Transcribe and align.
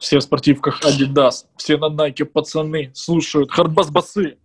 Все 0.00 0.18
в 0.18 0.22
спортивках. 0.22 0.80
Adidas, 0.84 1.46
все 1.56 1.76
на 1.76 1.86
Nike 1.86 2.24
пацаны 2.24 2.90
слушают. 2.94 3.50
Хардбас-басы. 3.50 4.38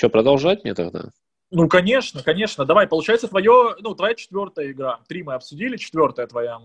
Что, 0.00 0.08
продолжать 0.08 0.64
мне 0.64 0.72
тогда? 0.72 1.10
Ну, 1.50 1.68
конечно, 1.68 2.22
конечно. 2.22 2.64
Давай, 2.64 2.86
получается, 2.86 3.28
твое, 3.28 3.76
ну, 3.80 3.94
твоя 3.94 4.14
четвертая 4.14 4.70
игра. 4.70 4.98
Три 5.06 5.22
мы 5.22 5.34
обсудили, 5.34 5.76
четвертая 5.76 6.26
твоя. 6.26 6.58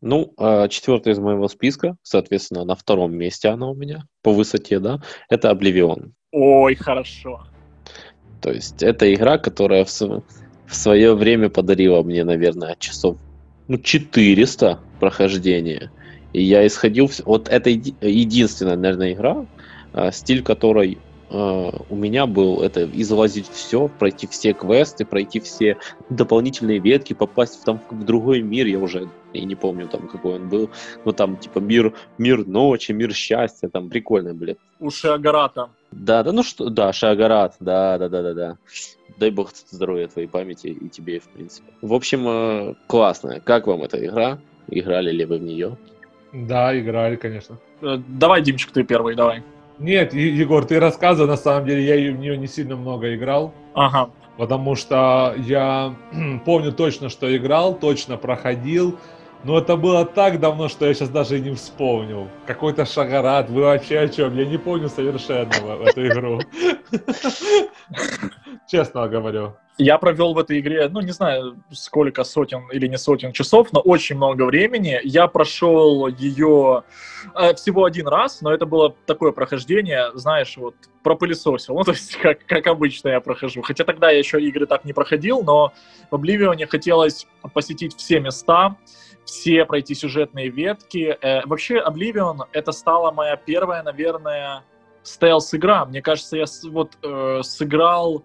Ну, 0.00 0.32
а, 0.36 0.68
четвертая 0.68 1.14
из 1.14 1.18
моего 1.18 1.48
списка, 1.48 1.96
соответственно, 2.02 2.64
на 2.64 2.76
втором 2.76 3.16
месте 3.16 3.48
она 3.48 3.68
у 3.68 3.74
меня 3.74 4.04
по 4.22 4.32
высоте, 4.32 4.78
да, 4.78 5.02
это 5.28 5.50
Oblivion. 5.50 6.12
Ой, 6.30 6.76
хорошо. 6.76 7.48
То 8.40 8.52
есть 8.52 8.80
это 8.80 9.12
игра, 9.12 9.38
которая 9.38 9.84
в, 9.84 9.90
в 9.90 10.74
свое 10.76 11.16
время 11.16 11.50
подарила 11.50 12.00
мне, 12.04 12.22
наверное, 12.22 12.76
часов 12.78 13.16
ну, 13.66 13.76
400 13.76 14.78
прохождения. 15.00 15.90
И 16.32 16.40
я 16.44 16.64
исходил... 16.64 17.10
Вот 17.24 17.48
это 17.48 17.70
еди... 17.70 17.96
единственная, 18.00 18.76
наверное, 18.76 19.14
игра, 19.14 19.46
а, 19.92 20.12
стиль 20.12 20.44
которой 20.44 20.98
у 21.32 21.96
меня 21.96 22.26
был 22.26 22.62
это 22.62 22.84
излазить 22.84 23.48
все, 23.48 23.88
пройти 23.88 24.26
все 24.26 24.52
квесты, 24.52 25.06
пройти 25.06 25.40
все 25.40 25.78
дополнительные 26.10 26.78
ветки, 26.78 27.14
попасть 27.14 27.60
в, 27.60 27.64
там, 27.64 27.80
в 27.90 28.04
другой 28.04 28.42
мир, 28.42 28.66
я 28.66 28.78
уже 28.78 29.08
и 29.32 29.44
не 29.44 29.54
помню 29.54 29.88
там 29.88 30.08
какой 30.08 30.36
он 30.36 30.48
был, 30.48 30.70
но 31.04 31.12
там 31.12 31.36
типа 31.36 31.58
мир, 31.58 31.94
мир 32.18 32.46
ночи, 32.46 32.92
мир 32.92 33.14
счастья, 33.14 33.68
там 33.68 33.88
прикольно, 33.88 34.34
блин. 34.34 34.56
У 34.78 34.90
Шиагарата. 34.90 35.70
Да, 35.90 36.22
да, 36.22 36.32
ну 36.32 36.42
что, 36.42 36.68
да, 36.68 36.92
Шиагарат, 36.92 37.56
да, 37.60 37.98
да, 37.98 38.08
да, 38.08 38.22
да, 38.22 38.34
да. 38.34 38.58
Дай 39.18 39.30
бог 39.30 39.50
здоровья 39.70 40.08
твоей 40.08 40.28
памяти 40.28 40.66
и 40.68 40.88
тебе, 40.88 41.20
в 41.20 41.28
принципе. 41.28 41.70
В 41.80 41.94
общем, 41.94 42.28
э, 42.28 42.74
классная. 42.86 43.40
Как 43.40 43.66
вам 43.66 43.82
эта 43.82 44.04
игра? 44.04 44.38
Играли 44.68 45.10
ли 45.12 45.24
вы 45.24 45.38
в 45.38 45.42
нее? 45.42 45.76
Да, 46.32 46.78
играли, 46.78 47.16
конечно. 47.16 47.58
Э, 47.82 47.98
давай, 48.08 48.42
Димчик, 48.42 48.70
ты 48.70 48.84
первый, 48.84 49.14
давай. 49.14 49.42
Нет, 49.82 50.14
Егор, 50.14 50.64
ты 50.64 50.78
рассказывай, 50.78 51.26
на 51.26 51.36
самом 51.36 51.66
деле, 51.66 51.84
я 51.84 52.12
в 52.12 52.16
нее 52.16 52.38
не 52.38 52.46
сильно 52.46 52.76
много 52.76 53.16
играл. 53.16 53.52
Ага. 53.74 54.10
Потому 54.38 54.76
что 54.76 55.34
я 55.36 55.96
помню 56.44 56.72
точно, 56.72 57.08
что 57.08 57.36
играл, 57.36 57.74
точно 57.74 58.16
проходил. 58.16 58.98
Но 59.44 59.58
это 59.58 59.76
было 59.76 60.04
так 60.04 60.38
давно, 60.38 60.68
что 60.68 60.86
я 60.86 60.94
сейчас 60.94 61.08
даже 61.08 61.38
и 61.38 61.40
не 61.40 61.54
вспомнил. 61.54 62.28
Какой-то 62.46 62.86
шагарат, 62.86 63.50
вы 63.50 63.62
вообще 63.62 63.98
о 63.98 64.08
чем? 64.08 64.36
Я 64.36 64.46
не 64.46 64.56
помню 64.56 64.88
совершенно 64.88 65.50
эту 65.84 66.06
игру. 66.06 66.40
Честно 68.68 69.08
говорю. 69.08 69.56
Я 69.78 69.98
провел 69.98 70.34
в 70.34 70.38
этой 70.38 70.60
игре, 70.60 70.88
ну, 70.88 71.00
не 71.00 71.12
знаю, 71.12 71.56
сколько 71.72 72.24
сотен 72.24 72.68
или 72.70 72.86
не 72.86 72.98
сотен 72.98 73.32
часов, 73.32 73.72
но 73.72 73.80
очень 73.80 74.16
много 74.16 74.44
времени. 74.44 75.00
Я 75.02 75.26
прошел 75.28 76.06
ее 76.08 76.84
э, 77.34 77.54
всего 77.54 77.84
один 77.84 78.06
раз, 78.06 78.42
но 78.42 78.52
это 78.52 78.66
было 78.66 78.94
такое 79.06 79.32
прохождение, 79.32 80.10
знаешь, 80.14 80.56
вот 80.56 80.74
пропылесосил. 81.02 81.74
Ну, 81.82 81.84
то 81.84 81.92
есть, 81.92 82.16
как, 82.16 82.44
как 82.46 82.66
обычно 82.66 83.08
я 83.08 83.20
прохожу. 83.20 83.62
Хотя 83.62 83.84
тогда 83.84 84.10
я 84.10 84.18
еще 84.18 84.40
игры 84.40 84.66
так 84.66 84.84
не 84.84 84.92
проходил, 84.92 85.42
но 85.42 85.72
в 86.10 86.14
Обливионе 86.14 86.66
хотелось 86.66 87.26
посетить 87.54 87.96
все 87.96 88.20
места, 88.20 88.76
все 89.24 89.64
пройти 89.64 89.94
сюжетные 89.94 90.48
ветки. 90.48 91.16
Э, 91.20 91.46
вообще, 91.46 91.82
Oblivion— 91.84 92.40
это 92.52 92.72
стала 92.72 93.12
моя 93.12 93.36
первая, 93.36 93.82
наверное, 93.82 94.64
стелс-игра. 95.02 95.84
Мне 95.86 96.02
кажется, 96.02 96.36
я 96.36 96.44
вот 96.70 96.96
э, 97.02 97.40
сыграл 97.42 98.24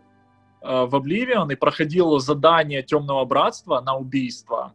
Э, 0.62 0.86
в 0.86 0.96
Oblivion 0.96 1.52
и 1.52 1.56
проходил 1.56 2.20
задание 2.20 2.84
Темного 2.84 3.24
Братства 3.26 3.80
на 3.82 3.96
убийство 3.96 4.74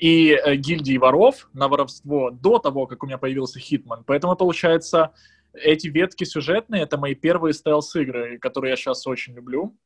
и 0.00 0.32
э, 0.32 0.56
гильдии 0.56 0.96
воров 0.96 1.48
на 1.52 1.68
воровство 1.68 2.30
до 2.30 2.58
того, 2.58 2.86
как 2.86 3.02
у 3.02 3.06
меня 3.06 3.18
появился 3.18 3.58
Хитман. 3.58 4.04
Поэтому, 4.04 4.34
получается, 4.34 5.12
эти 5.52 5.88
ветки 5.88 6.24
сюжетные— 6.24 6.82
это 6.84 6.96
мои 6.96 7.14
первые 7.14 7.52
стелс-игры, 7.52 8.38
которые 8.38 8.70
я 8.70 8.76
сейчас 8.76 9.06
очень 9.06 9.34
люблю. 9.34 9.76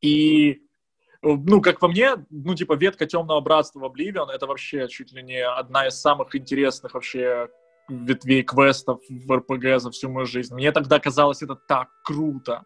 И 0.00 0.62
ну, 1.22 1.60
как 1.60 1.78
по 1.78 1.88
мне, 1.88 2.24
ну, 2.30 2.54
типа, 2.54 2.74
ветка 2.74 3.06
Темного 3.06 3.40
Братства 3.40 3.88
Oblivion— 3.88 4.28
это 4.34 4.46
вообще 4.46 4.88
чуть 4.88 5.12
ли 5.12 5.22
не 5.22 5.44
одна 5.44 5.86
из 5.86 6.00
самых 6.00 6.34
интересных 6.34 6.94
вообще 6.94 7.48
ветвей 7.88 8.42
квестов 8.42 9.00
в 9.08 9.36
РПГ 9.36 9.80
за 9.80 9.90
всю 9.90 10.08
мою 10.10 10.26
жизнь. 10.26 10.54
Мне 10.54 10.72
тогда 10.72 10.98
казалось 10.98 11.42
это 11.42 11.56
так 11.56 11.88
круто 12.04 12.64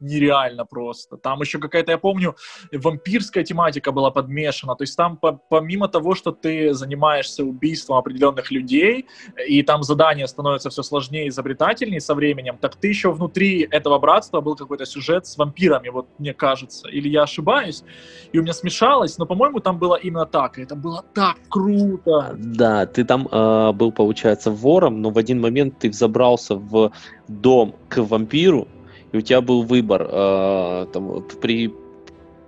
нереально 0.00 0.64
просто. 0.64 1.16
Там 1.16 1.40
еще 1.40 1.58
какая-то, 1.58 1.92
я 1.92 1.98
помню, 1.98 2.36
вампирская 2.72 3.44
тематика 3.44 3.92
была 3.92 4.10
подмешана. 4.10 4.76
То 4.76 4.82
есть 4.82 4.96
там 4.96 5.16
по 5.16 5.32
помимо 5.48 5.88
того, 5.88 6.14
что 6.14 6.32
ты 6.32 6.74
занимаешься 6.74 7.44
убийством 7.44 7.96
определенных 7.96 8.50
людей, 8.50 9.06
и 9.48 9.62
там 9.62 9.82
задания 9.82 10.26
становятся 10.26 10.70
все 10.70 10.82
сложнее 10.82 11.26
и 11.26 11.28
изобретательнее 11.28 12.00
со 12.00 12.14
временем, 12.14 12.58
так 12.60 12.76
ты 12.76 12.88
еще 12.88 13.12
внутри 13.12 13.66
этого 13.70 13.98
братства 13.98 14.40
был 14.40 14.56
какой-то 14.56 14.86
сюжет 14.86 15.26
с 15.26 15.36
вампирами, 15.36 15.88
вот 15.88 16.06
мне 16.18 16.34
кажется. 16.34 16.88
Или 16.88 17.08
я 17.08 17.22
ошибаюсь, 17.22 17.84
и 18.32 18.38
у 18.38 18.42
меня 18.42 18.52
смешалось, 18.52 19.18
но, 19.18 19.26
по-моему, 19.26 19.60
там 19.60 19.78
было 19.78 19.96
именно 19.96 20.26
так. 20.26 20.58
И 20.58 20.62
это 20.62 20.74
было 20.74 21.04
так 21.14 21.36
круто. 21.48 22.34
Да, 22.38 22.86
ты 22.86 23.04
там 23.04 23.28
э, 23.30 23.72
был, 23.72 23.92
получается, 23.92 24.50
вором, 24.50 25.02
но 25.02 25.10
в 25.10 25.18
один 25.18 25.40
момент 25.40 25.78
ты 25.78 25.90
взобрался 25.90 26.54
в 26.54 26.92
дом 27.28 27.74
к 27.88 27.98
вампиру, 28.02 28.68
и 29.12 29.16
у 29.16 29.20
тебя 29.20 29.40
был 29.40 29.62
выбор 29.62 30.08
э, 30.10 30.86
там, 30.92 31.24
при 31.40 31.72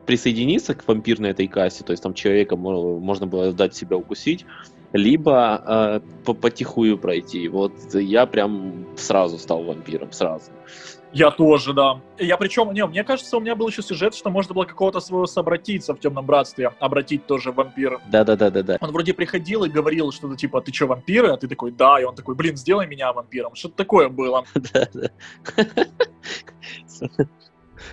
присоединиться 0.06 0.74
к 0.74 0.88
вампирной 0.88 1.30
этой 1.30 1.48
кассе, 1.48 1.84
то 1.84 1.90
есть 1.90 2.02
там 2.02 2.14
человека 2.14 2.56
можно 2.56 3.26
было 3.26 3.52
дать 3.52 3.76
себя 3.76 3.98
укусить, 3.98 4.46
либо 4.94 6.00
э, 6.26 6.32
потихую 6.32 6.96
пройти. 6.96 7.46
Вот 7.48 7.72
я 7.92 8.24
прям 8.24 8.86
сразу 8.96 9.36
стал 9.36 9.64
вампиром, 9.64 10.12
сразу. 10.12 10.50
Я 11.12 11.30
тоже, 11.30 11.72
да. 11.72 12.00
Я 12.18 12.36
причем, 12.36 12.72
не, 12.72 12.84
мне 12.86 13.02
кажется, 13.04 13.36
у 13.36 13.40
меня 13.40 13.54
был 13.56 13.68
еще 13.68 13.82
сюжет, 13.82 14.14
что 14.14 14.30
можно 14.30 14.54
было 14.54 14.64
какого-то 14.64 15.00
своего 15.00 15.26
собратиться 15.26 15.94
в 15.94 16.00
Темном 16.00 16.26
Братстве, 16.26 16.72
обратить 16.80 17.26
тоже 17.26 17.50
в 17.50 17.56
вампира. 17.56 18.00
Да-да-да-да-да. 18.10 18.78
Он 18.80 18.90
вроде 18.92 19.14
приходил 19.14 19.64
и 19.64 19.70
говорил 19.70 20.12
что-то 20.12 20.36
типа, 20.36 20.60
ты 20.60 20.72
что, 20.72 20.86
вампир? 20.86 21.26
А 21.26 21.36
ты 21.36 21.48
такой, 21.48 21.72
да. 21.72 22.00
И 22.00 22.04
он 22.04 22.14
такой, 22.14 22.34
блин, 22.34 22.56
сделай 22.56 22.86
меня 22.86 23.12
вампиром. 23.12 23.54
Что-то 23.54 23.76
такое 23.76 24.08
было. 24.08 24.44
Да-да. 24.54 25.10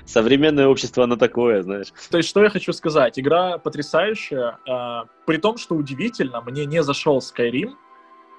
Современное 0.05 0.67
общество, 0.67 1.03
оно 1.03 1.15
такое, 1.15 1.61
знаешь. 1.61 1.93
То 2.09 2.17
есть, 2.17 2.29
что 2.29 2.43
я 2.43 2.49
хочу 2.49 2.73
сказать? 2.73 3.19
Игра 3.19 3.57
потрясающая. 3.57 4.59
Э, 4.67 5.07
при 5.25 5.37
том, 5.37 5.57
что 5.57 5.75
удивительно, 5.75 6.41
мне 6.41 6.65
не 6.65 6.83
зашел 6.83 7.19
Skyrim, 7.19 7.73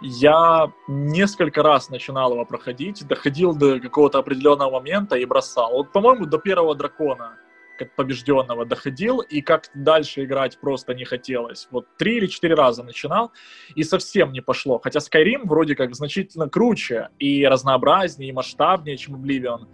я 0.01 0.73
несколько 0.89 1.62
раз 1.62 1.91
начинал 1.91 2.33
его 2.33 2.45
проходить, 2.45 3.07
доходил 3.07 3.55
до 3.55 3.81
какого-то 3.81 4.19
определенного 4.19 4.71
момента 4.71 5.17
и 5.17 5.25
бросал. 5.25 5.73
Вот, 5.73 5.93
по-моему, 5.93 6.27
до 6.27 6.39
первого 6.39 6.75
дракона, 6.75 7.39
как 7.79 7.95
побежденного, 7.95 8.65
доходил, 8.65 9.21
и 9.21 9.41
как 9.41 9.71
дальше 9.75 10.25
играть 10.25 10.59
просто 10.59 10.95
не 10.95 11.05
хотелось. 11.05 11.69
Вот 11.71 11.87
три 11.99 12.17
или 12.17 12.27
четыре 12.27 12.55
раза 12.55 12.83
начинал, 12.83 13.33
и 13.75 13.83
совсем 13.84 14.33
не 14.33 14.41
пошло. 14.41 14.79
Хотя 14.79 15.01
Skyrim 15.01 15.43
вроде 15.45 15.75
как 15.75 15.95
значительно 15.95 16.49
круче, 16.49 17.11
и 17.19 17.47
разнообразнее, 17.47 18.31
и 18.31 18.33
масштабнее, 18.33 18.97
чем 18.97 19.17
Oblivion 19.17 19.67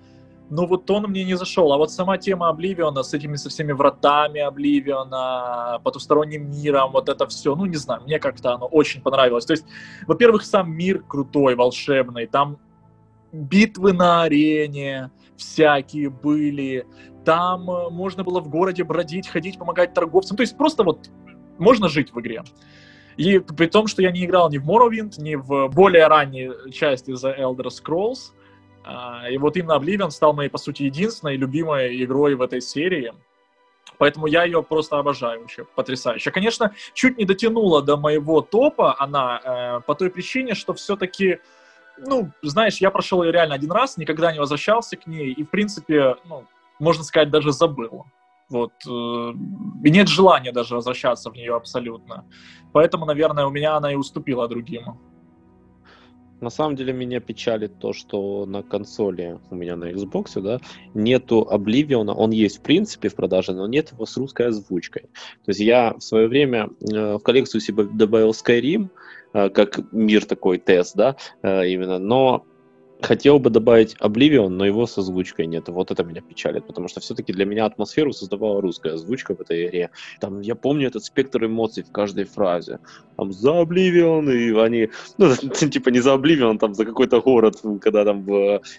но 0.52 0.66
вот 0.66 0.90
он 0.90 1.04
мне 1.04 1.24
не 1.24 1.34
зашел. 1.34 1.72
А 1.72 1.78
вот 1.78 1.91
сама 1.91 2.18
тема 2.18 2.50
Обливиона 2.50 3.03
с 3.03 3.15
этими 3.15 3.36
со 3.36 3.48
всеми 3.48 3.72
вратами 3.72 4.41
Обливиона, 4.41 5.80
потусторонним 5.82 6.50
миром, 6.50 6.92
вот 6.92 7.09
это 7.09 7.27
все, 7.27 7.56
ну 7.56 7.65
не 7.65 7.77
знаю, 7.77 8.03
мне 8.03 8.18
как-то 8.18 8.53
оно 8.53 8.66
очень 8.66 9.00
понравилось. 9.00 9.47
То 9.47 9.54
есть, 9.54 9.65
во-первых, 10.06 10.44
сам 10.44 10.71
мир 10.71 11.03
крутой, 11.09 11.54
волшебный, 11.54 12.27
там 12.27 12.59
битвы 13.32 13.94
на 13.94 14.24
арене 14.24 15.10
всякие 15.38 16.10
были, 16.10 16.86
там 17.24 17.71
э, 17.71 17.88
можно 17.88 18.22
было 18.22 18.41
в 18.41 18.50
городе 18.50 18.84
бродить, 18.84 19.28
ходить, 19.28 19.59
помогать 19.59 19.94
торговцам, 19.94 20.36
то 20.36 20.42
есть 20.42 20.59
просто 20.59 20.84
вот 20.84 21.10
можно 21.59 21.88
жить 21.88 22.12
в 22.12 22.21
игре. 22.21 22.42
И 23.16 23.38
при 23.38 23.68
том, 23.68 23.86
что 23.86 24.03
я 24.03 24.10
не 24.10 24.27
играл 24.27 24.50
ни 24.50 24.59
в 24.59 24.68
Morrowind, 24.68 25.15
ни 25.16 25.34
в 25.34 25.68
более 25.68 26.09
ранней 26.09 26.50
части 26.72 27.10
The 27.12 27.38
Elder 27.41 27.68
Scrolls, 27.68 28.34
и 29.30 29.38
вот 29.38 29.56
именно 29.56 29.78
Oblivion 29.78 30.10
стал 30.10 30.32
моей, 30.32 30.48
по 30.48 30.58
сути, 30.58 30.84
единственной 30.84 31.36
любимой 31.36 32.02
игрой 32.02 32.34
в 32.34 32.42
этой 32.42 32.60
серии. 32.60 33.12
Поэтому 33.98 34.26
я 34.26 34.44
ее 34.44 34.62
просто 34.62 34.98
обожаю 34.98 35.42
вообще, 35.42 35.64
потрясающе. 35.64 36.30
Конечно, 36.32 36.74
чуть 36.92 37.18
не 37.18 37.24
дотянула 37.24 37.82
до 37.82 37.96
моего 37.96 38.40
топа 38.40 38.96
она 38.98 39.40
э, 39.44 39.80
по 39.86 39.94
той 39.94 40.10
причине, 40.10 40.54
что 40.54 40.74
все-таки 40.74 41.38
ну, 41.98 42.30
знаешь, 42.42 42.78
я 42.78 42.90
прошел 42.90 43.22
ее 43.22 43.32
реально 43.32 43.54
один 43.54 43.70
раз, 43.70 43.96
никогда 43.96 44.32
не 44.32 44.38
возвращался 44.38 44.96
к 44.96 45.06
ней, 45.06 45.32
и, 45.32 45.44
в 45.44 45.50
принципе, 45.50 46.16
ну, 46.24 46.46
можно 46.78 47.04
сказать, 47.04 47.30
даже 47.30 47.52
забыл. 47.52 48.06
Вот. 48.48 48.72
Э, 48.86 49.32
и 49.84 49.90
нет 49.90 50.08
желания 50.08 50.52
даже 50.52 50.74
возвращаться 50.74 51.30
в 51.30 51.34
нее 51.34 51.54
абсолютно. 51.54 52.26
Поэтому, 52.72 53.06
наверное, 53.06 53.46
у 53.46 53.50
меня 53.50 53.76
она 53.76 53.92
и 53.92 53.96
уступила 53.96 54.48
другим. 54.48 54.98
На 56.42 56.50
самом 56.50 56.74
деле 56.74 56.92
меня 56.92 57.21
печалит 57.21 57.78
то, 57.78 57.92
что 57.92 58.47
на 58.47 58.65
консоли, 58.65 59.39
у 59.50 59.54
меня 59.54 59.77
на 59.77 59.92
Xbox, 59.92 60.41
да, 60.41 60.59
нету 60.92 61.48
Oblivion, 61.48 62.12
он 62.12 62.33
есть 62.33 62.59
в 62.59 62.62
принципе 62.62 63.09
в 63.09 63.15
продаже, 63.15 63.53
но 63.53 63.68
нет 63.68 63.92
его 63.92 64.06
с 64.06 64.16
русской 64.16 64.48
озвучкой. 64.48 65.03
То 65.03 65.50
есть 65.50 65.60
я 65.60 65.94
в 65.94 66.00
свое 66.00 66.27
время 66.27 66.71
э, 66.80 67.15
в 67.15 67.21
коллекцию 67.21 67.60
себе 67.60 67.84
добавил 67.84 68.30
Skyrim, 68.30 68.89
э, 69.33 69.50
как 69.50 69.92
мир 69.92 70.24
такой 70.24 70.59
тест, 70.59 70.97
да, 70.97 71.15
э, 71.42 71.68
именно, 71.68 72.00
но 72.00 72.44
Хотел 73.03 73.41
бы 73.41 73.51
добавить 73.51 73.97
Oblivion, 74.01 74.49
но 74.49 74.65
его 74.65 74.87
с 74.87 74.97
озвучкой 74.97 75.47
нет. 75.47 75.69
Вот 75.69 75.91
это 75.91 76.04
меня 76.04 76.21
печалит, 76.21 76.66
потому 76.66 76.87
что 76.87 77.01
все-таки 77.01 77.33
для 77.33 77.45
меня 77.45 77.66
атмосферу 77.66 78.13
создавала 78.13 78.60
русская 78.60 78.95
озвучка 78.95 79.34
в 79.34 79.41
этой 79.41 79.66
игре. 79.66 79.91
Там, 80.21 80.41
я 80.41 80.54
помню 80.54 80.87
этот 80.87 81.04
спектр 81.04 81.45
эмоций 81.45 81.83
в 81.83 81.91
каждой 81.91 82.25
фразе. 82.25 82.78
Там 83.16 83.33
за 83.33 83.51
Oblivion, 83.51 84.33
и 84.33 84.57
они, 84.57 84.89
ну, 85.19 85.34
типа 85.71 85.89
не 85.89 86.01
за 86.01 86.10
Oblivion, 86.15 86.59
там 86.59 86.75
за 86.75 86.84
какой-то 86.84 87.21
город, 87.21 87.60
когда 87.81 88.04
там 88.04 88.25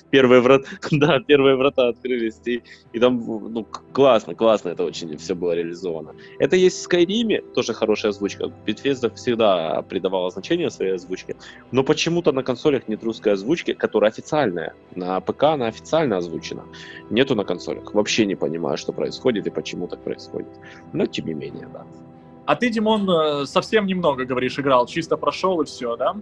первые 0.10 0.42
врата, 0.42 0.70
да, 0.92 1.20
первые 1.20 1.58
врата 1.58 1.90
открылись, 1.90 2.40
и, 2.46 2.64
и 2.94 3.00
там, 3.00 3.18
ну, 3.54 3.68
классно, 3.92 4.36
классно 4.36 4.70
это 4.70 4.86
очень 4.86 5.18
все 5.18 5.36
было 5.36 5.52
реализовано. 5.52 6.16
Это 6.40 6.56
есть 6.56 6.82
в 6.82 6.90
Skyrim, 6.90 7.54
тоже 7.54 7.74
хорошая 7.74 8.12
озвучка. 8.12 8.52
Bethesda 8.66 9.14
всегда 9.14 9.82
придавала 9.82 10.30
значение 10.30 10.70
своей 10.70 10.96
озвучке, 10.96 11.36
но 11.72 11.84
почему-то 11.84 12.32
на 12.32 12.44
консолях 12.44 12.88
нет 12.88 13.04
русской 13.04 13.34
озвучки, 13.34 13.74
которая 13.74 14.13
официальная. 14.14 14.74
На 14.96 15.20
ПК 15.20 15.44
она 15.44 15.68
официально 15.68 16.18
озвучена. 16.18 16.64
Нету 17.10 17.36
на 17.36 17.44
консолях. 17.44 17.94
Вообще 17.94 18.26
не 18.26 18.36
понимаю, 18.36 18.78
что 18.78 18.94
происходит 18.94 19.48
и 19.48 19.50
почему 19.50 19.88
так 19.88 20.04
происходит. 20.04 20.52
Но 20.94 21.06
тем 21.06 21.26
не 21.26 21.34
менее, 21.34 21.68
да. 21.74 21.84
А 22.46 22.56
ты, 22.56 22.70
Димон, 22.70 23.10
э, 23.10 23.46
совсем 23.46 23.86
немного, 23.86 24.26
говоришь, 24.26 24.60
играл, 24.60 24.86
чисто 24.86 25.18
прошел 25.18 25.62
и 25.62 25.66
все, 25.66 25.96
да? 25.96 26.16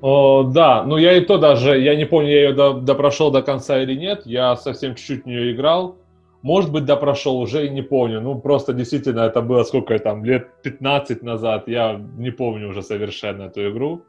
О, 0.00 0.42
да, 0.42 0.82
ну 0.82 0.98
я 0.98 1.16
и 1.16 1.20
то 1.20 1.38
даже, 1.38 1.78
я 1.80 1.96
не 1.96 2.04
помню, 2.04 2.28
я 2.28 2.48
ее 2.48 2.52
до, 2.52 2.74
допрошел 2.74 3.30
до 3.30 3.40
конца 3.40 3.82
или 3.82 3.94
нет, 3.94 4.26
я 4.26 4.54
совсем 4.56 4.94
чуть-чуть 4.96 5.24
в 5.24 5.26
нее 5.26 5.52
играл. 5.52 5.96
Может 6.42 6.72
быть, 6.72 6.84
допрошел, 6.84 7.38
уже 7.38 7.66
и 7.66 7.70
не 7.70 7.80
помню. 7.80 8.20
Ну, 8.20 8.38
просто 8.38 8.74
действительно, 8.74 9.20
это 9.20 9.40
было 9.40 9.64
сколько 9.64 9.98
там, 9.98 10.26
лет 10.26 10.48
15 10.62 11.22
назад, 11.22 11.68
я 11.68 11.98
не 12.18 12.30
помню 12.30 12.68
уже 12.68 12.82
совершенно 12.82 13.44
эту 13.44 13.70
игру. 13.70 14.02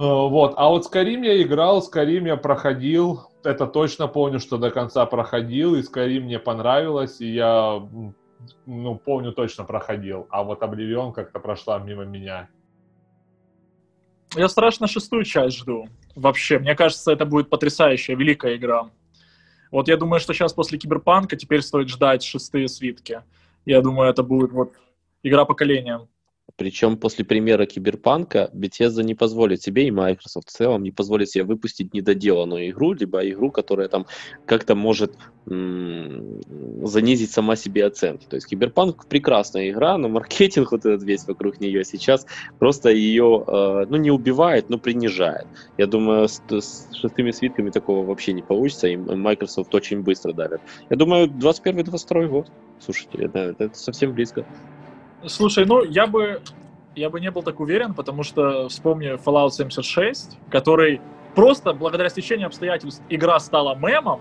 Э, 0.00 0.02
вот. 0.02 0.54
А 0.56 0.68
вот 0.70 0.86
с 0.86 0.88
Карим 0.88 1.22
я 1.22 1.42
играл, 1.42 1.82
с 1.82 1.88
Карим 1.88 2.24
я 2.24 2.36
проходил. 2.36 3.28
Это 3.44 3.66
точно 3.66 4.08
помню, 4.08 4.40
что 4.40 4.56
до 4.56 4.70
конца 4.70 5.04
проходил, 5.04 5.74
и 5.74 5.82
с 5.82 5.90
Карим 5.90 6.24
мне 6.24 6.38
понравилось, 6.38 7.20
и 7.20 7.34
я, 7.34 7.86
ну, 8.66 8.94
помню, 8.96 9.32
точно 9.32 9.64
проходил. 9.64 10.26
А 10.30 10.42
вот 10.42 10.62
Обливион 10.62 11.12
как-то 11.12 11.38
прошла 11.38 11.78
мимо 11.78 12.04
меня. 12.04 12.48
Я 14.36 14.48
страшно 14.48 14.86
шестую 14.86 15.24
часть 15.24 15.58
жду. 15.58 15.86
Вообще, 16.14 16.58
мне 16.58 16.74
кажется, 16.74 17.12
это 17.12 17.26
будет 17.26 17.50
потрясающая, 17.50 18.16
великая 18.16 18.56
игра. 18.56 18.90
Вот 19.70 19.88
я 19.88 19.98
думаю, 19.98 20.20
что 20.20 20.32
сейчас 20.32 20.54
после 20.54 20.78
Киберпанка 20.78 21.36
теперь 21.36 21.60
стоит 21.60 21.88
ждать 21.88 22.22
шестые 22.22 22.68
свитки. 22.68 23.22
Я 23.66 23.82
думаю, 23.82 24.08
это 24.08 24.22
будет 24.22 24.52
вот 24.52 24.72
игра 25.22 25.44
поколения. 25.44 26.08
Причем 26.60 26.98
после 26.98 27.24
примера 27.24 27.64
Киберпанка 27.64 28.50
Bethesda 28.52 29.02
не 29.02 29.14
позволит 29.14 29.62
себе, 29.62 29.86
и 29.86 29.90
Microsoft 29.90 30.50
в 30.50 30.52
целом 30.52 30.82
не 30.82 30.90
позволит 30.90 31.30
себе 31.30 31.44
выпустить 31.44 31.94
недоделанную 31.94 32.68
игру, 32.68 32.92
либо 32.92 33.26
игру, 33.30 33.50
которая 33.50 33.88
там 33.88 34.04
как-то 34.44 34.74
может 34.74 35.16
м- 35.48 36.38
занизить 36.86 37.30
сама 37.30 37.56
себе 37.56 37.86
оценки. 37.86 38.26
То 38.28 38.36
есть 38.36 38.46
Киберпанк 38.46 39.06
прекрасная 39.06 39.70
игра, 39.70 39.96
но 39.96 40.10
маркетинг 40.10 40.72
вот 40.72 40.84
этот 40.84 41.02
весь 41.02 41.26
вокруг 41.26 41.60
нее 41.60 41.82
сейчас 41.82 42.26
просто 42.58 42.90
ее, 42.90 43.42
э, 43.46 43.86
ну 43.88 43.96
не 43.96 44.10
убивает, 44.10 44.68
но 44.68 44.76
принижает. 44.76 45.46
Я 45.78 45.86
думаю, 45.86 46.28
с, 46.28 46.42
с 46.46 46.94
шестыми 46.94 47.30
свитками 47.30 47.70
такого 47.70 48.04
вообще 48.04 48.34
не 48.34 48.42
получится, 48.42 48.86
и 48.86 48.96
Microsoft 48.96 49.74
очень 49.74 50.02
быстро 50.02 50.34
давит. 50.34 50.60
Я 50.90 50.96
думаю, 50.98 51.26
21-22 51.26 52.28
год. 52.28 52.52
Слушайте, 52.78 53.24
это, 53.24 53.56
это 53.58 53.70
совсем 53.72 54.12
близко. 54.12 54.44
Слушай, 55.26 55.66
ну 55.66 55.84
я 55.84 56.06
бы 56.06 56.40
я 56.94 57.10
бы 57.10 57.20
не 57.20 57.30
был 57.30 57.42
так 57.42 57.60
уверен, 57.60 57.94
потому 57.94 58.22
что 58.22 58.68
вспомню 58.68 59.18
Fallout 59.24 59.50
76, 59.50 60.38
который 60.50 61.00
просто 61.34 61.72
благодаря 61.72 62.08
стечению 62.08 62.48
обстоятельств 62.48 63.02
игра 63.08 63.38
стала 63.38 63.74
мемом, 63.76 64.20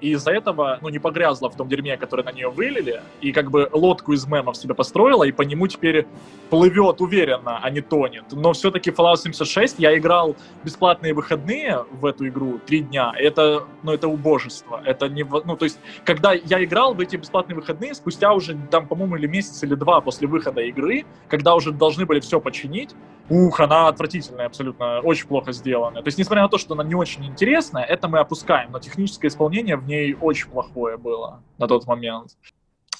и 0.00 0.10
из-за 0.12 0.32
этого, 0.32 0.78
ну, 0.82 0.88
не 0.88 0.98
погрязла 0.98 1.50
в 1.50 1.56
том 1.56 1.68
дерьме, 1.68 1.96
которое 1.96 2.22
на 2.22 2.32
нее 2.32 2.48
вылили, 2.48 3.02
и 3.20 3.32
как 3.32 3.50
бы 3.50 3.68
лодку 3.72 4.12
из 4.12 4.26
мемов 4.26 4.56
себе 4.56 4.74
построила, 4.74 5.24
и 5.24 5.32
по 5.32 5.42
нему 5.42 5.66
теперь 5.66 6.06
плывет 6.50 7.00
уверенно, 7.00 7.58
а 7.62 7.70
не 7.70 7.80
тонет. 7.80 8.24
Но 8.32 8.52
все-таки 8.52 8.90
Fallout 8.90 9.16
76 9.16 9.78
я 9.78 9.96
играл 9.96 10.36
бесплатные 10.64 11.14
выходные 11.14 11.84
в 11.92 12.04
эту 12.06 12.28
игру 12.28 12.60
три 12.66 12.80
дня. 12.80 13.12
Это, 13.16 13.64
ну, 13.82 13.92
это 13.92 14.08
убожество. 14.08 14.80
Это 14.84 15.08
не, 15.08 15.24
ну, 15.24 15.56
то 15.56 15.64
есть, 15.64 15.78
когда 16.04 16.32
я 16.32 16.62
играл 16.62 16.94
в 16.94 17.00
эти 17.00 17.16
бесплатные 17.16 17.56
выходные, 17.56 17.94
спустя 17.94 18.32
уже, 18.32 18.56
там, 18.70 18.86
по-моему, 18.86 19.16
или 19.16 19.26
месяц, 19.26 19.62
или 19.62 19.74
два 19.74 20.00
после 20.00 20.28
выхода 20.28 20.60
игры, 20.62 21.04
когда 21.28 21.54
уже 21.54 21.72
должны 21.72 22.06
были 22.06 22.20
все 22.20 22.40
починить, 22.40 22.94
ух, 23.28 23.60
она 23.60 23.88
отвратительная 23.88 24.46
абсолютно, 24.46 25.00
очень 25.00 25.26
плохо 25.26 25.52
сделанная. 25.52 26.02
То 26.02 26.08
есть, 26.08 26.18
несмотря 26.18 26.42
на 26.42 26.48
то, 26.48 26.58
что 26.58 26.74
она 26.74 26.84
не 26.84 26.94
очень 26.94 27.24
интересная, 27.26 27.84
это 27.84 28.08
мы 28.08 28.18
опускаем, 28.18 28.70
но 28.72 28.78
техническое 28.78 29.28
исполнение 29.28 29.76
ней 29.86 30.14
очень 30.14 30.48
плохое 30.50 30.96
было 30.96 31.42
на 31.58 31.66
тот 31.66 31.86
момент. 31.86 32.32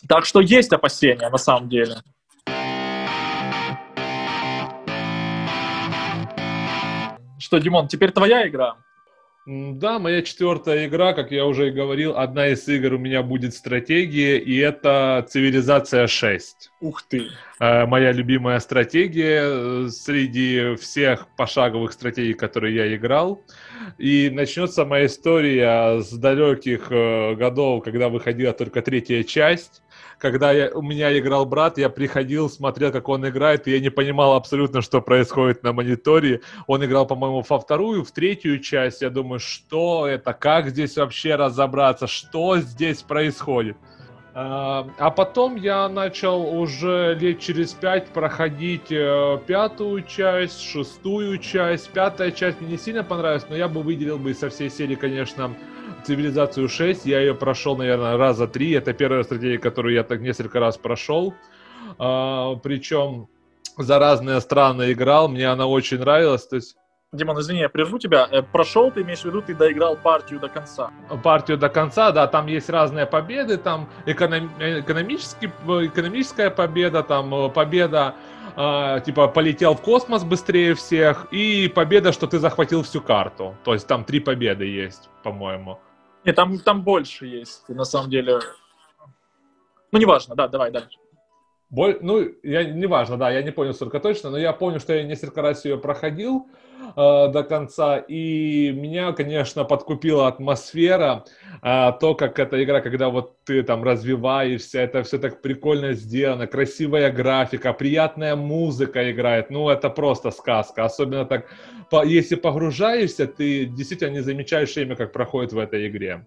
Так 0.09 0.25
что 0.25 0.41
есть 0.41 0.73
опасения 0.73 1.29
на 1.29 1.38
самом 1.38 1.69
деле. 1.69 1.97
Что, 7.38 7.59
Димон, 7.59 7.88
теперь 7.88 8.11
твоя 8.12 8.49
игра? 8.49 8.77
Да, 9.47 10.00
моя 10.00 10.23
четвертая 10.23 10.88
игра, 10.88 11.12
как 11.12 11.31
я 11.31 11.47
уже 11.47 11.69
и 11.69 11.71
говорил, 11.71 12.17
одна 12.17 12.49
из 12.49 12.67
игр 12.67 12.94
у 12.94 12.99
меня 12.99 13.23
будет 13.23 13.55
стратегия, 13.55 14.39
и 14.39 14.56
это 14.56 15.25
Цивилизация 15.29 16.09
6. 16.09 16.71
Ух 16.81 17.02
ты! 17.02 17.28
Э, 17.58 17.87
моя 17.87 18.12
любимая 18.12 18.61
стратегия 18.61 19.40
э, 19.43 19.88
среди 19.88 20.75
всех 20.76 21.26
пошаговых 21.37 21.93
стратегий, 21.93 22.34
которые 22.34 22.75
я 22.75 22.94
играл. 22.94 23.43
И 23.96 24.28
начнется 24.31 24.84
моя 24.84 25.06
история 25.06 26.00
с 26.02 26.12
далеких 26.12 26.88
э, 26.90 27.34
годов, 27.34 27.82
когда 27.82 28.10
выходила 28.10 28.53
только 28.53 28.82
третья 28.82 29.22
часть 29.22 29.82
когда 30.19 30.51
я, 30.53 30.70
у 30.70 30.82
меня 30.82 31.17
играл 31.19 31.44
брат, 31.44 31.79
я 31.79 31.91
приходил, 31.91 32.48
смотрел, 32.48 32.91
как 32.91 33.08
он 33.08 33.29
играет, 33.29 33.69
и 33.69 33.72
я 33.72 33.81
не 33.81 33.91
понимал 33.91 34.34
абсолютно, 34.34 34.81
что 34.81 35.03
происходит 35.03 35.62
на 35.62 35.72
мониторе. 35.72 36.41
Он 36.67 36.84
играл, 36.84 37.06
по-моему, 37.06 37.44
во 37.46 37.58
вторую, 37.58 38.05
в 38.05 38.10
третью 38.12 38.60
часть. 38.60 39.03
Я 39.03 39.10
думаю, 39.10 39.41
что 39.41 40.06
это, 40.06 40.32
как 40.32 40.69
здесь 40.69 40.96
вообще 40.96 41.34
разобраться, 41.34 42.06
что 42.06 42.58
здесь 42.58 43.03
происходит. 43.03 43.77
А, 44.38 44.86
а 44.98 45.10
потом 45.10 45.56
я 45.56 45.88
начал 45.88 46.43
уже 46.43 47.16
лет 47.19 47.40
через 47.40 47.72
пять 47.72 48.08
проходить 48.08 48.93
э, 48.93 49.38
пятую 49.46 50.02
часть, 50.02 50.60
шестую 50.60 51.38
часть. 51.38 51.88
Пятая 51.88 52.31
часть 52.31 52.60
мне 52.60 52.72
не 52.72 52.76
сильно 52.76 53.02
понравилась, 53.02 53.46
но 53.48 53.56
я 53.56 53.66
бы 53.66 53.81
выделил 53.81 54.19
бы 54.19 54.34
со 54.34 54.50
всей 54.50 54.69
серии, 54.69 54.94
конечно, 54.94 55.56
цивилизацию 56.05 56.69
6. 56.69 57.06
Я 57.06 57.20
ее 57.20 57.34
прошел, 57.34 57.78
наверное, 57.78 58.19
раза 58.19 58.46
три. 58.46 58.72
Это 58.72 58.93
первая 58.93 59.22
стратегия, 59.22 59.56
которую 59.56 59.94
я 59.94 60.02
так 60.02 60.20
несколько 60.20 60.60
раз 60.60 60.76
прошел. 60.76 61.32
А, 61.98 62.56
причем 62.56 63.28
за 63.78 63.98
разные 63.98 64.43
страны 64.43 64.93
играл. 64.93 65.28
Мне 65.28 65.46
она 65.46 65.66
очень 65.66 65.98
нравилась. 65.98 66.46
То 66.46 66.56
есть 66.56 66.76
Димон, 67.13 67.39
извини, 67.39 67.60
я 67.60 67.69
прерву 67.69 67.98
тебя. 67.98 68.29
Э, 68.31 68.43
прошел, 68.43 68.91
ты 68.91 69.03
имеешь 69.03 69.20
в 69.20 69.25
виду, 69.27 69.41
ты 69.41 69.55
доиграл 69.55 69.96
партию 69.96 70.41
до 70.41 70.48
конца? 70.48 70.91
Партию 71.22 71.56
до 71.56 71.69
конца, 71.69 72.10
да, 72.10 72.27
там 72.27 72.46
есть 72.46 72.69
разные 72.69 73.06
победы, 73.06 73.58
там 73.58 73.89
эконом, 74.06 74.51
экономический, 74.58 75.46
экономическая 75.46 76.51
победа, 76.51 77.05
там 77.05 77.32
э, 77.32 77.48
победа, 77.48 78.17
э, 78.56 79.01
типа, 79.06 79.29
полетел 79.29 79.75
в 79.75 79.82
космос 79.82 80.25
быстрее 80.25 80.75
всех, 80.75 81.29
и 81.31 81.69
победа, 81.69 82.10
что 82.10 82.27
ты 82.27 82.41
захватил 82.41 82.82
всю 82.82 83.01
карту. 83.01 83.55
То 83.65 83.75
есть 83.75 83.86
там 83.86 84.05
три 84.05 84.19
победы 84.19 84.65
есть, 84.65 85.08
по-моему. 85.22 85.79
Нет, 86.25 86.34
там, 86.34 86.58
там 86.58 86.82
больше 86.82 87.27
есть, 87.27 87.69
на 87.69 87.84
самом 87.84 88.10
деле. 88.10 88.41
Ну, 89.93 89.98
неважно, 90.01 90.34
да, 90.34 90.48
давай 90.48 90.72
дальше. 90.72 90.98
Боль, 91.70 91.98
ну, 92.01 92.20
я, 92.43 92.65
неважно, 92.65 93.17
да, 93.17 93.31
я 93.31 93.43
не 93.43 93.53
понял 93.53 93.75
столько 93.75 94.01
точно, 94.01 94.31
но 94.31 94.39
я 94.39 94.53
помню, 94.53 94.81
что 94.81 94.93
я 94.93 95.05
несколько 95.05 95.41
раз 95.41 95.65
ее 95.65 95.79
проходил 95.79 96.48
э, 96.97 97.33
до 97.33 97.43
конца, 97.43 97.99
и 97.99 98.73
меня, 98.73 99.13
конечно, 99.13 99.65
подкупила 99.65 100.29
атмосфера. 100.29 101.25
а, 101.63 101.93
то, 101.93 102.15
как 102.15 102.39
эта 102.39 102.63
игра, 102.63 102.81
когда 102.81 103.09
вот 103.09 103.37
ты 103.45 103.63
там 103.63 103.83
развиваешься, 103.83 104.81
это 104.81 105.03
все 105.03 105.19
так 105.19 105.43
прикольно 105.43 105.95
сделано, 105.95 106.47
красивая 106.47 107.11
графика, 107.11 107.73
приятная 107.73 108.37
музыка 108.37 109.11
играет, 109.11 109.51
ну, 109.51 109.69
это 109.69 109.91
просто 109.91 110.31
сказка. 110.31 110.85
Особенно 110.85 111.25
так, 111.25 111.47
если 112.05 112.37
погружаешься, 112.37 113.27
ты 113.27 113.67
действительно 113.67 114.11
не 114.11 114.21
замечаешь 114.21 114.75
время, 114.75 114.97
как 114.97 115.13
проходит 115.13 115.53
в 115.53 115.59
этой 115.59 115.89
игре. 115.89 116.27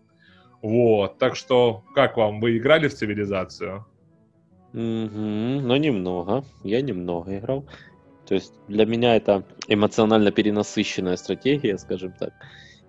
Вот, 0.62 1.18
так 1.20 1.36
что, 1.36 1.84
как 1.96 2.18
вам, 2.18 2.42
вы 2.42 2.58
играли 2.58 2.88
в 2.88 2.94
цивилизацию? 2.94 3.86
Угу, 4.74 4.80
ну, 4.80 5.76
немного. 5.78 6.44
Я 6.64 6.82
немного 6.82 7.38
играл. 7.38 7.66
То 8.30 8.36
есть 8.36 8.54
для 8.68 8.86
меня 8.86 9.16
это 9.16 9.44
эмоционально 9.68 10.32
перенасыщенная 10.32 11.16
стратегия, 11.16 11.80
скажем 11.80 12.14
так. 12.14 12.32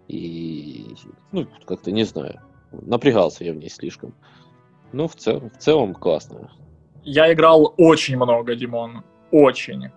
И, 0.06 0.94
ну, 1.32 1.46
как-то 1.64 1.90
не 1.90 2.04
знаю. 2.04 2.42
Напрягался 2.72 3.44
я 3.44 3.54
в 3.54 3.56
ней 3.56 3.70
слишком. 3.70 4.14
Ну, 4.92 5.08
в, 5.08 5.14
цел, 5.16 5.40
в 5.40 5.56
целом 5.56 5.94
классно. 5.94 6.50
Я 7.04 7.32
играл 7.32 7.72
очень 7.78 8.16
много, 8.16 8.54
Димон. 8.54 9.02
Очень. 9.30 9.90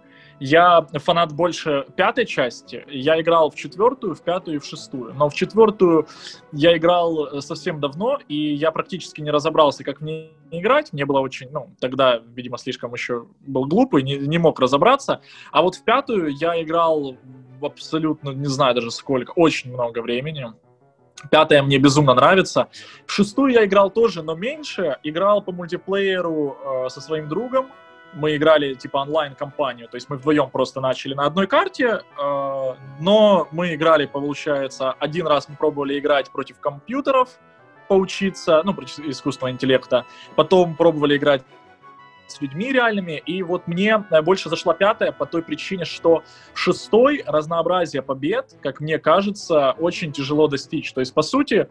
Я 0.45 0.85
фанат 0.95 1.31
больше 1.31 1.85
пятой 1.95 2.25
части. 2.25 2.83
Я 2.89 3.21
играл 3.21 3.49
в 3.49 3.55
четвертую, 3.55 4.13
в 4.13 4.21
пятую 4.21 4.57
и 4.57 4.59
в 4.59 4.65
шестую. 4.65 5.13
Но 5.13 5.29
в 5.29 5.33
четвертую 5.33 6.05
я 6.51 6.75
играл 6.75 7.27
э, 7.27 7.39
совсем 7.39 7.79
давно, 7.79 8.19
и 8.27 8.53
я 8.53 8.71
практически 8.71 9.21
не 9.21 9.31
разобрался, 9.31 9.85
как 9.85 10.01
в 10.01 10.03
ней 10.03 10.33
играть. 10.51 10.91
Мне 10.91 11.05
было 11.05 11.21
очень, 11.21 11.49
ну, 11.49 11.69
тогда, 11.79 12.19
видимо, 12.35 12.57
слишком 12.57 12.93
еще 12.93 13.25
был 13.39 13.67
глупый, 13.67 14.03
не, 14.03 14.17
не 14.17 14.37
мог 14.37 14.59
разобраться. 14.59 15.21
А 15.53 15.61
вот 15.61 15.75
в 15.75 15.83
пятую 15.85 16.35
я 16.35 16.61
играл 16.61 17.15
абсолютно, 17.61 18.31
не 18.31 18.47
знаю 18.47 18.75
даже 18.75 18.91
сколько, 18.91 19.31
очень 19.37 19.71
много 19.71 20.01
времени. 20.01 20.51
Пятая 21.31 21.63
мне 21.63 21.77
безумно 21.77 22.15
нравится. 22.15 22.67
В 23.05 23.13
шестую 23.13 23.53
я 23.53 23.63
играл 23.63 23.89
тоже, 23.89 24.21
но 24.23 24.35
меньше. 24.35 24.97
Играл 25.03 25.41
по 25.41 25.53
мультиплееру 25.53 26.57
э, 26.85 26.89
со 26.89 26.99
своим 26.99 27.29
другом 27.29 27.67
мы 28.15 28.35
играли 28.35 28.73
типа 28.73 28.97
онлайн-компанию, 28.97 29.87
то 29.87 29.95
есть 29.95 30.09
мы 30.09 30.17
вдвоем 30.17 30.49
просто 30.49 30.81
начали 30.81 31.13
на 31.13 31.25
одной 31.25 31.47
карте, 31.47 32.01
э, 32.17 32.73
но 32.99 33.47
мы 33.51 33.73
играли, 33.75 34.05
получается, 34.05 34.91
один 34.93 35.27
раз 35.27 35.49
мы 35.49 35.55
пробовали 35.55 35.97
играть 35.99 36.31
против 36.31 36.59
компьютеров, 36.59 37.29
поучиться, 37.87 38.61
ну, 38.63 38.73
против 38.73 38.99
искусственного 38.99 39.53
интеллекта, 39.53 40.05
потом 40.35 40.75
пробовали 40.75 41.17
играть 41.17 41.43
с 42.27 42.41
людьми 42.41 42.71
реальными, 42.71 43.21
и 43.25 43.43
вот 43.43 43.67
мне 43.67 44.03
э, 44.09 44.21
больше 44.21 44.49
зашла 44.49 44.73
пятая 44.73 45.11
по 45.11 45.25
той 45.25 45.43
причине, 45.43 45.85
что 45.85 46.23
шестой 46.53 47.23
разнообразие 47.25 48.01
побед, 48.01 48.55
как 48.61 48.79
мне 48.79 48.97
кажется, 48.97 49.71
очень 49.73 50.11
тяжело 50.11 50.47
достичь. 50.47 50.93
То 50.93 51.01
есть, 51.01 51.13
по 51.13 51.21
сути, 51.21 51.67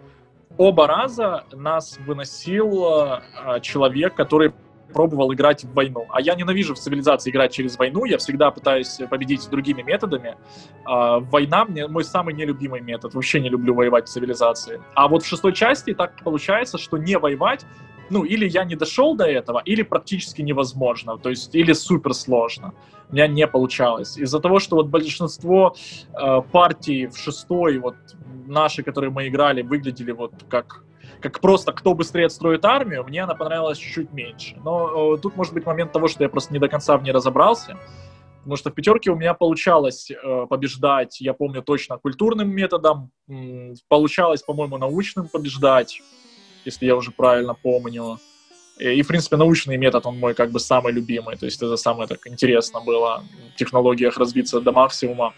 оба 0.58 0.86
раза 0.86 1.44
нас 1.52 1.98
выносил 1.98 2.84
э, 2.84 3.60
человек, 3.60 4.14
который 4.14 4.52
пробовал 4.92 5.32
играть 5.32 5.64
в 5.64 5.72
войну. 5.74 6.06
А 6.10 6.20
я 6.20 6.34
ненавижу 6.34 6.74
в 6.74 6.78
цивилизации 6.78 7.30
играть 7.30 7.52
через 7.52 7.78
войну, 7.78 8.04
я 8.04 8.18
всегда 8.18 8.50
пытаюсь 8.50 8.98
победить 9.10 9.48
другими 9.50 9.82
методами. 9.82 10.36
А, 10.84 11.18
война 11.18 11.64
мне 11.64 11.88
мой 11.88 12.04
самый 12.04 12.34
нелюбимый 12.34 12.80
метод, 12.80 13.14
вообще 13.14 13.40
не 13.40 13.48
люблю 13.48 13.74
воевать 13.74 14.08
в 14.08 14.12
цивилизации. 14.12 14.80
А 14.94 15.08
вот 15.08 15.22
в 15.22 15.26
шестой 15.26 15.52
части 15.52 15.94
так 15.94 16.22
получается, 16.22 16.78
что 16.78 16.96
не 16.96 17.18
воевать 17.18 17.66
ну, 18.10 18.24
или 18.24 18.46
я 18.48 18.64
не 18.64 18.76
дошел 18.76 19.16
до 19.16 19.24
этого, 19.24 19.62
или 19.64 19.82
практически 19.82 20.42
невозможно, 20.42 21.16
то 21.16 21.30
есть, 21.30 21.54
или 21.54 21.72
супер 21.72 22.12
сложно. 22.12 22.74
У 23.10 23.14
меня 23.14 23.26
не 23.26 23.46
получалось. 23.46 24.18
Из-за 24.18 24.38
того, 24.38 24.58
что 24.58 24.76
вот 24.76 24.88
большинство 24.88 25.74
э, 26.12 26.42
партий 26.52 27.06
в 27.06 27.16
шестой, 27.16 27.78
вот 27.78 27.94
наши, 28.46 28.82
которые 28.82 29.10
мы 29.10 29.28
играли, 29.28 29.62
выглядели 29.62 30.12
вот 30.12 30.32
как 30.50 30.84
как 31.22 31.40
просто 31.40 31.72
кто 31.72 31.94
быстрее 31.94 32.26
отстроит 32.26 32.64
армию, 32.64 33.04
мне 33.04 33.22
она 33.22 33.34
понравилась 33.34 33.78
чуть 33.78 34.12
меньше. 34.12 34.56
Но 34.64 35.14
э, 35.14 35.18
тут 35.18 35.36
может 35.36 35.54
быть 35.54 35.64
момент 35.64 35.92
того, 35.92 36.08
что 36.08 36.22
я 36.24 36.28
просто 36.28 36.52
не 36.52 36.58
до 36.58 36.68
конца 36.68 36.96
в 36.96 37.02
ней 37.02 37.12
разобрался. 37.12 37.78
Потому 38.40 38.56
что 38.56 38.70
в 38.70 38.74
пятерке 38.74 39.10
у 39.12 39.16
меня 39.16 39.34
получалось 39.34 40.10
э, 40.10 40.46
побеждать, 40.50 41.20
я 41.20 41.32
помню 41.32 41.62
точно, 41.62 41.96
культурным 41.98 42.50
методом. 42.50 43.12
М, 43.28 43.74
получалось, 43.88 44.42
по-моему, 44.42 44.78
научным 44.78 45.28
побеждать, 45.28 46.02
если 46.64 46.86
я 46.86 46.96
уже 46.96 47.12
правильно 47.12 47.54
помню. 47.54 48.18
И, 48.78 49.02
в 49.02 49.06
принципе, 49.06 49.36
научный 49.36 49.76
метод, 49.76 50.06
он 50.06 50.18
мой 50.18 50.34
как 50.34 50.50
бы 50.50 50.58
самый 50.58 50.92
любимый. 50.92 51.36
То 51.36 51.46
есть 51.46 51.62
это 51.62 51.76
самое 51.76 52.08
так 52.08 52.26
интересно 52.26 52.80
было 52.80 53.22
в 53.54 53.58
технологиях 53.58 54.16
развиться 54.16 54.60
до 54.60 54.72
максимума. 54.72 55.34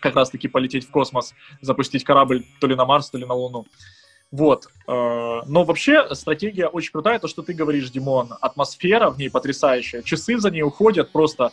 Как 0.00 0.14
раз-таки 0.16 0.48
полететь 0.48 0.88
в 0.88 0.90
космос, 0.90 1.34
запустить 1.60 2.04
корабль 2.04 2.42
то 2.58 2.66
ли 2.66 2.74
на 2.74 2.86
Марс, 2.86 3.10
то 3.10 3.18
ли 3.18 3.26
на 3.26 3.34
Луну. 3.34 3.66
Вот. 4.30 4.68
Э, 4.86 5.40
но 5.46 5.64
вообще 5.64 6.14
стратегия 6.14 6.68
очень 6.68 6.92
крутая, 6.92 7.18
то, 7.18 7.28
что 7.28 7.42
ты 7.42 7.52
говоришь, 7.52 7.90
Димон. 7.90 8.32
Атмосфера 8.40 9.10
в 9.10 9.18
ней 9.18 9.30
потрясающая. 9.30 10.02
Часы 10.02 10.38
за 10.38 10.50
ней 10.50 10.62
уходят 10.62 11.10
просто. 11.10 11.52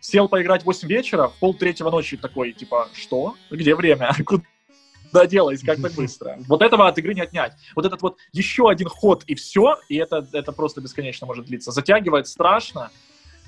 Сел 0.00 0.28
поиграть 0.28 0.62
в 0.62 0.66
8 0.66 0.88
вечера, 0.88 1.28
в 1.28 1.38
пол 1.38 1.54
третьего 1.54 1.90
ночи 1.90 2.16
такой, 2.16 2.52
типа, 2.52 2.88
что? 2.92 3.36
Где 3.50 3.74
время? 3.74 4.14
Куда 4.26 5.26
делось? 5.26 5.62
Как 5.62 5.80
так 5.80 5.92
быстро? 5.92 6.38
Вот 6.46 6.60
этого 6.60 6.88
от 6.88 6.98
игры 6.98 7.14
не 7.14 7.22
отнять. 7.22 7.52
Вот 7.74 7.86
этот 7.86 8.02
вот 8.02 8.18
еще 8.32 8.68
один 8.68 8.88
ход 8.88 9.24
и 9.26 9.34
все, 9.34 9.78
и 9.88 9.96
это, 9.96 10.28
это 10.32 10.52
просто 10.52 10.80
бесконечно 10.80 11.26
может 11.26 11.46
длиться. 11.46 11.70
Затягивает 11.70 12.26
страшно. 12.26 12.90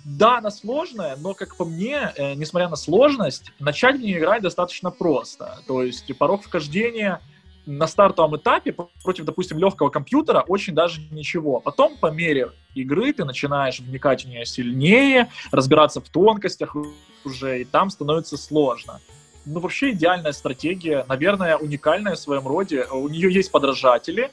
Да, 0.04 0.38
она 0.38 0.52
сложная, 0.52 1.16
но, 1.16 1.34
как 1.34 1.56
по 1.56 1.64
мне, 1.64 2.12
э, 2.14 2.34
несмотря 2.34 2.68
на 2.68 2.76
сложность, 2.76 3.50
начать 3.58 3.96
в 3.96 4.00
нее 4.00 4.18
играть 4.18 4.40
достаточно 4.40 4.92
просто. 4.92 5.58
То 5.66 5.82
есть 5.82 6.16
порог 6.16 6.44
вхождения— 6.44 7.20
на 7.66 7.86
стартовом 7.88 8.36
этапе 8.36 8.72
против, 9.02 9.24
допустим, 9.24 9.58
легкого 9.58 9.90
компьютера 9.90 10.40
очень 10.46 10.74
даже 10.74 11.00
ничего. 11.10 11.60
Потом 11.60 11.96
по 11.96 12.10
мере 12.10 12.52
игры 12.74 13.12
ты 13.12 13.24
начинаешь 13.24 13.80
вникать 13.80 14.24
в 14.24 14.28
нее 14.28 14.46
сильнее, 14.46 15.30
разбираться 15.50 16.00
в 16.00 16.08
тонкостях 16.08 16.76
уже, 17.24 17.62
и 17.62 17.64
там 17.64 17.90
становится 17.90 18.36
сложно. 18.36 19.00
Ну, 19.44 19.60
вообще 19.60 19.90
идеальная 19.92 20.32
стратегия, 20.32 21.04
наверное, 21.08 21.56
уникальная 21.56 22.14
в 22.14 22.18
своем 22.18 22.46
роде. 22.46 22.84
У 22.84 23.08
нее 23.08 23.32
есть 23.32 23.50
подражатели, 23.50 24.30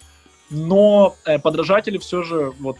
но 0.49 1.15
э, 1.25 1.39
подражатели 1.39 1.97
все 1.97 2.23
же, 2.23 2.51
вот, 2.59 2.77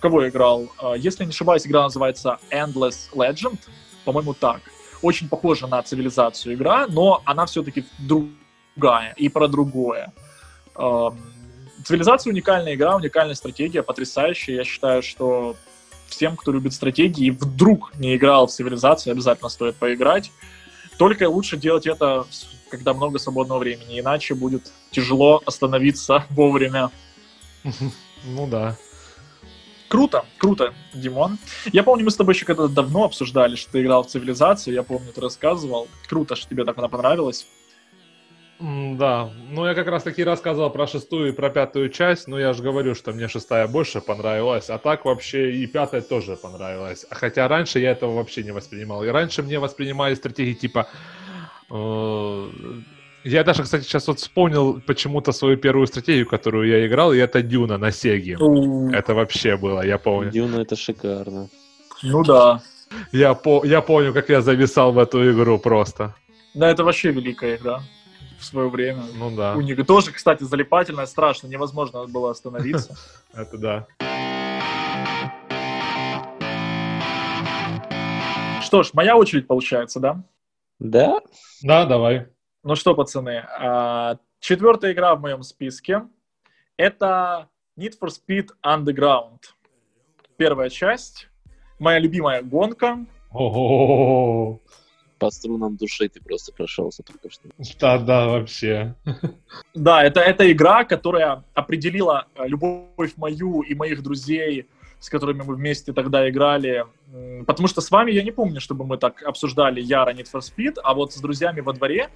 кого 0.00 0.22
я 0.22 0.28
играл? 0.28 0.68
Э, 0.82 0.94
если 0.96 1.24
не 1.24 1.30
ошибаюсь, 1.30 1.66
игра 1.66 1.82
называется 1.82 2.38
Endless 2.50 3.10
Legend, 3.12 3.58
по-моему, 4.04 4.34
так. 4.34 4.60
Очень 5.02 5.28
похожа 5.28 5.66
на 5.66 5.82
цивилизацию 5.82 6.54
игра, 6.54 6.86
но 6.88 7.22
она 7.24 7.46
все-таки 7.46 7.84
друг 7.98 8.24
другая 8.76 9.14
и 9.16 9.28
про 9.28 9.48
другое. 9.48 10.12
Эм, 10.76 11.18
цивилизация 11.84 12.32
уникальная 12.32 12.74
игра, 12.74 12.96
уникальная 12.96 13.34
стратегия, 13.34 13.82
потрясающая. 13.82 14.56
Я 14.56 14.64
считаю, 14.64 15.02
что 15.02 15.56
всем, 16.08 16.36
кто 16.36 16.52
любит 16.52 16.72
стратегии 16.72 17.26
и 17.26 17.30
вдруг 17.30 17.92
не 17.98 18.16
играл 18.16 18.46
в 18.46 18.50
цивилизацию, 18.50 19.12
обязательно 19.12 19.48
стоит 19.48 19.76
поиграть. 19.76 20.30
Только 20.98 21.28
лучше 21.28 21.56
делать 21.56 21.86
это, 21.86 22.26
когда 22.70 22.94
много 22.94 23.18
свободного 23.18 23.58
времени, 23.58 24.00
иначе 24.00 24.34
будет 24.34 24.70
тяжело 24.90 25.42
остановиться 25.44 26.24
вовремя. 26.30 26.90
Ну 28.24 28.46
да. 28.46 28.76
Круто, 29.88 30.24
круто, 30.38 30.74
Димон. 30.92 31.38
Я 31.72 31.84
помню, 31.84 32.04
мы 32.04 32.10
с 32.10 32.16
тобой 32.16 32.34
еще 32.34 32.44
когда-то 32.46 32.72
давно 32.72 33.04
обсуждали, 33.04 33.54
что 33.54 33.72
ты 33.72 33.82
играл 33.82 34.02
в 34.02 34.08
цивилизацию. 34.08 34.74
Я 34.74 34.82
помню, 34.82 35.12
ты 35.12 35.20
рассказывал. 35.20 35.86
Круто, 36.08 36.34
что 36.34 36.48
тебе 36.48 36.64
так 36.64 36.76
она 36.78 36.88
понравилась. 36.88 37.46
Да, 38.60 39.30
ну 39.50 39.66
я 39.66 39.74
как 39.74 39.88
раз 39.88 40.04
таки 40.04 40.22
рассказывал 40.22 40.70
про 40.70 40.86
шестую 40.86 41.32
и 41.32 41.34
про 41.34 41.50
пятую 41.50 41.90
часть, 41.90 42.28
но 42.28 42.38
я 42.38 42.52
же 42.52 42.62
говорю, 42.62 42.94
что 42.94 43.12
мне 43.12 43.26
шестая 43.26 43.66
больше 43.66 44.00
понравилась, 44.00 44.70
а 44.70 44.78
так 44.78 45.04
вообще 45.04 45.52
и 45.52 45.66
пятая 45.66 46.02
тоже 46.02 46.36
понравилась. 46.36 47.04
А 47.10 47.14
хотя 47.16 47.48
раньше 47.48 47.80
я 47.80 47.90
этого 47.90 48.14
вообще 48.14 48.44
не 48.44 48.52
воспринимал. 48.52 49.04
И 49.04 49.08
раньше 49.08 49.42
мне 49.42 49.58
воспринимали 49.58 50.14
стратегии 50.14 50.54
типа... 50.54 50.86
Э, 51.70 52.48
я 53.24 53.42
даже, 53.42 53.62
кстати, 53.62 53.84
сейчас 53.84 54.06
вот 54.06 54.18
вспомнил 54.18 54.80
почему-то 54.86 55.32
свою 55.32 55.56
первую 55.56 55.86
стратегию, 55.86 56.26
которую 56.26 56.68
я 56.68 56.86
играл, 56.86 57.12
и 57.12 57.18
это 57.18 57.42
Дюна 57.42 57.78
на 57.78 57.90
Сеге. 57.90 58.34
Это 58.92 59.14
вообще 59.14 59.56
было, 59.56 59.84
я 59.84 59.98
помню. 59.98 60.30
Дюна 60.30 60.60
это 60.60 60.76
шикарно. 60.76 61.48
Ну 62.02 62.22
да. 62.22 62.62
Я, 63.12 63.34
по 63.34 63.64
я 63.64 63.80
помню, 63.80 64.12
как 64.12 64.28
я 64.28 64.42
зависал 64.42 64.92
в 64.92 64.98
эту 64.98 65.32
игру 65.32 65.58
просто. 65.58 66.14
Да, 66.54 66.70
это 66.70 66.84
вообще 66.84 67.10
великая 67.10 67.56
игра 67.56 67.82
в 68.44 68.46
свое 68.46 68.68
время. 68.68 69.02
Ну 69.14 69.34
да. 69.34 69.54
У 69.54 69.60
них 69.60 69.84
тоже, 69.86 70.12
кстати, 70.12 70.44
залипательное, 70.44 71.06
страшно, 71.06 71.48
невозможно 71.48 72.06
было 72.06 72.30
остановиться. 72.30 72.96
Это 73.34 73.58
да. 73.58 73.86
Что 78.62 78.82
ж, 78.82 78.90
моя 78.92 79.16
очередь 79.16 79.46
получается, 79.46 80.00
да? 80.00 80.22
Да? 80.78 81.20
Да, 81.62 81.84
давай. 81.86 82.28
Ну 82.62 82.74
что, 82.74 82.94
пацаны, 82.94 83.46
а, 83.58 84.18
четвертая 84.40 84.92
игра 84.92 85.14
в 85.14 85.20
моем 85.20 85.42
списке— 85.42 86.02
это 86.76 87.48
Need 87.78 87.94
for 88.00 88.08
Speed 88.08 88.48
Underground. 88.64 89.40
Первая 90.36 90.70
часть, 90.70 91.28
моя 91.78 91.98
любимая 91.98 92.42
гонка. 92.42 93.04
Ого! 93.30 94.60
По 95.18 95.30
струнам 95.30 95.76
души 95.76 96.08
ты 96.08 96.20
просто 96.20 96.52
прошелся 96.52 97.02
только 97.02 97.30
что. 97.30 97.48
Да, 97.80 97.98
да, 97.98 98.26
вообще. 98.28 98.94
Да, 99.74 100.02
это, 100.02 100.20
это 100.20 100.50
игра, 100.50 100.84
которая 100.84 101.44
определила 101.54 102.26
э, 102.34 102.46
любовь 102.46 103.12
мою 103.16 103.62
и 103.62 103.74
моих 103.74 104.02
друзей, 104.02 104.66
с 105.00 105.10
которыми 105.10 105.42
мы 105.42 105.54
вместе 105.54 105.92
тогда 105.92 106.28
играли. 106.28 106.86
Потому 107.46 107.68
что 107.68 107.80
с 107.80 107.90
вами 107.90 108.10
я 108.10 108.22
не 108.22 108.30
помню, 108.30 108.60
чтобы 108.60 108.84
мы 108.86 108.96
так 108.96 109.22
обсуждали 109.22 109.80
яро 109.80 110.12
Need 110.12 110.28
for 110.32 110.40
Speed, 110.40 110.78
а 110.82 110.94
вот 110.94 111.12
с 111.12 111.20
друзьями 111.20 111.60
во 111.60 111.72
дворе 111.72 112.08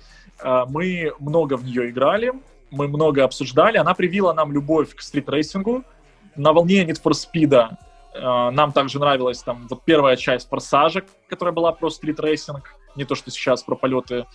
э, 0.42 0.64
мы 0.68 1.12
много 1.20 1.56
в 1.56 1.64
нее 1.64 1.90
играли, 1.90 2.32
мы 2.70 2.88
много 2.88 3.24
обсуждали. 3.24 3.76
Она 3.76 3.94
привила 3.94 4.32
нам 4.32 4.52
любовь 4.52 4.94
к 4.94 5.02
стритрейсингу. 5.02 5.84
На 6.36 6.52
волне 6.52 6.84
Need 6.84 7.02
for 7.02 7.12
Speed 7.12 7.76
э, 8.14 8.50
нам 8.50 8.72
также 8.72 8.98
нравилась 8.98 9.42
там 9.42 9.66
вот 9.68 9.84
первая 9.84 10.16
часть 10.16 10.48
Форсажа, 10.48 11.04
которая 11.28 11.54
была 11.54 11.72
про 11.72 11.90
стритрейсинг, 11.90 12.74
не 12.98 13.04
то, 13.04 13.14
что 13.14 13.30
сейчас 13.30 13.62
про 13.62 13.76
полеты 13.76 14.26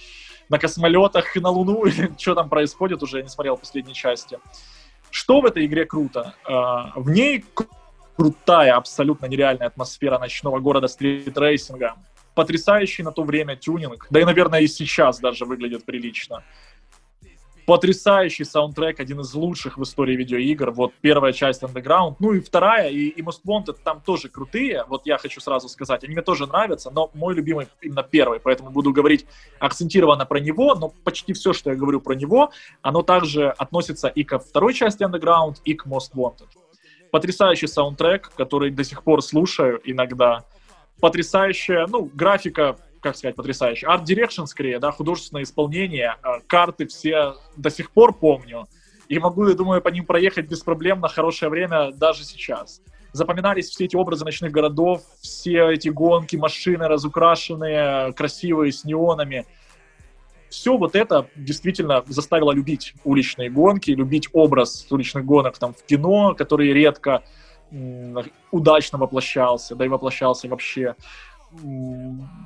на 0.50 0.58
космолетах 0.58 1.36
и 1.36 1.40
на 1.40 1.50
Луну, 1.50 1.86
или 1.86 2.12
что 2.18 2.36
там 2.36 2.50
происходит, 2.50 3.04
уже 3.04 3.18
я 3.18 3.24
не 3.24 3.30
смотрел 3.30 3.58
последней 3.58 3.94
части. 3.94 4.40
Что 5.12 5.42
в 5.42 5.46
этой 5.46 5.66
игре 5.66 5.86
круто? 5.86 6.34
Э, 6.48 7.00
в 7.00 7.10
ней 7.10 7.46
крутая, 8.16 8.76
абсолютно 8.76 9.28
нереальная 9.28 9.68
атмосфера 9.68 10.18
ночного 10.18 10.60
города 10.60 10.88
стритрейсинга. 10.88 11.96
Потрясающий 12.36 13.04
на 13.04 13.12
то 13.12 13.24
время 13.24 13.56
тюнинг. 13.56 14.08
Да 14.10 14.20
и, 14.20 14.26
наверное, 14.26 14.62
и 14.62 14.68
сейчас 14.68 15.20
даже 15.20 15.46
выглядит 15.46 15.86
прилично. 15.86 16.44
Потрясающий 17.66 18.44
саундтрек, 18.44 19.00
один 19.00 19.22
из 19.22 19.34
лучших 19.34 19.78
в 19.78 19.84
истории 19.84 20.16
видеоигр. 20.16 20.72
Вот 20.72 20.94
первая 21.00 21.32
часть 21.32 21.64
Underground, 21.64 22.16
ну 22.20 22.34
и 22.34 22.42
вторая, 22.42 22.90
и, 22.90 23.08
и 23.08 23.22
Most 23.22 23.42
Wanted 23.48 23.78
там 23.84 24.02
тоже 24.02 24.28
крутые. 24.28 24.84
Вот 24.88 25.06
я 25.06 25.18
хочу 25.18 25.40
сразу 25.40 25.70
сказать, 25.70 26.04
они 26.04 26.14
мне 26.14 26.22
тоже 26.22 26.46
нравятся, 26.46 26.92
но 26.92 27.10
мой 27.14 27.34
любимый 27.34 27.68
именно 27.82 28.04
первый, 28.04 28.40
поэтому 28.42 28.70
буду 28.72 28.92
говорить 28.92 29.26
акцентированно 29.60 30.26
про 30.26 30.40
него, 30.40 30.76
но 30.76 30.90
почти 30.90 31.32
все, 31.32 31.54
что 31.54 31.70
я 31.70 31.76
говорю 31.78 32.02
про 32.02 32.16
него, 32.16 32.52
оно 32.82 33.02
также 33.02 33.50
относится 33.50 34.10
и 34.10 34.24
ко 34.24 34.40
второй 34.40 34.74
части 34.74 35.04
Underground, 35.04 35.58
и 35.64 35.74
к 35.74 35.86
Most 35.86 36.14
Wanted 36.16 36.48
потрясающий 37.14 37.68
саундтрек, 37.68 38.32
который 38.36 38.72
до 38.72 38.84
сих 38.84 39.04
пор 39.04 39.22
слушаю 39.22 39.80
иногда. 39.84 40.46
Потрясающая, 41.00 41.86
ну, 41.86 42.10
графика, 42.12 42.76
как 43.04 43.18
сказать, 43.18 43.36
потрясающая. 43.36 43.90
Art 43.90 44.03
direction, 44.03 44.46
скорее, 44.46 44.80
да, 44.80 44.92
художественное 44.92 45.44
исполнение. 45.44 46.16
А, 46.24 46.40
карты 46.48 46.88
все 46.88 47.36
до 47.58 47.70
сих 47.70 47.92
пор 47.92 48.14
помню. 48.14 48.68
И 49.10 49.20
могу, 49.20 49.48
я 49.48 49.54
думаю, 49.54 49.82
по 49.82 49.90
ним 49.90 50.06
проехать 50.06 50.48
без 50.48 50.62
проблем 50.62 51.02
на 51.02 51.10
хорошее 51.10 51.52
время 51.52 51.92
даже 51.92 52.24
сейчас. 52.24 52.82
Запоминались 53.12 53.70
все 53.70 53.86
эти 53.86 53.96
образы 53.96 54.26
ночных 54.26 54.52
городов, 54.52 55.04
все 55.22 55.70
эти 55.70 55.90
гонки, 55.90 56.36
машины 56.36 56.88
разукрашенные, 56.88 58.14
красивые, 58.14 58.72
с 58.72 58.86
неонами 58.86 59.46
все 60.54 60.78
вот 60.78 60.96
это 60.96 61.28
действительно 61.36 62.04
заставило 62.08 62.52
любить 62.52 62.94
уличные 63.04 63.50
гонки, 63.50 63.90
любить 63.90 64.30
образ 64.34 64.86
уличных 64.92 65.26
гонок 65.26 65.58
там 65.58 65.74
в 65.74 65.84
кино, 65.84 66.36
который 66.36 66.72
редко 66.72 67.24
удачно 68.52 69.00
воплощался, 69.00 69.76
да 69.76 69.86
и 69.86 69.88
воплощался 69.88 70.48
вообще. 70.48 70.96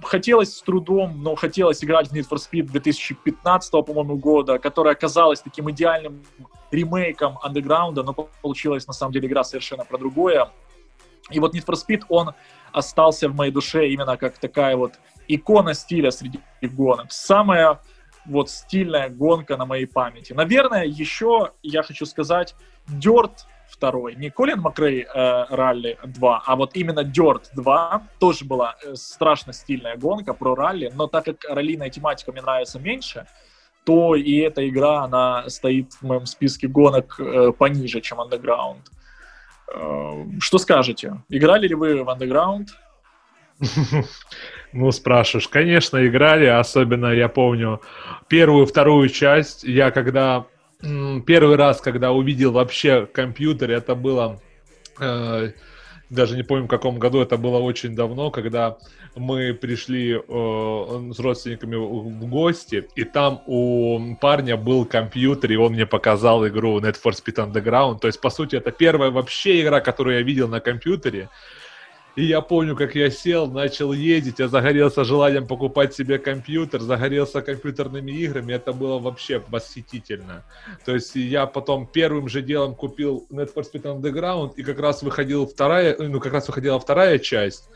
Хотелось 0.03 0.55
с 0.55 0.61
трудом, 0.61 1.21
но 1.23 1.35
хотелось 1.35 1.83
играть 1.83 2.09
в 2.09 2.13
Need 2.13 2.27
for 2.29 2.37
Speed 2.37 2.63
2015, 2.63 3.71
по-моему, 3.71 4.17
года, 4.17 4.59
которая 4.59 4.93
оказалась 4.93 5.41
таким 5.41 5.69
идеальным 5.71 6.23
ремейком 6.71 7.37
андеграунда, 7.41 8.03
но 8.03 8.13
получилась 8.13 8.87
на 8.87 8.93
самом 8.93 9.13
деле 9.13 9.27
игра 9.27 9.43
совершенно 9.43 9.85
про 9.85 9.97
другое. 9.97 10.49
И 11.29 11.39
вот 11.39 11.55
Need 11.55 11.65
for 11.65 11.75
Speed, 11.75 12.03
он 12.09 12.33
остался 12.71 13.29
в 13.29 13.35
моей 13.35 13.51
душе 13.51 13.87
именно 13.89 14.17
как 14.17 14.37
такая 14.37 14.75
вот 14.75 14.93
икона 15.27 15.73
стиля 15.73 16.11
среди 16.11 16.39
гонок. 16.61 17.11
Самая 17.11 17.79
вот 18.25 18.49
стильная 18.49 19.09
гонка 19.09 19.57
на 19.57 19.65
моей 19.65 19.85
памяти. 19.85 20.33
Наверное, 20.33 20.85
еще 20.85 21.51
я 21.63 21.83
хочу 21.83 22.05
сказать 22.05 22.55
Dirt 22.87 23.31
второй, 23.77 24.15
не 24.15 24.29
Колин 24.29 24.59
Макрей 24.59 25.03
э, 25.03 25.45
ралли 25.49 25.97
2, 26.03 26.43
а 26.45 26.55
вот 26.55 26.75
именно 26.75 27.01
Dirt 27.01 27.43
2 27.55 28.07
тоже 28.19 28.45
была 28.45 28.75
э, 28.83 28.95
страшно 28.95 29.53
стильная 29.53 29.95
гонка 29.95 30.33
про 30.33 30.55
ралли, 30.55 30.91
но 30.95 31.07
так 31.07 31.25
как 31.25 31.45
раллийная 31.47 31.89
тематика 31.89 32.31
мне 32.31 32.41
нравится 32.41 32.79
меньше, 32.79 33.27
то 33.85 34.15
и 34.15 34.37
эта 34.37 34.67
игра, 34.67 35.03
она 35.03 35.49
стоит 35.49 35.93
в 35.93 36.01
моем 36.01 36.25
списке 36.25 36.67
гонок 36.67 37.19
э, 37.19 37.51
пониже, 37.57 38.01
чем 38.01 38.19
Underground. 38.19 38.81
Э, 39.73 40.25
что 40.39 40.57
скажете? 40.57 41.21
Играли 41.29 41.67
ли 41.67 41.75
вы 41.75 42.03
в 42.03 42.09
Underground? 42.09 42.67
Ну, 44.73 44.91
спрашиваешь. 44.91 45.47
Конечно, 45.47 46.05
играли, 46.05 46.45
особенно, 46.45 47.07
я 47.07 47.29
помню, 47.29 47.81
первую, 48.27 48.65
вторую 48.65 49.09
часть. 49.09 49.63
Я 49.63 49.91
когда... 49.91 50.45
Первый 50.81 51.55
раз, 51.55 51.81
когда 51.81 52.11
увидел 52.11 52.51
вообще 52.51 53.05
компьютер, 53.05 53.71
это 53.71 53.95
было... 53.95 54.39
Э, 54.99 55.51
даже 56.09 56.35
не 56.35 56.43
помню, 56.43 56.65
в 56.65 56.69
каком 56.69 56.99
году, 56.99 57.19
это 57.19 57.37
было 57.37 57.57
очень 57.57 57.95
давно, 57.95 58.31
когда 58.31 58.77
мы 59.15 59.53
пришли 59.53 60.13
э, 60.13 61.11
с 61.13 61.19
родственниками 61.19 61.75
в 61.75 62.27
гости, 62.27 62.87
и 62.95 63.03
там 63.03 63.41
у 63.47 64.15
парня 64.21 64.55
был 64.55 64.85
компьютер, 64.85 65.51
и 65.51 65.55
он 65.55 65.73
мне 65.73 65.85
показал 65.85 66.47
игру 66.47 66.79
Net 66.79 66.95
for 67.03 67.11
Speed 67.11 67.51
Underground. 67.51 67.99
То 67.99 68.07
есть, 68.07 68.21
по 68.21 68.29
сути, 68.29 68.55
это 68.55 68.71
первая 68.71 69.11
вообще 69.11 69.61
игра, 69.61 69.81
которую 69.81 70.17
я 70.17 70.21
видел 70.21 70.47
на 70.47 70.59
компьютере. 70.59 71.29
И 72.17 72.23
я 72.23 72.41
помню, 72.41 72.75
как 72.75 72.95
я 72.95 73.11
сел, 73.11 73.45
начал 73.45 73.93
ездить, 73.93 74.39
я 74.39 74.47
загорелся 74.47 75.03
желанием 75.03 75.45
покупать 75.45 75.93
себе 75.93 76.17
компьютер, 76.17 76.81
загорелся 76.81 77.43
компьютерными 77.43 78.11
играми, 78.11 78.53
это 78.53 78.73
было 78.73 78.97
вообще 78.97 79.43
восхитительно. 79.49 80.43
То 80.83 80.95
есть 80.95 81.15
я 81.15 81.45
потом 81.45 81.85
первым 81.85 82.27
же 82.27 82.41
делом 82.41 82.73
купил 82.73 83.27
Net 83.29 83.53
for 83.53 83.63
Speed 83.63 83.83
Underground, 83.83 84.53
и 84.55 84.63
как 84.63 84.79
раз 84.79 85.03
выходила 85.03 85.45
вторая, 85.45 85.95
ну 85.99 86.19
как 86.19 86.33
раз 86.33 86.47
выходила 86.47 86.79
вторая 86.79 87.19
часть. 87.19 87.69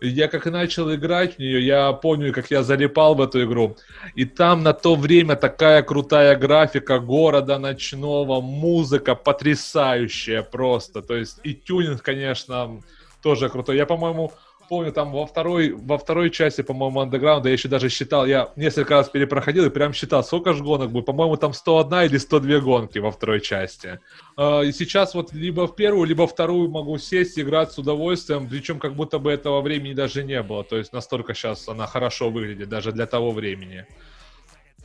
Я 0.00 0.28
как 0.28 0.46
начал 0.46 0.94
играть 0.94 1.34
в 1.34 1.38
нее, 1.40 1.66
я 1.66 1.92
помню, 1.92 2.32
как 2.32 2.52
я 2.52 2.62
залипал 2.62 3.16
в 3.16 3.20
эту 3.20 3.42
игру. 3.42 3.76
И 4.14 4.24
там 4.24 4.62
на 4.62 4.74
то 4.74 4.94
время 4.94 5.34
такая 5.34 5.82
крутая 5.82 6.36
графика 6.36 7.00
города 7.00 7.58
ночного, 7.58 8.40
музыка 8.40 9.16
потрясающая 9.16 10.42
просто. 10.42 11.02
То 11.02 11.16
есть 11.16 11.40
и 11.42 11.52
тюнинг, 11.52 12.00
конечно, 12.00 12.80
тоже 13.22 13.48
крутой. 13.48 13.76
Я, 13.76 13.86
по-моему, 13.86 14.32
помню, 14.68 14.92
там 14.92 15.12
во 15.12 15.26
второй, 15.26 15.72
во 15.72 15.98
второй 15.98 16.30
части, 16.30 16.62
по-моему, 16.62 17.00
андеграунда 17.00 17.48
я 17.48 17.54
еще 17.54 17.68
даже 17.68 17.88
считал, 17.88 18.26
я 18.26 18.50
несколько 18.56 18.94
раз 18.94 19.08
перепроходил 19.08 19.66
и 19.66 19.70
прям 19.70 19.92
считал, 19.92 20.22
сколько 20.22 20.52
же 20.52 20.62
гонок 20.62 20.90
будет. 20.90 21.06
По-моему, 21.06 21.36
там 21.36 21.52
101 21.52 22.10
или 22.10 22.18
102 22.18 22.60
гонки 22.60 22.98
во 22.98 23.10
второй 23.10 23.40
части. 23.40 24.00
А, 24.36 24.60
и 24.60 24.72
сейчас 24.72 25.14
вот 25.14 25.32
либо 25.32 25.66
в 25.66 25.74
первую, 25.74 26.06
либо 26.06 26.26
вторую 26.26 26.70
могу 26.70 26.98
сесть, 26.98 27.38
играть 27.38 27.72
с 27.72 27.78
удовольствием, 27.78 28.48
причем 28.48 28.78
как 28.78 28.94
будто 28.94 29.18
бы 29.18 29.32
этого 29.32 29.60
времени 29.60 29.94
даже 29.94 30.22
не 30.22 30.42
было. 30.42 30.64
То 30.64 30.76
есть 30.76 30.92
настолько 30.92 31.34
сейчас 31.34 31.68
она 31.68 31.86
хорошо 31.86 32.30
выглядит, 32.30 32.68
даже 32.68 32.92
для 32.92 33.06
того 33.06 33.32
времени. 33.32 33.86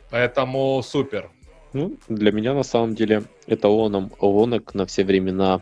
Поэтому 0.10 0.82
супер. 0.84 1.30
Ну, 1.74 1.98
для 2.08 2.32
меня 2.32 2.54
на 2.54 2.63
самом 2.63 2.93
деле 2.93 3.24
эталоном 3.48 4.12
гонок 4.19 4.76
на 4.76 4.86
все 4.86 5.04
времена 5.04 5.62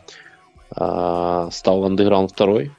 а, 0.71 1.49
стал 1.51 1.85
Underground 1.89 2.31
2. 2.35 2.73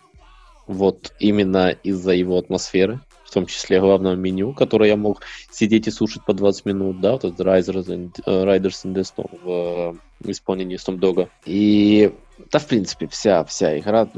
Вот 0.67 1.13
именно 1.19 1.71
из-за 1.71 2.13
его 2.13 2.39
атмосферы, 2.39 3.01
в 3.25 3.31
том 3.31 3.47
числе 3.47 3.81
главного 3.81 4.15
меню, 4.15 4.53
которое 4.53 4.91
я 4.91 4.97
мог 4.97 5.23
сидеть 5.51 5.89
и 5.89 5.91
слушать 5.91 6.25
по 6.25 6.33
20 6.33 6.67
минут, 6.67 7.01
да, 7.01 7.13
вот 7.13 7.25
этот 7.25 7.41
Riders 7.41 7.87
and, 7.87 8.13
in 8.25 8.95
the 8.95 9.03
Storm 9.03 9.39
в, 9.43 9.99
в 10.21 10.31
исполнении 10.31 10.79
Storm 10.79 10.99
Dog. 10.99 11.29
И, 11.45 12.13
да, 12.51 12.59
в 12.59 12.67
принципе, 12.67 13.07
вся, 13.09 13.45
вся 13.45 13.79
игра 13.79 14.09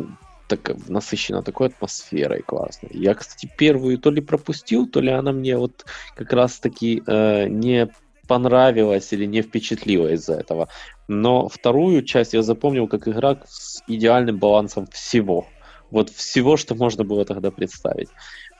так 0.47 0.77
насыщена 0.89 1.43
такой 1.43 1.69
атмосферой 1.69 2.43
классной. 2.43 2.91
Я, 2.93 3.15
кстати, 3.15 3.51
первую 3.57 3.99
то 3.99 4.11
ли 4.11 4.21
пропустил, 4.21 4.87
то 4.87 5.01
ли 5.01 5.11
она 5.11 5.33
мне 5.33 5.57
вот 5.57 5.87
как 6.15 6.33
раз-таки 6.33 7.03
э, 7.07 7.49
не 7.49 7.89
понравилась 8.27 9.13
или 9.13 9.27
не 9.27 9.43
впечатлила 9.43 10.09
из-за 10.13 10.35
этого. 10.35 10.69
Но 11.09 11.49
вторую 11.49 12.03
часть 12.03 12.35
я 12.35 12.43
запомнил 12.43 12.89
как 12.89 13.09
игра 13.09 13.39
с 13.47 13.83
идеальным 13.87 14.39
балансом 14.39 14.87
всего. 14.87 15.47
Вот 15.91 16.11
всего, 16.11 16.57
что 16.57 16.75
можно 16.75 17.05
было 17.05 17.25
тогда 17.25 17.51
представить. 17.51 18.09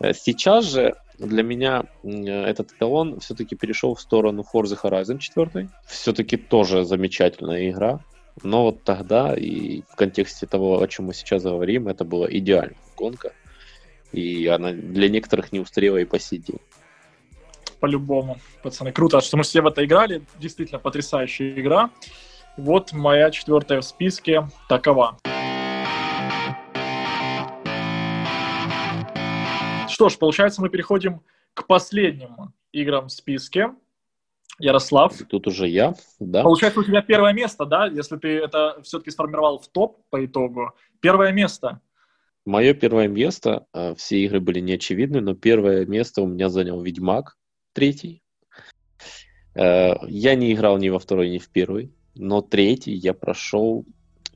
Э, 0.01 0.13
сейчас 0.15 0.67
же 0.67 0.95
для 1.19 1.43
меня 1.43 1.85
этот 2.03 2.73
эталон 2.73 3.21
все-таки 3.21 3.57
перешел 3.57 3.95
в 3.95 4.01
сторону 4.01 4.45
Forza 4.53 4.79
Horizon 4.81 5.19
4. 5.19 5.69
Все-таки 5.87 6.37
тоже 6.37 6.85
замечательная 6.85 7.71
игра. 7.71 8.01
Но 8.43 8.65
вот 8.65 8.83
тогда 8.83 9.35
и 9.35 9.83
в 9.83 9.95
контексте 9.95 10.47
того, 10.47 10.81
о 10.81 10.89
чем 10.89 11.07
мы 11.07 11.15
сейчас 11.15 11.45
говорим, 11.45 11.89
это 11.89 12.05
была 12.05 12.27
идеальная 12.29 12.77
гонка. 12.97 13.33
И 14.13 14.47
она 14.47 14.73
для 14.73 15.09
некоторых 15.09 15.53
не 15.53 15.61
устарела 15.61 15.97
и 15.99 16.05
по 16.05 16.19
сей 16.19 16.39
день 16.39 16.61
по-любому, 17.85 18.39
пацаны. 18.63 18.93
Круто, 18.93 19.21
что 19.21 19.37
мы 19.37 19.43
все 19.43 19.61
в 19.61 19.67
это 19.67 19.85
играли. 19.85 20.23
Действительно 20.41 20.79
потрясающая 20.79 21.51
игра. 21.61 21.91
Вот 22.57 22.95
моя 22.95 23.31
четвертая 23.31 23.83
в 23.83 23.85
списке 23.85 24.49
такова. 24.71 25.19
Что 29.87 30.09
ж, 30.09 30.17
получается, 30.17 30.63
мы 30.63 30.71
переходим 30.71 31.21
к 31.53 31.67
последним 31.67 32.55
играм 32.73 33.09
в 33.09 33.13
списке. 33.13 33.75
Ярослав. 34.59 35.13
Тут 35.29 35.47
уже 35.47 35.69
я, 35.69 35.95
да. 36.19 36.43
Получается, 36.43 36.81
у 36.81 36.85
тебя 36.85 37.03
первое 37.03 37.35
место, 37.35 37.67
да? 37.67 37.87
Если 37.87 38.17
ты 38.17 38.29
это 38.39 38.81
все-таки 38.83 39.11
сформировал 39.11 39.59
в 39.59 39.69
топ 39.69 39.99
по 40.09 40.25
итогу. 40.25 40.73
Первое 41.01 41.33
место. 41.33 41.83
Мое 42.47 42.73
первое 42.73 43.09
место, 43.09 43.67
э, 43.75 43.95
все 43.97 44.25
игры 44.25 44.41
были 44.41 44.61
неочевидны, 44.61 45.21
но 45.21 45.35
первое 45.35 45.85
место 45.85 46.23
у 46.23 46.27
меня 46.27 46.49
занял 46.49 46.81
Ведьмак, 46.81 47.37
третий. 47.75 48.23
Э, 49.55 49.95
я 50.09 50.35
не 50.35 50.53
играл 50.53 50.79
ни 50.79 50.89
во 50.89 50.99
второй, 50.99 51.29
ни 51.29 51.39
в 51.39 51.49
первый, 51.51 51.93
но 52.15 52.41
третий 52.41 52.93
я 52.93 53.13
прошел 53.13 53.85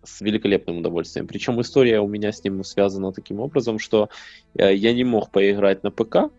с 0.05 0.21
великолепным 0.21 0.79
удовольствием. 0.79 1.27
Причем 1.27 1.61
история 1.61 2.01
у 2.01 2.09
меня 2.09 2.33
с 2.33 2.45
ним 2.45 2.63
связана 2.65 3.13
таким 3.13 3.41
образом, 3.41 3.79
что 3.79 4.11
э, 4.55 4.75
я 4.75 4.93
не 4.93 5.05
мог 5.05 5.31
поиграть 5.31 5.83
на 5.83 5.91
ПК, 5.91 6.31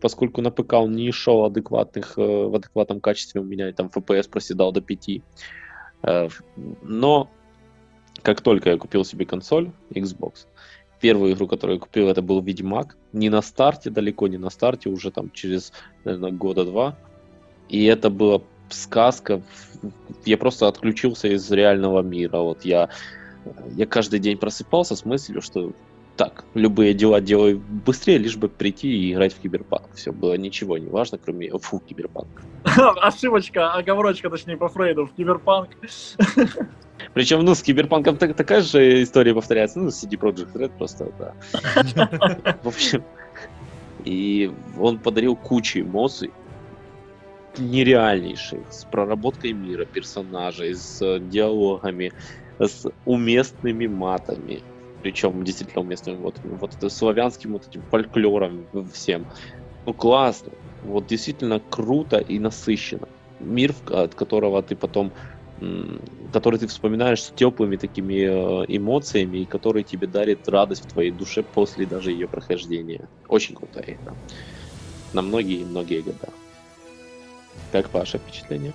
поскольку 0.00 0.40
на 0.40 0.50
ПК 0.50 0.72
он 0.74 0.92
не 0.92 1.12
шел 1.12 1.44
адекватных, 1.44 2.16
в 2.16 2.56
адекватном 2.56 3.00
качестве, 3.00 3.40
у 3.40 3.44
меня 3.44 3.72
там 3.72 3.90
FPS 3.94 4.28
проседал 4.28 4.72
до 4.72 4.80
5. 4.80 5.22
Но 6.82 7.30
как 8.22 8.40
только 8.40 8.70
я 8.70 8.78
купил 8.78 9.04
себе 9.04 9.26
консоль 9.26 9.72
Xbox, 9.90 10.46
первую 11.00 11.32
игру, 11.32 11.46
которую 11.46 11.76
я 11.76 11.80
купил, 11.80 12.08
это 12.08 12.22
был 12.22 12.40
Ведьмак. 12.40 12.96
Не 13.12 13.28
на 13.30 13.42
старте, 13.42 13.90
далеко 13.90 14.28
не 14.28 14.38
на 14.38 14.50
старте, 14.50 14.88
уже 14.88 15.10
там 15.10 15.30
через, 15.32 15.72
наверное, 16.04 16.30
года 16.30 16.64
два. 16.64 16.96
И 17.68 17.84
это 17.84 18.10
была 18.10 18.42
сказка. 18.68 19.42
Я 20.24 20.36
просто 20.36 20.68
отключился 20.68 21.28
из 21.28 21.50
реального 21.50 22.02
мира. 22.02 22.38
Вот 22.38 22.64
я, 22.64 22.88
я 23.76 23.86
каждый 23.86 24.20
день 24.20 24.36
просыпался 24.36 24.96
с 24.96 25.04
мыслью, 25.04 25.42
что 25.42 25.72
так, 26.16 26.44
любые 26.52 26.92
дела 26.92 27.20
делаю 27.22 27.62
быстрее, 27.86 28.18
лишь 28.18 28.36
бы 28.36 28.48
прийти 28.48 28.88
и 28.88 29.12
играть 29.12 29.32
в 29.32 29.40
киберпанк. 29.40 29.88
Все, 29.94 30.12
было 30.12 30.34
ничего 30.34 30.76
не 30.76 30.88
важно, 30.88 31.16
кроме... 31.16 31.50
Фу, 31.50 31.80
киберпанк. 31.80 32.28
Ошибочка, 33.00 33.72
оговорочка, 33.72 34.28
точнее, 34.28 34.58
по 34.58 34.68
Фрейду, 34.68 35.06
в 35.06 35.14
киберпанк. 35.14 35.70
Причем, 37.14 37.44
ну, 37.44 37.54
с 37.54 37.62
киберпанком 37.62 38.16
так, 38.16 38.36
такая 38.36 38.60
же 38.60 39.02
история 39.02 39.34
повторяется. 39.34 39.80
Ну, 39.80 39.88
CD 39.88 40.16
Projekt 40.16 40.52
Red 40.54 40.76
просто, 40.78 41.12
да. 41.18 41.34
В 42.62 42.68
общем, 42.68 43.04
и 44.04 44.50
он 44.78 44.98
подарил 44.98 45.36
кучу 45.36 45.80
эмоций, 45.80 46.30
нереальнейших, 47.58 48.60
с 48.70 48.84
проработкой 48.84 49.52
мира, 49.52 49.84
персонажей, 49.84 50.74
с 50.74 51.18
диалогами, 51.18 52.12
с 52.58 52.86
уместными 53.04 53.86
матами. 53.86 54.62
Причем 55.02 55.42
действительно 55.44 55.82
уместными 55.82 56.16
вот, 56.16 56.36
вот 56.44 56.74
это 56.74 56.88
славянским 56.88 57.52
вот 57.52 57.66
этим 57.68 57.82
фольклором 57.90 58.66
всем. 58.92 59.26
Ну 59.86 59.94
классно. 59.94 60.52
Вот 60.84 61.06
действительно 61.06 61.58
круто 61.58 62.18
и 62.18 62.38
насыщенно. 62.38 63.08
Мир, 63.40 63.74
от 63.90 64.14
которого 64.14 64.62
ты 64.62 64.76
потом 64.76 65.12
который 66.32 66.58
ты 66.58 66.66
вспоминаешь 66.66 67.22
с 67.22 67.30
теплыми 67.30 67.76
такими 67.76 68.62
э, 68.62 68.64
эмоциями 68.68 69.38
и 69.38 69.44
который 69.44 69.82
тебе 69.82 70.06
дарит 70.06 70.48
радость 70.48 70.84
в 70.84 70.88
твоей 70.88 71.10
душе 71.10 71.42
после 71.42 71.86
даже 71.86 72.12
ее 72.12 72.28
прохождения. 72.28 73.08
Очень 73.28 73.56
крутая 73.56 73.98
игра. 74.00 74.14
На 75.12 75.22
многие-многие 75.22 76.00
года. 76.00 76.30
Как 77.72 77.92
ваше 77.92 78.18
впечатление? 78.18 78.72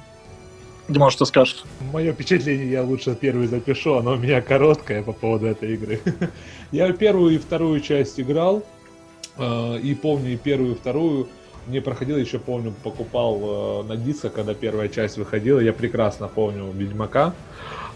Димон, 0.87 1.09
что 1.09 1.25
скажешь? 1.25 1.63
Мое 1.91 2.13
впечатление 2.13 2.69
я 2.69 2.83
лучше 2.83 3.17
первый 3.19 3.47
запишу, 3.47 3.95
оно 3.95 4.13
у 4.13 4.17
меня 4.17 4.41
короткое 4.41 5.01
по 5.01 5.13
поводу 5.13 5.47
этой 5.47 5.73
игры. 5.73 5.99
я 6.71 6.91
первую 6.93 7.33
и 7.33 7.37
вторую 7.39 7.79
часть 7.79 8.19
играл, 8.19 8.63
э, 9.37 9.79
и 9.79 9.95
помню 9.95 10.33
и 10.33 10.37
первую, 10.37 10.73
и 10.73 10.75
вторую 10.75 11.27
не 11.67 11.79
проходил, 11.79 12.17
еще 12.17 12.39
помню, 12.39 12.73
покупал 12.83 13.83
э, 13.83 13.87
на 13.87 13.95
дисках, 13.95 14.33
когда 14.33 14.53
первая 14.53 14.87
часть 14.87 15.17
выходила, 15.17 15.59
я 15.59 15.73
прекрасно 15.73 16.27
помню 16.27 16.71
Ведьмака. 16.71 17.33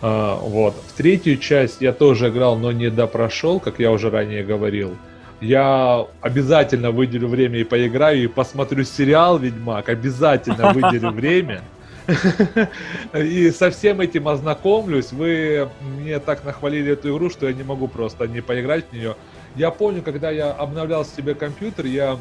Э, 0.01 0.36
вот. 0.41 0.75
В 0.88 0.93
третью 0.93 1.38
часть 1.38 1.82
я 1.82 1.93
тоже 1.93 2.29
играл, 2.29 2.58
но 2.58 2.71
не 2.71 2.89
допрошел, 2.89 3.60
как 3.60 3.79
я 3.79 3.91
уже 3.91 4.10
ранее 4.10 4.43
говорил. 4.43 4.95
Я 5.41 6.05
обязательно 6.21 6.91
выделю 6.91 7.27
время 7.27 7.60
и 7.60 7.63
поиграю, 7.63 8.23
и 8.23 8.27
посмотрю 8.27 8.84
сериал 8.84 9.38
Ведьмак, 9.38 9.88
обязательно 9.88 10.73
выделю 10.73 11.12
время. 11.12 11.62
И 13.13 13.51
со 13.51 13.69
всем 13.69 14.01
этим 14.01 14.27
ознакомлюсь. 14.27 15.12
Вы 15.12 15.69
мне 15.82 16.19
так 16.19 16.43
нахвалили 16.43 16.93
эту 16.93 17.15
игру, 17.15 17.29
что 17.29 17.47
я 17.47 17.53
не 17.53 17.63
могу 17.63 17.88
просто 17.88 18.27
не 18.27 18.41
поиграть 18.41 18.86
в 18.89 18.93
нее. 18.93 19.15
Я 19.55 19.71
помню, 19.71 20.01
когда 20.01 20.32
я 20.32 20.51
обновлял 20.51 21.05
себе 21.05 21.36
компьютер, 21.36 21.86
я 21.86 22.17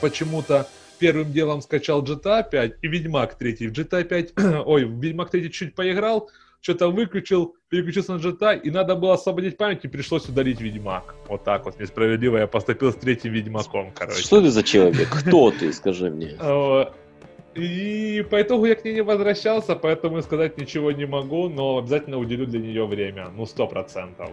почему-то 0.00 0.68
первым 0.98 1.32
делом 1.32 1.62
скачал 1.62 2.02
GTA 2.02 2.48
5 2.48 2.72
и 2.82 2.88
Ведьмак 2.88 3.34
3. 3.34 3.68
В 3.68 3.72
GTA 3.72 4.04
5, 4.04 4.32
ой, 4.66 4.84
в 4.84 5.00
Ведьмак 5.00 5.30
3 5.30 5.50
чуть 5.50 5.74
поиграл, 5.74 6.30
что-то 6.60 6.88
выключил, 6.88 7.56
переключился 7.68 8.14
на 8.14 8.18
GTA, 8.18 8.60
и 8.60 8.70
надо 8.70 8.96
было 8.96 9.14
освободить 9.14 9.56
память, 9.56 9.84
и 9.84 9.88
пришлось 9.88 10.28
удалить 10.28 10.60
Ведьмак. 10.60 11.14
Вот 11.28 11.44
так 11.44 11.64
вот, 11.64 11.78
несправедливо 11.78 12.38
я 12.38 12.46
поступил 12.46 12.92
с 12.92 12.96
третьим 12.96 13.32
Ведьмаком, 13.32 13.92
короче. 13.94 14.20
Что 14.22 14.40
ты 14.40 14.50
за 14.50 14.62
человек? 14.62 15.08
Кто 15.08 15.50
ты, 15.50 15.72
скажи 15.72 16.10
мне? 16.10 16.36
Э, 16.40 16.86
и 17.54 18.26
по 18.28 18.42
итогу 18.42 18.66
я 18.66 18.74
к 18.74 18.84
ней 18.84 18.94
не 18.94 19.02
возвращался, 19.02 19.76
поэтому 19.76 20.20
сказать 20.22 20.58
ничего 20.58 20.92
не 20.92 21.06
могу, 21.06 21.48
но 21.48 21.78
обязательно 21.78 22.18
уделю 22.18 22.46
для 22.46 22.60
нее 22.60 22.86
время. 22.86 23.28
Ну, 23.36 23.46
сто 23.46 23.66
процентов. 23.66 24.30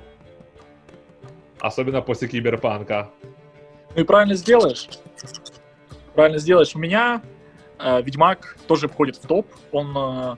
Особенно 1.60 2.02
после 2.02 2.28
Киберпанка. 2.28 3.10
Ну 3.96 4.02
и 4.02 4.04
правильно 4.04 4.36
сделаешь. 4.36 4.88
Правильно 6.14 6.38
сделаешь. 6.38 6.76
У 6.76 6.80
меня 6.80 7.22
э, 7.80 8.02
Ведьмак 8.02 8.58
тоже 8.68 8.88
входит 8.88 9.16
в 9.16 9.28
топ. 9.28 9.48
Он 9.72 9.94
э, 9.98 10.36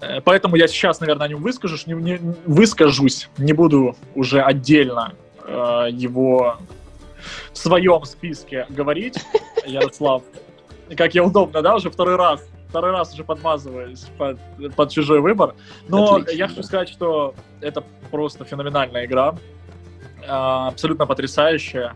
э, 0.00 0.20
Поэтому 0.22 0.56
я 0.56 0.66
сейчас, 0.66 1.00
наверное, 1.00 1.26
о 1.26 1.28
нем 1.28 1.42
выскажусь, 1.42 1.86
не, 1.86 1.94
не, 1.94 2.18
выскажусь, 2.46 3.28
не 3.38 3.52
буду 3.52 3.96
уже 4.14 4.42
отдельно 4.42 5.14
э, 5.46 5.88
его 5.92 6.58
в 7.52 7.58
своем 7.58 8.04
списке 8.04 8.66
говорить, 8.68 9.18
Ярослав. 9.66 10.22
Как 10.96 11.14
я 11.14 11.24
удобно, 11.24 11.62
да, 11.62 11.76
уже 11.76 11.90
второй 11.90 12.16
раз, 12.16 12.44
второй 12.68 12.90
раз 12.90 13.14
уже 13.14 13.24
подмазываюсь 13.24 14.06
под, 14.18 14.38
под 14.74 14.90
чужой 14.90 15.20
выбор. 15.20 15.54
Но 15.88 16.16
Отлично, 16.16 16.36
я 16.36 16.48
хочу 16.48 16.60
да. 16.60 16.66
сказать, 16.66 16.88
что 16.88 17.34
это 17.60 17.84
просто 18.10 18.44
феноменальная 18.44 19.06
игра, 19.06 19.36
э, 20.22 20.26
абсолютно 20.26 21.06
потрясающая. 21.06 21.94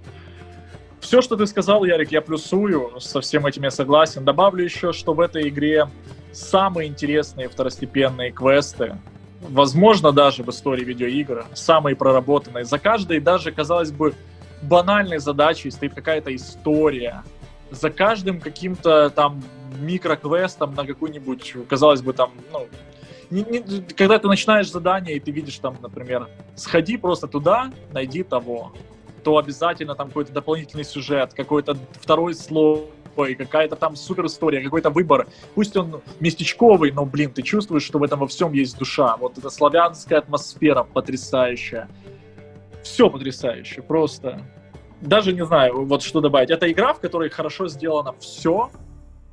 Все, 1.01 1.23
что 1.23 1.37
ты 1.37 1.47
сказал, 1.47 1.85
Ярик, 1.85 2.13
я 2.13 2.21
плюсую, 2.21 3.01
со 3.01 3.21
всем 3.21 3.47
этим 3.47 3.63
я 3.63 3.71
согласен. 3.71 4.25
Добавлю 4.25 4.65
еще, 4.65 4.93
что 4.93 5.15
в 5.15 5.21
этой 5.21 5.49
игре 5.49 5.89
самые 6.33 6.89
интересные 6.89 7.49
второстепенные 7.49 8.33
квесты, 8.33 8.97
возможно, 9.41 10.13
даже 10.13 10.43
в 10.43 10.51
истории 10.51 10.85
видеоигр, 10.85 11.47
самые 11.55 11.97
проработанные. 11.97 12.65
За 12.65 12.79
каждой 12.79 13.21
даже, 13.21 13.53
казалось 13.53 13.93
бы, 13.93 14.15
банальной 14.63 15.19
задачей 15.19 15.71
стоит 15.71 15.95
какая-то 15.95 16.35
история. 16.35 17.23
За 17.71 17.91
каждым 17.91 18.41
каким-то 18.41 19.11
там 19.11 19.43
микроквестом 19.79 20.75
на 20.75 20.85
какую-нибудь, 20.85 21.55
казалось 21.69 22.03
бы, 22.03 22.13
там, 22.13 22.33
ну, 22.53 22.67
не, 23.31 23.43
не, 23.43 23.83
когда 23.95 24.19
ты 24.19 24.27
начинаешь 24.27 24.71
задание, 24.71 25.17
и 25.17 25.21
ты 25.21 25.31
видишь 25.31 25.59
там, 25.59 25.77
например, 25.81 26.29
сходи 26.57 26.97
просто 26.97 27.29
туда, 27.29 27.71
найди 27.93 28.23
того 28.23 28.73
то 29.29 29.37
обязательно 29.37 29.95
там 29.95 30.09
какой-то 30.09 30.33
дополнительный 30.33 30.85
сюжет, 30.85 31.35
какой-то 31.35 31.77
второй 32.01 32.35
слой, 32.35 33.35
какая-то 33.37 33.77
там 33.77 33.95
супер 33.95 34.25
история, 34.25 34.63
какой-то 34.63 34.89
выбор. 34.89 35.27
Пусть 35.55 35.77
он 35.77 36.01
местечковый, 36.19 36.93
но, 36.93 37.05
блин, 37.05 37.31
ты 37.31 37.43
чувствуешь, 37.43 37.83
что 37.83 37.99
в 37.99 38.03
этом 38.03 38.21
во 38.21 38.27
всем 38.27 38.55
есть 38.55 38.79
душа. 38.79 39.19
Вот 39.19 39.37
эта 39.37 39.51
славянская 39.51 40.21
атмосфера 40.21 40.83
потрясающая. 40.83 41.91
Все 42.83 43.11
потрясающе, 43.11 43.83
просто. 43.83 44.41
Даже 45.03 45.35
не 45.35 45.45
знаю, 45.45 45.85
вот 45.85 46.03
что 46.03 46.23
добавить. 46.23 46.49
Это 46.49 46.73
игра, 46.73 46.95
в 46.95 47.01
которой 47.01 47.29
хорошо 47.29 47.69
сделано 47.69 48.15
все, 48.21 48.71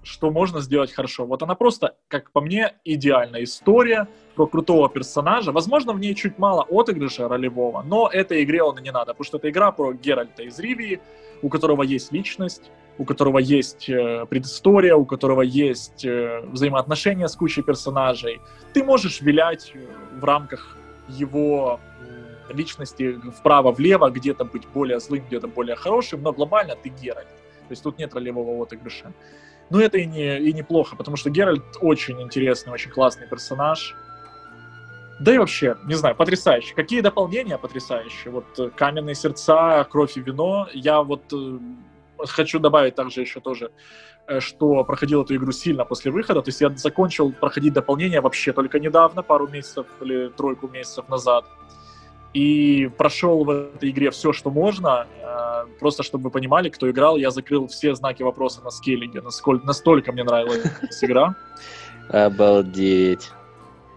что 0.05 0.31
можно 0.31 0.61
сделать 0.61 0.91
хорошо. 0.91 1.25
Вот 1.25 1.43
она 1.43 1.55
просто, 1.55 1.95
как 2.07 2.31
по 2.31 2.41
мне, 2.41 2.73
идеальная 2.85 3.43
история 3.43 4.07
про 4.35 4.45
крутого 4.47 4.89
персонажа. 4.89 5.51
Возможно, 5.51 5.93
в 5.93 5.99
ней 5.99 6.13
чуть 6.15 6.37
мало 6.37 6.63
отыгрыша 6.69 7.27
ролевого, 7.27 7.81
но 7.81 8.09
этой 8.11 8.43
игре 8.43 8.63
он 8.63 8.77
и 8.77 8.81
не 8.81 8.91
надо, 8.91 9.13
потому 9.13 9.25
что 9.25 9.37
это 9.37 9.49
игра 9.49 9.71
про 9.71 9.93
Геральта 9.93 10.43
из 10.43 10.59
Ривии, 10.59 11.01
у 11.41 11.49
которого 11.49 11.83
есть 11.83 12.11
личность, 12.11 12.71
у 12.97 13.05
которого 13.05 13.39
есть 13.39 13.89
э, 13.89 14.25
предыстория, 14.29 14.95
у 14.95 15.05
которого 15.05 15.41
есть 15.41 16.05
э, 16.05 16.41
взаимоотношения 16.45 17.27
с 17.27 17.35
кучей 17.35 17.61
персонажей. 17.61 18.39
Ты 18.73 18.83
можешь 18.83 19.21
вилять 19.21 19.71
э, 19.73 19.79
в 20.19 20.23
рамках 20.23 20.77
его 21.09 21.79
личности 22.49 23.19
вправо-влево, 23.39 24.09
где-то 24.09 24.45
быть 24.45 24.67
более 24.67 24.99
злым, 24.99 25.25
где-то 25.27 25.47
более 25.47 25.75
хорошим, 25.75 26.21
но 26.21 26.31
глобально 26.31 26.75
ты 26.75 26.89
Геральт. 26.89 27.27
То 27.67 27.71
есть 27.71 27.83
тут 27.83 27.97
нет 27.97 28.13
ролевого 28.13 28.63
отыгрыша. 28.63 29.11
Но 29.69 29.82
это 29.82 29.97
и, 29.97 30.06
не, 30.06 30.39
и 30.39 30.54
неплохо, 30.54 30.95
потому 30.95 31.17
что 31.17 31.30
Геральт 31.30 31.63
очень 31.82 32.21
интересный, 32.21 32.73
очень 32.73 32.91
классный 32.91 33.28
персонаж. 33.28 33.95
Да 35.19 35.34
и 35.34 35.38
вообще, 35.38 35.78
не 35.86 35.95
знаю, 35.95 36.15
потрясающе. 36.15 36.75
Какие 36.75 37.01
дополнения 37.01 37.58
потрясающие. 37.58 38.32
Вот 38.32 38.45
э, 38.60 38.69
«Каменные 38.75 39.15
сердца», 39.15 39.88
«Кровь 39.89 40.17
и 40.17 40.19
вино». 40.21 40.67
Я 40.73 41.01
вот 41.01 41.21
э, 41.32 41.58
хочу 42.17 42.60
добавить 42.60 42.95
также 42.95 43.21
еще 43.21 43.39
тоже, 43.39 43.71
э, 44.28 44.41
что 44.41 44.84
проходил 44.84 45.23
эту 45.23 45.36
игру 45.36 45.54
сильно 45.54 45.86
после 45.86 46.12
выхода. 46.12 46.41
То 46.41 46.49
есть 46.49 46.60
я 46.60 46.69
закончил 46.69 47.32
проходить 47.32 47.73
дополнение 47.73 48.19
вообще 48.19 48.51
только 48.51 48.78
недавно, 48.80 49.23
пару 49.23 49.47
месяцев 49.47 49.88
или 50.01 50.28
тройку 50.28 50.67
месяцев 50.67 51.08
назад. 51.08 51.45
И 52.35 52.91
прошел 52.97 53.45
в 53.45 53.49
этой 53.49 53.91
игре 53.91 54.11
все, 54.11 54.33
что 54.33 54.49
можно. 54.49 55.07
Э, 55.21 55.63
просто 55.79 56.03
чтобы 56.03 56.25
вы 56.25 56.31
понимали, 56.31 56.67
кто 56.67 56.91
играл, 56.91 57.15
я 57.15 57.31
закрыл 57.31 57.67
все 57.67 57.95
знаки 57.95 58.23
вопроса 58.23 58.61
на 58.61 58.71
скейлинге. 58.71 59.21
Насколько, 59.21 59.65
настолько 59.65 60.11
мне 60.11 60.25
нравилась 60.25 60.65
игра. 61.01 61.35
Обалдеть. 62.09 63.31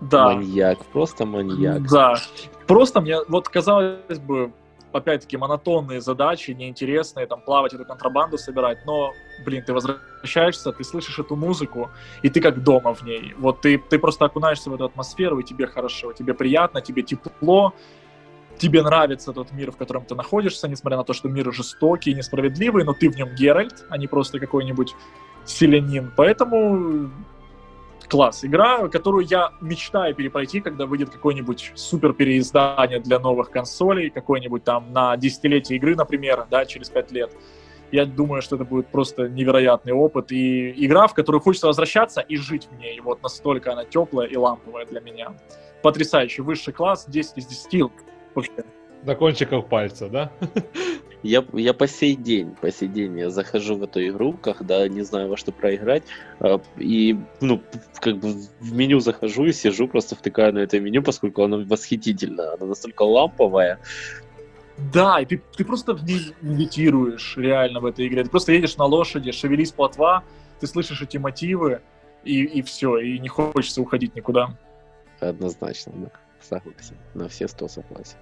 Да. 0.01 0.27
Маньяк, 0.27 0.79
просто 0.93 1.27
маньяк. 1.27 1.91
Да. 1.91 2.15
Просто 2.69 3.01
мне, 3.01 3.17
вот 3.27 3.49
казалось 3.49 4.21
бы, 4.21 4.53
опять-таки, 4.93 5.37
монотонные 5.37 6.01
задачи, 6.01 6.53
неинтересные, 6.53 7.27
там, 7.27 7.41
плавать 7.41 7.75
эту 7.75 7.85
контрабанду 7.85 8.39
собирать, 8.39 8.79
но, 8.87 9.13
блин, 9.45 9.65
ты 9.65 9.73
возвращаешься, 9.73 10.71
ты 10.71 10.85
слышишь 10.85 11.19
эту 11.19 11.35
музыку, 11.35 11.91
и 12.23 12.31
ты 12.31 12.41
как 12.41 12.63
дома 12.63 12.95
в 12.95 13.03
ней. 13.03 13.35
Вот 13.37 13.63
ты, 13.63 13.79
ты 13.79 13.99
просто 13.99 14.27
окунаешься 14.27 14.71
в 14.71 14.75
эту 14.75 14.85
атмосферу, 14.85 15.41
и 15.41 15.43
тебе 15.43 15.67
хорошо, 15.67 16.13
тебе 16.13 16.35
приятно, 16.35 16.81
тебе 16.81 17.03
тепло, 17.03 17.75
тебе 18.59 18.83
нравится 18.83 19.33
тот 19.33 19.53
мир, 19.53 19.73
в 19.73 19.77
котором 19.77 20.05
ты 20.05 20.15
находишься, 20.15 20.69
несмотря 20.69 20.99
на 20.99 21.05
то, 21.05 21.13
что 21.13 21.29
мир 21.29 21.53
жестокий 21.53 22.11
и 22.11 22.15
несправедливый, 22.15 22.85
но 22.85 22.93
ты 22.93 23.11
в 23.11 23.17
нем 23.17 23.35
Геральт, 23.35 23.85
а 23.89 23.97
не 23.97 24.07
просто 24.07 24.39
какой-нибудь 24.39 24.95
селянин. 25.45 26.13
Поэтому 26.17 27.11
класс. 28.09 28.45
Игра, 28.45 28.89
которую 28.89 29.27
я 29.27 29.53
мечтаю 29.61 30.15
перепройти, 30.15 30.61
когда 30.61 30.87
выйдет 30.87 31.11
какое-нибудь 31.11 31.73
супер 31.75 32.13
переиздание 32.13 33.01
для 33.01 33.19
новых 33.19 33.51
консолей, 33.51 34.11
какой-нибудь 34.11 34.65
там 34.65 34.93
на 34.93 35.17
десятилетие 35.17 35.77
игры, 35.79 35.95
например, 35.95 36.47
да, 36.51 36.65
через 36.65 36.89
пять 36.89 37.13
лет. 37.13 37.31
Я 37.91 38.05
думаю, 38.05 38.43
что 38.43 38.57
это 38.57 38.65
будет 38.65 38.89
просто 38.89 39.29
невероятный 39.29 39.93
опыт 39.93 40.31
и 40.31 40.85
игра, 40.85 41.07
в 41.07 41.15
которую 41.15 41.41
хочется 41.41 41.69
возвращаться 41.69 42.21
и 42.21 42.37
жить 42.37 42.69
в 42.71 42.79
ней. 42.79 43.01
Вот 43.01 43.23
настолько 43.23 43.73
она 43.73 43.85
теплая 43.85 44.27
и 44.27 44.37
ламповая 44.37 44.85
для 44.85 45.01
меня. 45.01 45.35
Потрясающий, 45.83 46.43
высший 46.43 46.75
класс, 46.75 47.07
10 47.09 47.39
из 47.39 47.47
10 47.47 47.91
вообще. 48.39 48.65
До 49.03 49.15
кончиков 49.15 49.69
пальца, 49.69 50.09
да? 50.09 50.33
Я, 51.23 51.45
я 51.53 51.75
по 51.75 51.89
сей 51.89 52.15
день, 52.15 52.55
по 52.61 52.71
сей 52.71 52.89
день 52.89 53.19
я 53.19 53.31
захожу 53.31 53.75
в 53.75 53.83
эту 53.83 54.07
игру, 54.07 54.35
когда 54.35 54.87
не 54.87 55.03
знаю 55.03 55.29
во 55.29 55.37
что 55.37 55.51
проиграть, 55.51 56.05
а, 56.39 56.61
и, 56.77 57.19
ну, 57.41 57.61
как 58.01 58.19
бы 58.19 58.35
в 58.61 58.73
меню 58.73 59.01
захожу 59.01 59.47
и 59.47 59.53
сижу, 59.53 59.89
просто 59.89 60.15
втыкаю 60.15 60.55
на 60.55 60.59
это 60.59 60.79
меню, 60.79 61.03
поскольку 61.03 61.43
оно 61.43 61.65
восхитительно, 61.65 62.55
оно 62.55 62.67
настолько 62.67 63.03
ламповое. 63.03 63.81
Да, 64.93 65.19
и 65.21 65.27
ты, 65.27 65.43
ты 65.57 65.65
просто 65.65 65.93
в 65.93 66.05
ней 66.05 66.35
медитируешь 66.41 67.37
реально 67.37 67.81
в 67.81 67.87
этой 67.87 68.07
игре. 68.07 68.23
Ты 68.23 68.31
просто 68.31 68.53
едешь 68.53 68.77
на 68.77 68.85
лошади, 68.85 69.33
шевелись 69.33 69.73
плотва, 69.73 70.23
ты 70.61 70.69
слышишь 70.69 71.03
эти 71.03 71.17
мотивы, 71.17 71.81
и, 72.23 72.45
и 72.45 72.63
все, 72.63 72.99
и 72.99 73.19
не 73.19 73.29
хочется 73.29 73.83
уходить 73.83 74.15
никуда. 74.15 74.57
Однозначно, 75.19 75.93
да, 75.97 76.11
согласен, 76.43 76.97
на 77.15 77.29
все 77.29 77.49
сто 77.49 77.69
согласен. 77.69 78.19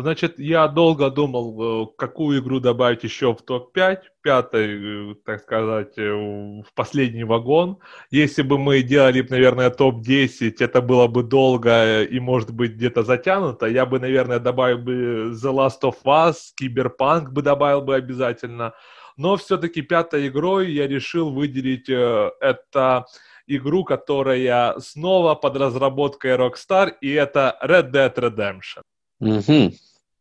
Значит, 0.00 0.38
я 0.38 0.68
долго 0.68 1.10
думал, 1.10 1.82
э, 1.82 1.86
какую 1.96 2.40
игру 2.40 2.60
добавить 2.60 3.02
еще 3.02 3.34
в 3.34 3.42
топ-5, 3.42 3.98
пятый, 4.22 5.10
э, 5.10 5.14
так 5.24 5.40
сказать, 5.40 5.98
э, 5.98 6.12
в 6.12 6.72
последний 6.76 7.24
вагон. 7.24 7.78
Если 8.12 8.42
бы 8.42 8.58
мы 8.58 8.82
делали, 8.82 9.26
наверное, 9.28 9.70
топ-10, 9.70 10.54
это 10.60 10.82
было 10.82 11.08
бы 11.08 11.24
долго 11.24 12.04
и, 12.04 12.20
может 12.20 12.52
быть, 12.52 12.74
где-то 12.74 13.02
затянуто. 13.02 13.66
Я 13.66 13.86
бы, 13.86 13.98
наверное, 13.98 14.38
добавил 14.38 14.78
бы 14.78 14.92
The 15.32 15.52
Last 15.52 15.80
of 15.82 15.96
Us, 16.04 16.36
Cyberpunk 16.60 17.30
бы 17.30 17.42
добавил 17.42 17.82
бы 17.82 17.96
обязательно. 17.96 18.74
Но 19.18 19.36
все-таки 19.36 19.82
пятой 19.82 20.28
игрой 20.28 20.72
я 20.72 20.86
решил 20.86 21.30
выделить 21.30 21.90
это 21.90 23.04
игру, 23.46 23.84
которая 23.84 24.78
снова 24.78 25.34
под 25.34 25.56
разработкой 25.56 26.36
Rockstar, 26.36 26.92
и 27.00 27.12
это 27.12 27.58
Red 27.62 27.90
Dead 27.90 28.14
Redemption. 28.14 28.82
Угу. 29.20 29.74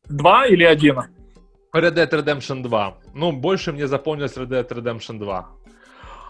Два 0.10 0.48
или 0.48 0.64
один? 0.64 0.98
Red 1.74 1.94
Dead 1.94 2.10
Redemption 2.10 2.64
2. 2.64 2.98
Ну, 3.14 3.32
больше 3.32 3.72
мне 3.72 3.88
запомнилось 3.88 4.36
Red 4.36 4.48
Dead 4.48 4.68
Redemption 4.68 5.20
2. 5.20 5.50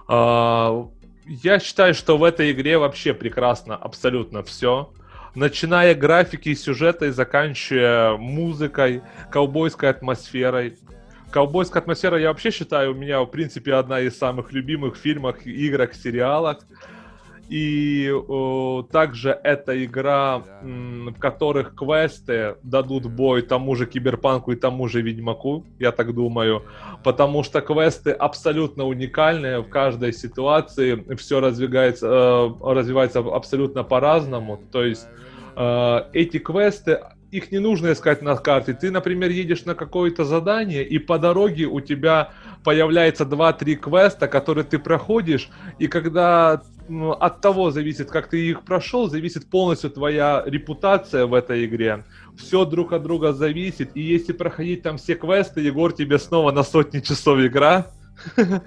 Uh, 0.09 0.89
я 1.25 1.59
считаю, 1.59 1.93
что 1.93 2.17
в 2.17 2.23
этой 2.23 2.51
игре 2.51 2.77
вообще 2.77 3.13
прекрасно 3.13 3.75
абсолютно 3.75 4.43
все. 4.43 4.93
Начиная 5.35 5.93
графики 5.93 6.49
и 6.49 6.55
сюжета 6.55 7.05
и 7.05 7.11
заканчивая 7.11 8.17
музыкой, 8.17 9.01
ковбойской 9.31 9.89
атмосферой. 9.89 10.77
Ковбойская 11.31 11.81
атмосфера, 11.81 12.17
я 12.19 12.29
вообще 12.29 12.51
считаю, 12.51 12.91
у 12.91 12.95
меня, 12.95 13.21
в 13.21 13.27
принципе, 13.27 13.73
одна 13.73 13.99
из 13.99 14.17
самых 14.17 14.53
любимых 14.53 14.95
фильмов, 14.95 15.45
играх, 15.45 15.93
сериалах. 15.93 16.59
И 17.49 18.11
о, 18.11 18.85
также 18.91 19.29
это 19.41 19.83
игра, 19.85 20.43
м, 20.61 21.13
в 21.15 21.19
которых 21.19 21.75
квесты 21.75 22.55
дадут 22.61 23.05
бой 23.05 23.41
тому 23.41 23.75
же 23.75 23.85
Киберпанку 23.85 24.51
и 24.51 24.57
тому 24.57 24.89
же 24.89 25.01
Ведьмаку, 25.01 25.65
я 25.79 25.93
так 25.93 26.13
думаю. 26.13 26.63
Потому 27.05 27.43
что 27.43 27.61
квесты 27.61 28.11
абсолютно 28.11 28.83
уникальные 28.85 29.61
в 29.61 29.69
каждой 29.69 30.11
ситуации. 30.11 31.05
Все 31.15 31.39
развивается, 31.39 32.07
э, 32.07 32.49
развивается 32.61 33.19
абсолютно 33.19 33.83
по-разному. 33.83 34.59
То 34.71 34.83
есть 34.83 35.07
э, 35.55 35.99
эти 36.11 36.39
квесты 36.39 36.99
их 37.31 37.51
не 37.51 37.59
нужно 37.59 37.91
искать 37.91 38.21
на 38.21 38.35
карте. 38.35 38.73
Ты, 38.73 38.91
например, 38.91 39.29
едешь 39.29 39.65
на 39.65 39.75
какое-то 39.75 40.23
задание, 40.25 40.85
и 40.85 40.97
по 40.97 41.19
дороге 41.19 41.65
у 41.65 41.81
тебя 41.81 42.31
появляется 42.63 43.23
2-3 43.23 43.75
квеста, 43.75 44.27
которые 44.27 44.63
ты 44.63 44.79
проходишь, 44.79 45.49
и 45.79 45.87
когда 45.87 46.61
ну, 46.87 47.11
от 47.11 47.41
того 47.41 47.71
зависит, 47.71 48.09
как 48.09 48.29
ты 48.29 48.49
их 48.49 48.63
прошел, 48.63 49.09
зависит 49.09 49.49
полностью 49.49 49.89
твоя 49.89 50.43
репутация 50.45 51.25
в 51.25 51.33
этой 51.33 51.65
игре. 51.65 52.05
Все 52.37 52.65
друг 52.65 52.93
от 52.93 53.03
друга 53.03 53.33
зависит, 53.33 53.91
и 53.95 54.01
если 54.01 54.33
проходить 54.33 54.83
там 54.83 54.97
все 54.97 55.15
квесты, 55.15 55.61
Егор, 55.61 55.91
тебе 55.91 56.17
снова 56.19 56.51
на 56.51 56.63
сотни 56.63 56.99
часов 56.99 57.39
игра. 57.39 57.87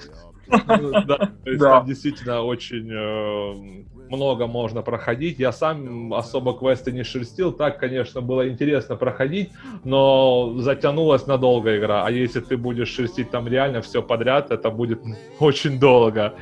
Ну, 0.66 0.90
да, 1.05 1.85
действительно 1.87 2.42
очень 2.42 2.90
э, 2.90 3.85
много 4.11 4.46
можно 4.46 4.83
проходить. 4.83 5.38
Я 5.38 5.53
сам 5.53 6.12
особо 6.12 6.53
квесты 6.53 6.92
не 6.92 7.05
шерстил. 7.05 7.53
Так, 7.53 7.79
конечно, 7.79 8.20
было 8.20 8.49
интересно 8.49 8.96
проходить, 8.96 9.51
но 9.85 10.55
затянулась 10.59 11.27
надолго 11.27 11.79
игра. 11.79 12.05
А 12.05 12.11
если 12.11 12.40
ты 12.40 12.57
будешь 12.57 12.88
шерстить 12.88 13.31
там 13.31 13.49
реально 13.49 13.81
все 13.81 14.03
подряд, 14.03 14.51
это 14.51 14.70
будет 14.70 15.01
очень 15.40 15.79
долго. 15.79 16.35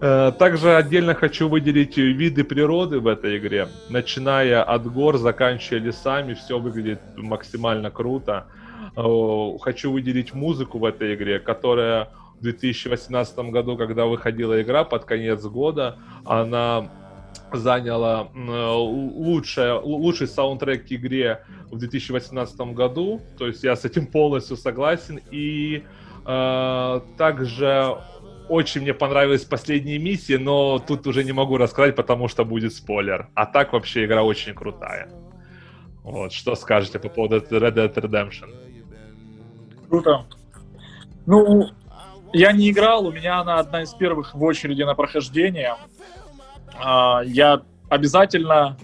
Э, 0.00 0.32
также 0.38 0.76
отдельно 0.76 1.14
хочу 1.14 1.48
выделить 1.48 1.96
виды 1.96 2.44
природы 2.44 3.00
в 3.00 3.06
этой 3.06 3.38
игре. 3.38 3.68
Начиная 3.88 4.62
от 4.62 4.86
гор, 4.92 5.18
заканчивая 5.18 5.80
лесами, 5.80 6.34
все 6.34 6.58
выглядит 6.58 7.00
максимально 7.16 7.90
круто. 7.90 8.46
Э, 8.96 9.58
хочу 9.60 9.92
выделить 9.92 10.34
музыку 10.34 10.78
в 10.78 10.84
этой 10.84 11.14
игре, 11.14 11.38
которая 11.38 12.08
2018 12.44 13.38
году, 13.50 13.76
когда 13.76 14.06
выходила 14.06 14.60
игра 14.62 14.84
под 14.84 15.04
конец 15.04 15.42
года, 15.42 15.98
она 16.24 16.90
заняла 17.52 18.28
лучшее, 18.34 19.80
лучший 19.80 20.26
саундтрек 20.26 20.86
к 20.86 20.92
игре 20.92 21.44
в 21.70 21.78
2018 21.78 22.60
году. 22.72 23.20
То 23.38 23.46
есть 23.46 23.64
я 23.64 23.76
с 23.76 23.84
этим 23.84 24.06
полностью 24.06 24.56
согласен. 24.56 25.20
И 25.30 25.84
э, 26.26 27.00
также 27.16 27.96
очень 28.48 28.82
мне 28.82 28.94
понравилась 28.94 29.44
последняя 29.44 29.98
миссия, 29.98 30.38
но 30.38 30.78
тут 30.78 31.06
уже 31.06 31.24
не 31.24 31.32
могу 31.32 31.56
рассказать, 31.56 31.96
потому 31.96 32.28
что 32.28 32.44
будет 32.44 32.74
спойлер. 32.74 33.28
А 33.34 33.46
так 33.46 33.72
вообще 33.72 34.04
игра 34.04 34.22
очень 34.22 34.54
крутая. 34.54 35.10
Вот, 36.02 36.32
что 36.32 36.54
скажете 36.54 36.98
по 36.98 37.08
поводу 37.08 37.36
Red 37.36 37.74
Dead 37.74 37.94
Redemption? 37.94 38.54
Круто. 39.88 40.26
Ну, 41.26 41.70
я 42.34 42.52
не 42.52 42.70
играл, 42.70 43.06
у 43.06 43.12
меня 43.12 43.40
она 43.40 43.58
одна 43.58 43.82
из 43.82 43.94
первых 43.94 44.34
в 44.34 44.42
очереди 44.42 44.82
на 44.82 44.94
прохождение. 44.94 45.76
А, 46.78 47.22
я 47.24 47.62
обязательно 47.88 48.76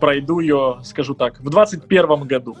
пройду 0.00 0.40
ее, 0.40 0.80
скажу 0.82 1.14
так, 1.14 1.38
в 1.38 1.48
2021 1.48 2.26
году. 2.26 2.56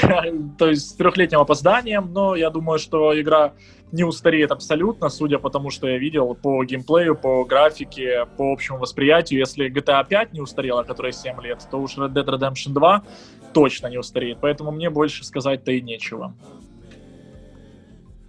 То 0.58 0.68
есть 0.68 0.90
с 0.90 0.92
трехлетним 0.94 1.40
опозданием, 1.40 2.12
но 2.12 2.36
я 2.36 2.50
думаю, 2.50 2.78
что 2.78 3.18
игра 3.18 3.54
не 3.92 4.04
устареет 4.04 4.50
абсолютно, 4.50 5.08
судя 5.08 5.38
по 5.38 5.48
тому, 5.48 5.70
что 5.70 5.88
я 5.88 5.96
видел 5.96 6.34
по 6.34 6.62
геймплею, 6.64 7.14
по 7.14 7.44
графике, 7.44 8.26
по 8.36 8.52
общему 8.52 8.78
восприятию. 8.78 9.40
Если 9.40 9.70
GTA 9.70 10.06
5 10.06 10.32
не 10.32 10.40
устарела, 10.40 10.82
которая 10.82 11.12
7 11.12 11.40
лет, 11.40 11.66
то 11.70 11.78
уж 11.78 11.96
Red 11.96 12.12
Dead 12.12 12.26
Redemption 12.26 12.72
2 12.72 13.02
точно 13.54 13.86
не 13.86 13.96
устареет. 13.96 14.38
Поэтому 14.40 14.72
мне 14.72 14.90
больше 14.90 15.24
сказать-то 15.24 15.72
и 15.72 15.80
нечего. 15.80 16.34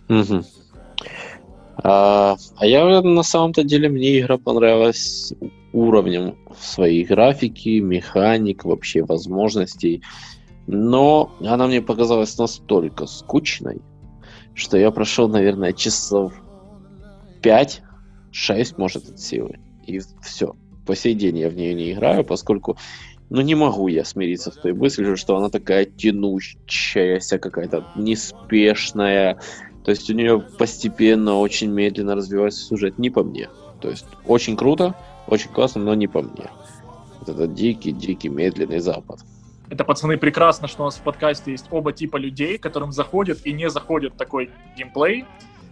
Угу. 0.10 0.43
А, 1.84 2.38
а 2.56 2.65
я 2.65 3.02
на 3.02 3.24
самом-то 3.24 3.63
деле 3.63 3.89
мне 3.89 4.20
игра 4.20 4.38
понравилась 4.38 5.34
уровнем 5.74 6.38
своей 6.60 7.04
графики, 7.04 7.80
механик, 7.80 8.65
вообще 8.65 9.04
возможностей. 9.04 10.02
Но 10.65 11.32
она 11.41 11.67
мне 11.67 11.82
показалась 11.82 12.38
настолько 12.38 13.06
скучной, 13.06 13.82
что 14.54 14.78
я 14.78 14.91
прошел, 14.91 15.30
наверное, 15.30 15.72
часов 15.72 16.34
5-6, 17.41 17.82
может, 18.78 19.10
от 19.10 19.20
силы. 19.20 19.60
И 19.86 20.02
все. 20.22 20.56
По 20.86 20.96
сей 20.96 21.13
день 21.13 21.38
я 21.38 21.50
в 21.50 21.56
нее 21.56 21.74
не 21.74 21.91
играю, 21.91 22.24
поскольку 22.24 22.78
ну 23.30 23.41
не 23.41 23.56
могу 23.56 23.88
я 23.89 24.06
смириться 24.06 24.52
с 24.52 24.56
той 24.56 24.74
мыслью, 24.74 25.17
что 25.17 25.36
она 25.38 25.50
такая 25.50 25.86
тянущаяся, 25.86 27.39
какая-то 27.39 27.86
неспешная. 27.96 29.39
То 29.88 29.91
есть 29.91 30.10
у 30.10 30.13
нее 30.13 30.41
постепенно, 30.41 31.39
очень 31.39 31.71
медленно 31.71 32.13
развивается 32.13 32.60
сюжет. 32.60 33.00
Не 33.00 33.10
по 33.10 33.23
мне. 33.23 33.47
То 33.80 33.89
есть 33.89 34.06
очень 34.26 34.58
круто, 34.58 34.95
очень 35.28 35.50
классно, 35.50 35.82
но 35.82 35.93
не 35.93 36.08
по 36.08 36.21
мне. 36.21 36.52
Вот 37.19 37.30
это 37.30 37.47
дикий-дикий 37.47 38.28
медленный 38.28 38.80
запад. 38.80 39.21
Это, 39.69 39.86
пацаны, 39.86 40.17
прекрасно, 40.17 40.67
что 40.67 40.82
у 40.82 40.86
нас 40.88 40.97
в 40.97 41.04
подкасте 41.04 41.52
есть 41.52 41.67
оба 41.71 41.93
типа 41.93 42.17
людей, 42.17 42.58
которым 42.58 42.91
заходит 42.91 43.45
и 43.45 43.54
не 43.54 43.69
заходит 43.69 44.17
такой 44.17 44.50
геймплей. 44.76 45.23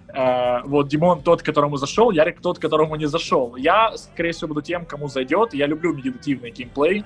Uh, 0.08 0.62
вот 0.64 0.88
Димон 0.88 1.22
тот, 1.22 1.42
которому 1.42 1.76
зашел, 1.76 2.10
Ярик 2.12 2.40
тот, 2.40 2.58
которому 2.58 2.96
не 2.96 3.08
зашел. 3.08 3.58
Я, 3.58 3.98
скорее 3.98 4.32
всего, 4.32 4.48
буду 4.48 4.62
тем, 4.62 4.86
кому 4.86 5.10
зайдет. 5.10 5.54
Я 5.54 5.68
люблю 5.68 5.94
медитативный 5.94 6.52
геймплей. 6.52 7.04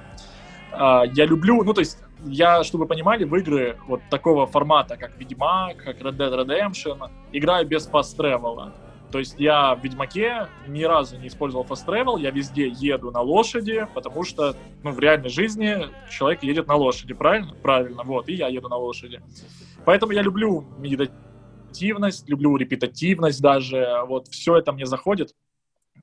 Uh, 0.72 1.10
я 1.16 1.26
люблю, 1.26 1.64
ну, 1.64 1.74
то 1.74 1.82
есть, 1.82 1.98
я, 2.26 2.64
чтобы 2.64 2.84
вы 2.84 2.90
понимали, 2.90 3.24
в 3.24 3.36
игры 3.36 3.78
вот 3.88 4.02
такого 4.10 4.46
формата, 4.46 4.98
как 4.98 5.18
Ведьмак, 5.18 5.78
как 5.78 6.00
Red 6.00 6.18
Dead 6.18 6.46
Redemption, 6.46 7.10
играю 7.32 7.68
без 7.68 7.88
travel. 7.90 8.72
То 9.12 9.18
есть 9.18 9.40
я 9.40 9.74
в 9.74 9.84
Ведьмаке 9.84 10.48
ни 10.68 10.84
разу 10.84 11.18
не 11.18 11.28
использовал 11.28 11.66
fast 11.66 11.88
travel, 11.88 12.20
я 12.20 12.30
везде 12.30 12.68
еду 12.68 13.10
на 13.10 13.22
лошади, 13.22 13.88
потому 13.96 14.24
что, 14.24 14.56
ну, 14.84 14.92
в 14.92 15.00
реальной 15.00 15.30
жизни 15.30 15.88
человек 16.12 16.44
едет 16.44 16.68
на 16.68 16.76
лошади, 16.76 17.14
правильно? 17.14 17.56
Правильно, 17.64 18.04
вот, 18.04 18.30
и 18.30 18.34
я 18.34 18.48
еду 18.48 18.70
на 18.70 18.76
лошади. 18.76 19.22
Поэтому 19.86 20.12
я 20.12 20.22
люблю 20.22 20.66
медитативность, 20.78 22.30
люблю 22.30 22.56
репетативность 22.56 23.42
даже, 23.42 24.04
вот, 24.08 24.28
все 24.28 24.58
это 24.58 24.72
мне 24.72 24.86
заходит. 24.86 25.34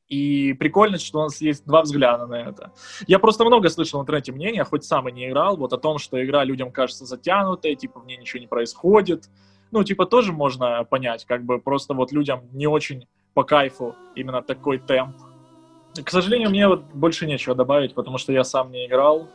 И 0.09 0.53
прикольно, 0.53 0.99
что 0.99 1.19
у 1.19 1.23
нас 1.23 1.40
есть 1.40 1.66
два 1.66 1.83
взгляда 1.83 2.27
на 2.27 2.40
это. 2.40 2.73
Я 3.09 3.19
просто 3.19 3.45
много 3.45 3.69
слышал 3.69 3.99
в 3.99 4.03
интернете 4.03 4.33
мнения, 4.33 4.62
хоть 4.64 4.85
сам 4.85 5.09
и 5.09 5.12
не 5.12 5.29
играл, 5.29 5.57
вот 5.57 5.73
о 5.73 5.79
том, 5.79 5.99
что 5.99 6.25
игра 6.25 6.45
людям 6.45 6.71
кажется 6.71 7.05
затянутой, 7.07 7.75
типа 7.75 8.01
в 8.01 8.07
ней 8.07 8.16
ничего 8.16 8.40
не 8.40 8.47
происходит, 8.47 9.29
ну, 9.73 9.83
типа, 9.83 10.07
тоже 10.07 10.33
можно 10.33 10.85
понять, 10.85 11.25
как 11.25 11.45
бы 11.45 11.59
просто 11.59 11.95
вот 11.95 12.12
людям 12.12 12.42
не 12.53 12.66
очень 12.66 13.07
по 13.35 13.42
кайфу 13.42 13.95
именно 14.14 14.42
такой 14.42 14.79
темп. 14.79 15.16
К 16.03 16.11
сожалению, 16.11 16.51
мне 16.51 16.69
вот 16.69 16.85
больше 16.95 17.27
нечего 17.27 17.55
добавить, 17.55 17.95
потому 17.95 18.19
что 18.19 18.33
я 18.33 18.45
сам 18.45 18.71
не 18.71 18.87
играл. 18.87 19.29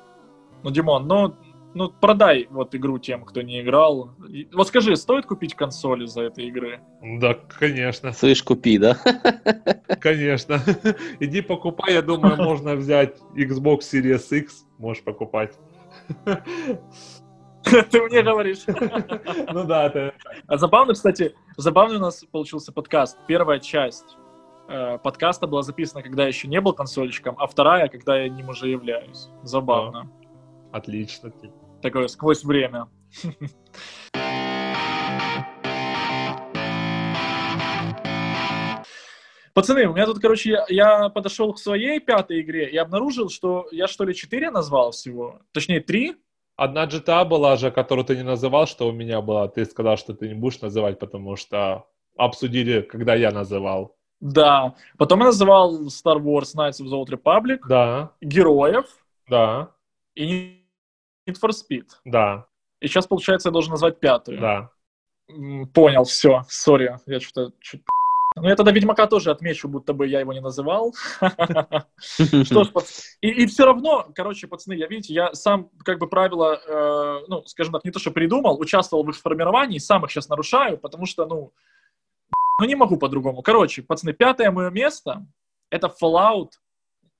Ну, 0.64 0.72
Димон, 0.72 1.08
ну, 1.08 1.36
ну 1.74 1.90
продай 1.90 2.48
вот 2.50 2.76
игру 2.76 3.00
тем, 3.00 3.24
кто 3.24 3.42
не 3.42 3.62
играл. 3.62 4.12
Вот 4.54 4.68
скажи, 4.68 4.96
стоит 4.96 5.26
купить 5.26 5.56
консоли 5.56 6.06
за 6.06 6.24
этой 6.24 6.46
игры? 6.48 6.82
Да, 7.02 7.34
конечно. 7.34 8.12
Слышь, 8.14 8.44
купи, 8.44 8.78
да? 8.78 8.98
Конечно. 10.00 10.60
Иди 11.20 11.42
покупай, 11.42 11.94
я 11.94 12.02
думаю, 12.02 12.38
можно 12.38 12.76
взять 12.76 13.18
Xbox 13.36 13.80
Series 13.92 14.38
X, 14.38 14.66
можешь 14.78 15.04
покупать. 15.04 15.54
Ты 17.64 18.02
мне 18.02 18.22
говоришь. 18.22 18.64
Ну 19.54 19.64
да, 19.66 19.86
это... 19.86 20.14
А 20.48 20.58
забавно, 20.58 20.94
кстати, 20.94 21.36
забавный 21.58 21.98
у 21.98 22.00
нас 22.00 22.24
получился 22.32 22.72
подкаст. 22.72 23.18
Первая 23.28 23.60
часть 23.60 24.18
э, 24.68 24.98
подкаста 24.98 25.48
была 25.48 25.62
записана, 25.62 26.02
когда 26.02 26.24
я 26.24 26.30
еще 26.30 26.48
не 26.48 26.60
был 26.60 26.74
консольщиком, 26.74 27.36
а 27.38 27.48
вторая, 27.48 27.88
когда 27.88 28.18
я 28.18 28.30
ним 28.30 28.50
уже 28.50 28.70
являюсь. 28.70 29.28
Забавно. 29.44 30.10
Отлично. 30.72 31.32
Такое 31.82 32.08
сквозь 32.08 32.44
время. 32.44 32.88
Пацаны, 39.54 39.86
у 39.86 39.94
меня 39.94 40.06
тут, 40.06 40.20
короче, 40.20 40.52
я, 40.52 40.66
я 40.70 41.10
подошел 41.10 41.54
к 41.54 41.60
своей 41.60 42.00
пятой 42.00 42.42
игре 42.42 42.70
и 42.70 42.78
обнаружил, 42.78 43.30
что 43.30 43.68
я 43.72 43.88
что 43.88 44.06
ли 44.06 44.16
четыре 44.16 44.50
назвал 44.50 44.92
всего, 44.92 45.42
точнее 45.52 45.82
три, 45.82 46.16
Одна 46.58 46.86
GTA 46.86 47.26
была 47.26 47.56
же, 47.56 47.72
которую 47.72 48.06
ты 48.06 48.16
не 48.16 48.22
называл, 48.22 48.68
что 48.68 48.88
у 48.88 48.92
меня 48.92 49.20
была. 49.22 49.48
Ты 49.48 49.66
сказал, 49.66 49.98
что 49.98 50.14
ты 50.14 50.28
не 50.28 50.36
будешь 50.36 50.62
называть, 50.62 51.00
потому 51.00 51.36
что 51.36 51.88
обсудили, 52.18 52.82
когда 52.82 53.16
я 53.16 53.32
называл. 53.32 53.96
Да. 54.20 54.76
Потом 55.00 55.20
я 55.20 55.26
называл 55.26 55.88
Star 55.88 56.20
Wars 56.20 56.56
Knights 56.56 56.80
of 56.80 56.86
the 56.86 57.04
Old 57.04 57.10
Republic. 57.10 57.62
Да. 57.68 58.12
Героев. 58.22 58.86
Да. 59.28 59.72
И 60.14 60.61
Need 61.28 61.38
for 61.42 61.50
Speed. 61.50 61.88
Да. 62.06 62.46
И 62.80 62.88
сейчас, 62.88 63.08
получается, 63.08 63.50
я 63.50 63.54
должен 63.54 63.72
назвать 63.72 64.00
пятую. 64.00 64.40
Да. 64.40 64.70
Понял, 65.74 66.04
все, 66.04 66.44
сори, 66.50 67.00
я 67.06 67.20
что-то 67.20 67.54
чуть 67.62 67.84
ну, 68.36 68.48
я 68.48 68.56
тогда 68.56 68.72
Ведьмака 68.72 69.08
тоже 69.08 69.30
отмечу, 69.30 69.68
будто 69.68 69.94
бы 69.94 70.08
я 70.08 70.22
его 70.22 70.32
не 70.32 70.40
называл. 70.40 70.96
Что 72.00 72.64
ж, 72.64 72.72
и, 73.20 73.46
все 73.46 73.66
равно, 73.66 74.08
короче, 74.16 74.48
пацаны, 74.48 74.74
я, 74.74 74.88
видите, 74.88 75.14
я 75.14 75.34
сам 75.34 75.70
как 75.84 76.00
бы 76.00 76.08
правила, 76.08 76.62
э, 76.66 77.26
ну, 77.28 77.44
скажем 77.46 77.74
так, 77.74 77.84
не 77.84 77.92
то, 77.92 78.00
что 78.00 78.12
придумал, 78.12 78.60
участвовал 78.60 79.04
в 79.04 79.10
их 79.10 79.18
формировании, 79.18 79.80
сам 79.80 80.06
их 80.06 80.12
сейчас 80.12 80.30
нарушаю, 80.30 80.78
потому 80.78 81.06
что, 81.06 81.26
ну, 81.26 81.52
ну 82.60 82.66
не 82.66 82.76
могу 82.76 82.98
по-другому. 82.98 83.42
Короче, 83.42 83.82
пацаны, 83.82 84.14
пятое 84.14 84.50
мое 84.50 84.70
место— 84.70 85.26
это 85.70 85.94
Fallout 86.02 86.52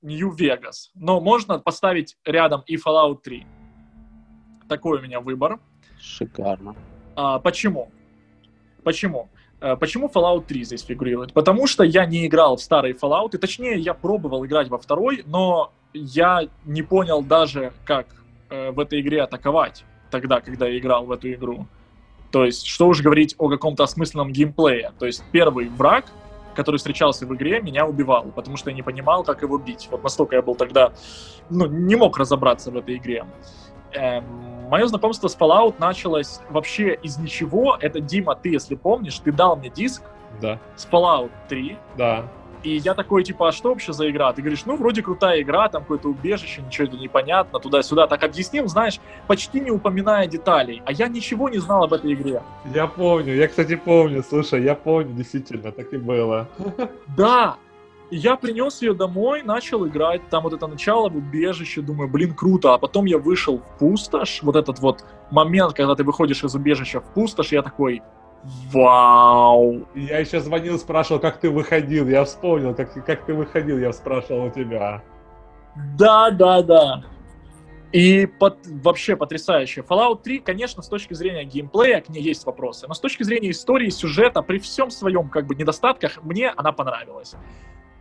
New 0.00 0.34
Vegas. 0.34 0.88
Но 0.94 1.20
можно 1.20 1.58
поставить 1.58 2.16
рядом 2.24 2.62
и 2.66 2.76
Fallout 2.76 3.20
3. 3.22 3.46
Такой 4.72 5.00
у 5.00 5.02
меня 5.02 5.20
выбор. 5.20 5.60
Шикарно. 6.00 6.74
А, 7.14 7.38
почему? 7.40 7.90
Почему? 8.82 9.28
Э, 9.60 9.76
почему 9.76 10.08
Fallout 10.08 10.46
3 10.46 10.64
здесь 10.64 10.82
фигурирует? 10.82 11.34
Потому 11.34 11.66
что 11.66 11.84
я 11.84 12.06
не 12.06 12.26
играл 12.26 12.56
в 12.56 12.62
старые 12.62 12.94
Fallout, 12.94 13.34
и 13.34 13.36
точнее 13.36 13.78
я 13.78 13.92
пробовал 13.92 14.46
играть 14.46 14.70
во 14.70 14.78
второй, 14.78 15.24
но 15.26 15.74
я 15.92 16.48
не 16.64 16.80
понял 16.80 17.22
даже, 17.22 17.74
как 17.84 18.06
э, 18.48 18.70
в 18.70 18.80
этой 18.80 19.02
игре 19.02 19.20
атаковать 19.20 19.84
тогда, 20.10 20.40
когда 20.40 20.66
я 20.66 20.78
играл 20.78 21.04
в 21.04 21.12
эту 21.12 21.30
игру. 21.34 21.66
То 22.30 22.46
есть, 22.46 22.64
что 22.64 22.88
уж 22.88 23.02
говорить 23.02 23.34
о 23.36 23.50
каком-то 23.50 23.84
осмысленном 23.84 24.32
геймплее. 24.32 24.92
То 24.98 25.04
есть, 25.04 25.22
первый 25.32 25.68
враг, 25.68 26.06
который 26.54 26.76
встречался 26.76 27.26
в 27.26 27.34
игре, 27.34 27.60
меня 27.60 27.86
убивал, 27.86 28.32
потому 28.34 28.56
что 28.56 28.70
я 28.70 28.76
не 28.76 28.82
понимал, 28.82 29.22
как 29.22 29.42
его 29.42 29.58
бить. 29.58 29.88
Вот 29.90 30.02
настолько 30.02 30.36
я 30.36 30.40
был 30.40 30.54
тогда, 30.54 30.94
ну, 31.50 31.66
не 31.66 31.94
мог 31.94 32.16
разобраться 32.16 32.70
в 32.70 32.76
этой 32.78 32.96
игре. 32.96 33.26
Эм, 33.94 34.24
мое 34.68 34.86
знакомство 34.86 35.28
с 35.28 35.36
Fallout 35.36 35.74
началось 35.78 36.40
вообще 36.50 36.94
из 36.94 37.18
ничего. 37.18 37.76
Это, 37.80 38.00
Дима, 38.00 38.34
ты, 38.34 38.50
если 38.50 38.74
помнишь, 38.74 39.18
ты 39.18 39.32
дал 39.32 39.56
мне 39.56 39.70
диск 39.70 40.02
да. 40.40 40.58
с 40.76 40.86
Fallout 40.86 41.30
3. 41.48 41.76
Да. 41.96 42.28
И 42.62 42.76
я 42.76 42.94
такой, 42.94 43.24
типа, 43.24 43.48
а 43.48 43.52
что 43.52 43.70
вообще 43.70 43.92
за 43.92 44.08
игра? 44.08 44.32
Ты 44.32 44.40
говоришь, 44.40 44.64
ну, 44.66 44.76
вроде 44.76 45.02
крутая 45.02 45.42
игра, 45.42 45.68
там 45.68 45.82
какое-то 45.82 46.08
убежище, 46.08 46.62
ничего 46.62 46.86
это 46.86 46.96
непонятно, 46.96 47.58
туда-сюда. 47.58 48.06
Так 48.06 48.22
объяснил, 48.22 48.68
знаешь, 48.68 49.00
почти 49.26 49.60
не 49.60 49.70
упоминая 49.70 50.26
деталей. 50.26 50.80
А 50.86 50.92
я 50.92 51.08
ничего 51.08 51.48
не 51.48 51.58
знал 51.58 51.84
об 51.84 51.92
этой 51.92 52.14
игре. 52.14 52.40
Я 52.72 52.86
помню, 52.86 53.34
я, 53.34 53.48
кстати, 53.48 53.74
помню, 53.74 54.22
слушай, 54.22 54.62
я 54.62 54.76
помню, 54.76 55.12
действительно, 55.12 55.72
так 55.72 55.92
и 55.92 55.96
было. 55.96 56.48
Да, 57.16 57.56
я 58.12 58.36
принес 58.36 58.82
ее 58.82 58.92
домой, 58.92 59.42
начал 59.42 59.86
играть, 59.86 60.28
там 60.28 60.42
вот 60.42 60.52
это 60.52 60.66
начало 60.66 61.08
в 61.08 61.16
убежище, 61.16 61.80
думаю, 61.80 62.10
блин, 62.10 62.34
круто, 62.34 62.74
а 62.74 62.78
потом 62.78 63.06
я 63.06 63.16
вышел 63.16 63.58
в 63.58 63.78
пустошь, 63.78 64.40
вот 64.42 64.54
этот 64.54 64.80
вот 64.80 65.04
момент, 65.30 65.72
когда 65.72 65.94
ты 65.94 66.04
выходишь 66.04 66.44
из 66.44 66.54
убежища 66.54 67.00
в 67.00 67.14
пустошь, 67.14 67.52
я 67.52 67.62
такой, 67.62 68.02
вау. 68.70 69.88
Я 69.94 70.18
еще 70.18 70.40
звонил, 70.40 70.78
спрашивал, 70.78 71.20
как 71.20 71.40
ты 71.40 71.48
выходил, 71.48 72.06
я 72.06 72.24
вспомнил, 72.24 72.74
как, 72.74 72.92
как 73.06 73.24
ты 73.24 73.32
выходил, 73.32 73.78
я 73.78 73.92
спрашивал 73.94 74.44
у 74.44 74.50
тебя. 74.50 75.02
Да, 75.96 76.30
да, 76.30 76.60
да. 76.60 77.04
И 77.92 78.26
под, 78.26 78.58
вообще 78.66 79.16
потрясающе. 79.16 79.80
Fallout 79.82 80.22
3, 80.22 80.40
конечно, 80.40 80.82
с 80.82 80.88
точки 80.88 81.14
зрения 81.14 81.44
геймплея 81.44 82.02
к 82.02 82.10
ней 82.10 82.22
есть 82.22 82.44
вопросы, 82.44 82.86
но 82.88 82.94
с 82.94 83.00
точки 83.00 83.22
зрения 83.22 83.50
истории, 83.50 83.88
сюжета, 83.88 84.42
при 84.42 84.58
всем 84.58 84.90
своем 84.90 85.30
как 85.30 85.46
бы 85.46 85.54
недостатках, 85.54 86.22
мне 86.22 86.50
она 86.50 86.72
понравилась. 86.72 87.36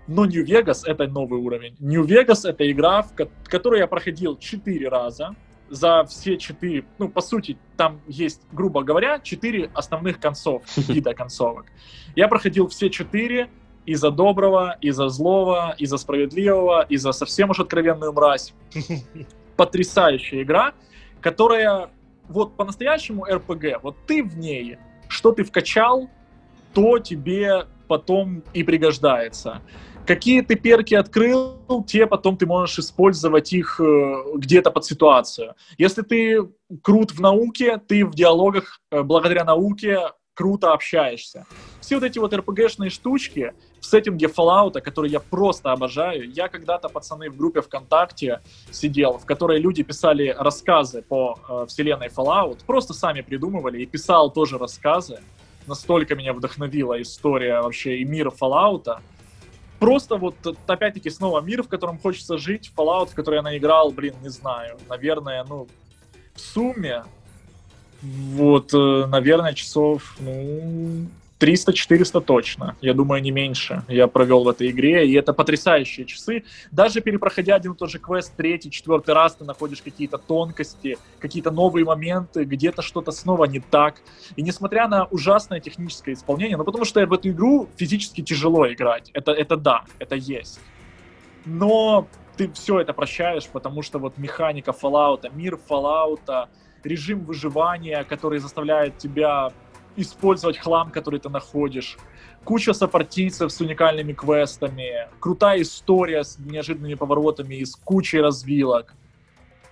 Но 0.07 0.25
Vegas— 0.25 0.81
это 0.85 1.07
новый 1.07 1.39
уровень. 1.39 1.75
Vegas— 1.79 2.41
это 2.49 2.69
игра, 2.69 3.03
в 3.03 3.13
которую 3.45 3.79
я 3.79 3.87
проходил 3.87 4.37
четыре 4.37 4.89
раза. 4.89 5.35
За 5.69 6.03
все 6.03 6.37
четыре, 6.37 6.83
ну, 6.99 7.07
по 7.07 7.21
сути, 7.21 7.57
там 7.77 8.01
есть, 8.05 8.41
грубо 8.51 8.83
говоря, 8.83 9.19
четыре 9.19 9.69
основных 9.73 10.19
концов, 10.19 10.63
вида 10.75 11.13
концовок. 11.13 11.67
Я 12.13 12.27
проходил 12.27 12.67
все 12.67 12.89
четыре, 12.89 13.49
и 13.85 13.95
за 13.95 14.11
доброго, 14.11 14.77
и 14.81 14.91
за 14.91 15.07
злого, 15.07 15.73
и 15.77 15.85
за 15.85 15.97
справедливого, 15.97 16.85
и 16.87 16.97
за 16.97 17.13
совсем 17.13 17.49
уж 17.49 17.59
откровенную 17.59 18.13
мразь. 18.13 18.53
Потрясающая 19.55 20.43
игра, 20.43 20.73
которая 21.19 21.89
вот 22.27 22.55
по-настоящему 22.55 23.25
РПГ. 23.25 23.81
Вот 23.81 23.95
ты 24.07 24.23
в 24.23 24.37
ней, 24.37 24.77
что 25.07 25.31
ты 25.31 25.43
вкачал, 25.43 26.09
то 26.73 26.99
тебе 26.99 27.65
потом 27.87 28.43
и 28.53 28.63
пригождается. 28.63 29.61
Какие 30.05 30.41
ты 30.41 30.55
перки 30.55 30.95
открыл, 30.95 31.83
те 31.87 32.07
потом 32.07 32.35
ты 32.35 32.45
можешь 32.45 32.79
использовать 32.79 33.53
их 33.53 33.79
э, 33.79 34.15
где-то 34.35 34.71
под 34.71 34.83
ситуацию. 34.85 35.55
Если 35.77 36.01
ты 36.01 36.49
крут 36.81 37.11
в 37.11 37.21
науке, 37.21 37.77
ты 37.77 38.05
в 38.05 38.15
диалогах 38.15 38.79
э, 38.91 39.03
благодаря 39.03 39.43
науке 39.43 39.99
круто 40.33 40.73
общаешься. 40.73 41.45
Все 41.81 41.95
вот 41.95 42.03
эти 42.03 42.17
вот 42.17 42.33
RPG-шные 42.33 42.89
штучки 42.89 43.53
в 43.79 43.85
сеттинге 43.85 44.27
Fallout, 44.27 44.81
который 44.81 45.11
я 45.11 45.19
просто 45.19 45.71
обожаю. 45.71 46.31
Я 46.31 46.47
когда-то, 46.47 46.89
пацаны, 46.89 47.29
в 47.29 47.37
группе 47.37 47.61
ВКонтакте 47.61 48.41
сидел, 48.71 49.19
в 49.19 49.25
которой 49.25 49.59
люди 49.59 49.83
писали 49.83 50.35
рассказы 50.37 51.03
по 51.03 51.37
э, 51.47 51.65
вселенной 51.67 52.07
Fallout, 52.07 52.59
просто 52.65 52.93
сами 52.93 53.21
придумывали 53.21 53.81
и 53.81 53.85
писал 53.85 54.31
тоже 54.31 54.57
рассказы. 54.57 55.19
Настолько 55.67 56.15
меня 56.15 56.33
вдохновила 56.33 56.99
история 57.01 57.61
вообще 57.61 57.97
и 57.97 58.05
мир 58.05 58.29
Fallout. 58.29 58.87
Просто 59.81 60.17
вот, 60.17 60.35
опять-таки, 60.67 61.09
снова 61.09 61.41
мир, 61.41 61.63
в 61.63 61.67
котором 61.67 61.97
хочется 61.97 62.37
жить, 62.37 62.71
Fallout, 62.77 63.09
в 63.09 63.15
который 63.15 63.37
я 63.37 63.41
наиграл, 63.41 63.89
блин, 63.89 64.13
не 64.21 64.29
знаю, 64.29 64.77
наверное, 64.87 65.43
ну, 65.43 65.67
в 66.35 66.39
сумме 66.39 67.03
вот, 68.03 68.75
э, 68.75 69.05
наверное, 69.07 69.53
часов, 69.53 70.15
ну, 70.19 71.07
300-400 71.41 72.21
точно. 72.21 72.75
Я 72.81 72.93
думаю, 72.93 73.21
не 73.21 73.31
меньше 73.31 73.83
я 73.87 74.07
провел 74.07 74.43
в 74.43 74.47
этой 74.47 74.69
игре. 74.69 75.07
И 75.07 75.13
это 75.13 75.33
потрясающие 75.33 76.05
часы. 76.05 76.43
Даже 76.71 77.01
перепроходя 77.01 77.55
один 77.55 77.71
и 77.71 77.75
тот 77.75 77.89
же 77.89 77.97
квест 77.97 78.33
третий, 78.37 78.69
четвертый 78.69 79.15
раз, 79.15 79.35
ты 79.35 79.43
находишь 79.43 79.81
какие-то 79.81 80.19
тонкости, 80.19 80.97
какие-то 81.19 81.49
новые 81.49 81.83
моменты, 81.83 82.43
где-то 82.43 82.83
что-то 82.83 83.11
снова 83.11 83.45
не 83.45 83.59
так. 83.59 83.95
И 84.35 84.43
несмотря 84.43 84.87
на 84.87 85.05
ужасное 85.05 85.59
техническое 85.59 86.13
исполнение, 86.13 86.57
ну 86.57 86.63
потому 86.63 86.85
что 86.85 87.03
в 87.05 87.13
эту 87.13 87.29
игру 87.29 87.67
физически 87.75 88.21
тяжело 88.21 88.71
играть. 88.71 89.09
Это, 89.13 89.31
это 89.31 89.57
да, 89.57 89.85
это 89.97 90.15
есть. 90.15 90.59
Но 91.45 92.07
ты 92.37 92.51
все 92.51 92.79
это 92.79 92.93
прощаешь, 92.93 93.47
потому 93.47 93.81
что 93.81 93.97
вот 93.97 94.17
механика 94.17 94.71
Fallout, 94.71 95.29
мир 95.33 95.59
Fallout, 95.69 96.47
режим 96.83 97.25
выживания, 97.25 98.03
который 98.03 98.39
заставляет 98.39 98.97
тебя 98.97 99.51
использовать 99.95 100.57
хлам, 100.57 100.91
который 100.91 101.19
ты 101.19 101.29
находишь, 101.29 101.97
куча 102.43 102.73
сопартийцев 102.73 103.51
с 103.51 103.61
уникальными 103.61 104.13
квестами, 104.13 105.09
крутая 105.19 105.61
история 105.61 106.23
с 106.23 106.37
неожиданными 106.39 106.95
поворотами 106.95 107.55
и 107.55 107.65
с 107.65 107.75
кучей 107.75 108.21
развилок. 108.21 108.95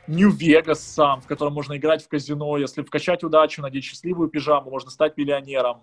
Нью-Вегас 0.07 0.83
сам, 0.83 1.21
в 1.21 1.27
котором 1.27 1.53
можно 1.53 1.77
играть 1.77 2.03
в 2.03 2.07
казино, 2.07 2.57
если 2.57 2.81
вкачать 2.81 3.23
удачу, 3.23 3.61
надеть 3.61 3.83
счастливую 3.83 4.29
пижаму, 4.29 4.71
можно 4.71 4.89
стать 4.89 5.17
миллионером. 5.17 5.81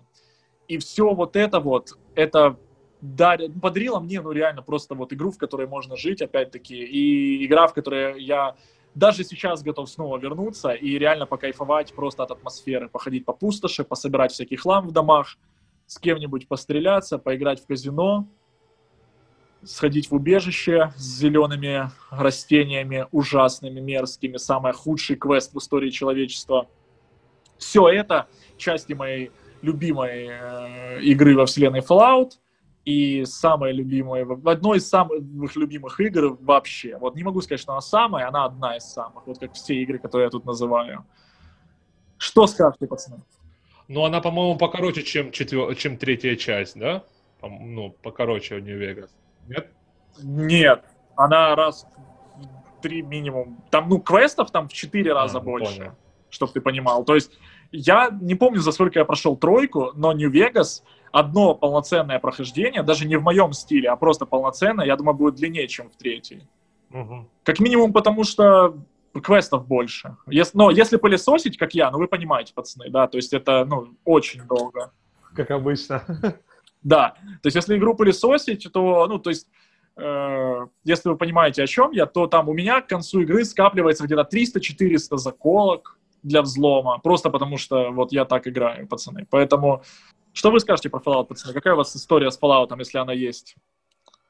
И 0.67 0.77
все 0.79 1.13
вот 1.13 1.37
это 1.37 1.61
вот, 1.61 1.97
это 2.13 2.57
дарит, 2.99 3.59
подарило 3.61 3.99
мне, 3.99 4.21
ну 4.21 4.31
реально, 4.31 4.61
просто 4.61 4.95
вот 4.95 5.13
игру, 5.13 5.31
в 5.31 5.37
которой 5.37 5.67
можно 5.67 5.95
жить, 5.95 6.21
опять-таки, 6.21 6.75
и 6.75 7.45
игра, 7.45 7.67
в 7.67 7.73
которой 7.73 8.21
я 8.21 8.55
даже 8.97 9.23
сейчас 9.23 9.61
готов 9.61 9.89
снова 9.89 10.17
вернуться 10.17 10.71
и 10.71 10.97
реально 10.97 11.27
покайфовать 11.27 11.93
просто 11.93 12.23
от 12.23 12.31
атмосферы, 12.31 12.89
походить 12.89 13.25
по 13.25 13.33
пустоши, 13.33 13.83
пособирать 13.83 14.31
всякий 14.31 14.55
хлам 14.55 14.87
в 14.87 14.91
домах, 14.91 15.37
с 15.85 15.99
кем-нибудь 15.99 16.47
постреляться, 16.47 17.19
поиграть 17.19 17.61
в 17.61 17.67
казино, 17.67 18.27
сходить 19.63 20.09
в 20.09 20.15
убежище 20.15 20.93
с 20.97 21.19
зелеными 21.19 21.91
растениями, 22.09 23.05
ужасными, 23.11 23.79
мерзкими, 23.79 24.37
самый 24.37 24.73
худший 24.73 25.15
квест 25.15 25.53
в 25.53 25.59
истории 25.59 25.91
человечества. 25.91 26.67
Все 27.59 27.87
это 27.89 28.27
части 28.57 28.93
моей 28.93 29.31
любимой 29.61 30.27
э, 30.27 31.01
игры 31.01 31.35
во 31.35 31.45
вселенной 31.45 31.81
Fallout— 31.81 32.31
и 32.87 33.25
самая 33.25 33.73
любимая, 33.73 34.23
в 34.23 34.47
одной 34.47 34.77
из 34.77 34.87
самых 34.87 35.57
любимых 35.57 35.99
игр 35.99 36.37
вообще. 36.39 36.95
Вот 36.97 37.15
не 37.15 37.23
могу 37.23 37.41
сказать, 37.41 37.59
что 37.59 37.73
она 37.73 37.81
самая, 37.81 38.29
она 38.29 38.45
одна 38.45 38.77
из 38.77 38.83
самых, 38.83 39.27
вот 39.27 39.39
как 39.39 39.51
все 39.55 39.75
игры, 39.83 39.99
которые 39.99 40.27
я 40.27 40.29
тут 40.29 40.45
называю. 40.45 41.03
Что 42.17 42.47
скажете, 42.47 42.87
пацаны? 42.87 43.17
Ну, 43.89 44.05
она, 44.05 44.21
по-моему, 44.21 44.57
покороче, 44.57 45.03
чем, 45.03 45.33
четвер... 45.33 45.75
чем 45.75 45.97
третья 45.97 46.37
часть, 46.37 46.79
да? 46.79 47.03
Ну, 47.41 47.89
покороче 47.89 48.61
New 48.61 48.79
Vegas. 48.79 49.09
Нет? 49.49 49.69
Нет. 50.23 50.85
Она 51.17 51.55
раз 51.55 51.85
в 52.77 52.81
три 52.81 53.01
минимум. 53.01 53.61
Там, 53.69 53.89
ну, 53.89 53.99
квестов 53.99 54.49
там 54.51 54.69
в 54.69 54.73
четыре 54.73 55.11
раза 55.11 55.39
а, 55.39 55.41
больше, 55.41 55.93
чтобы 56.29 56.53
ты 56.53 56.61
понимал. 56.61 57.03
То 57.03 57.15
есть 57.15 57.37
я 57.73 58.09
не 58.21 58.35
помню, 58.35 58.61
за 58.61 58.71
сколько 58.71 58.97
я 58.97 59.03
прошел 59.03 59.35
тройку, 59.35 59.91
но 59.93 60.13
New 60.13 60.31
Vegas 60.31 60.83
одно 61.11 61.55
полноценное 61.55 62.19
прохождение, 62.19 62.83
даже 62.83 63.07
не 63.07 63.17
в 63.17 63.23
моем 63.23 63.53
стиле, 63.53 63.89
а 63.89 63.95
просто 63.95 64.25
полноценное, 64.25 64.85
я 64.85 64.95
думаю, 64.95 65.15
будет 65.15 65.35
длиннее, 65.35 65.67
чем 65.67 65.89
в 65.89 65.95
третьей. 65.95 66.47
Угу. 66.91 67.27
Как 67.43 67.59
минимум 67.59 67.93
потому, 67.93 68.23
что 68.23 68.77
квестов 69.21 69.67
больше. 69.67 70.15
Если, 70.27 70.57
но 70.57 70.69
если 70.69 70.97
пылесосить, 70.97 71.57
как 71.57 71.73
я, 71.73 71.91
ну 71.91 71.97
вы 71.97 72.07
понимаете, 72.07 72.53
пацаны, 72.53 72.89
да, 72.89 73.07
то 73.07 73.17
есть 73.17 73.33
это, 73.33 73.65
ну, 73.65 73.95
очень 74.05 74.43
долго. 74.43 74.91
Как 75.35 75.51
обычно. 75.51 76.03
Да, 76.83 77.15
то 77.41 77.47
есть 77.47 77.55
если 77.55 77.75
игру 77.75 77.95
пылесосить, 77.95 78.71
то, 78.71 79.07
ну, 79.07 79.17
то 79.17 79.31
есть 79.31 79.47
э, 79.97 80.67
если 80.85 81.09
вы 81.09 81.17
понимаете, 81.17 81.63
о 81.63 81.67
чем 81.67 81.91
я, 81.91 82.05
то 82.05 82.27
там 82.27 82.47
у 82.47 82.53
меня 82.53 82.81
к 82.81 82.87
концу 82.87 83.21
игры 83.21 83.43
скапливается 83.43 84.05
где-то 84.05 84.27
300-400 84.31 85.17
заколок 85.17 85.97
для 86.23 86.41
взлома, 86.41 86.99
просто 86.99 87.29
потому 87.29 87.57
что 87.57 87.91
вот 87.91 88.11
я 88.11 88.25
так 88.25 88.47
играю, 88.47 88.87
пацаны. 88.87 89.25
Поэтому 89.29 89.83
что 90.37 90.51
вы 90.51 90.59
скажете 90.59 90.89
про 90.89 90.99
Fallout, 90.99 91.25
пацаны? 91.25 91.53
Какая 91.53 91.73
у 91.73 91.77
вас 91.77 91.95
история 91.95 92.29
с 92.29 92.39
Fallout, 92.39 92.69
если 92.77 92.99
она 92.99 93.11
есть? 93.11 93.55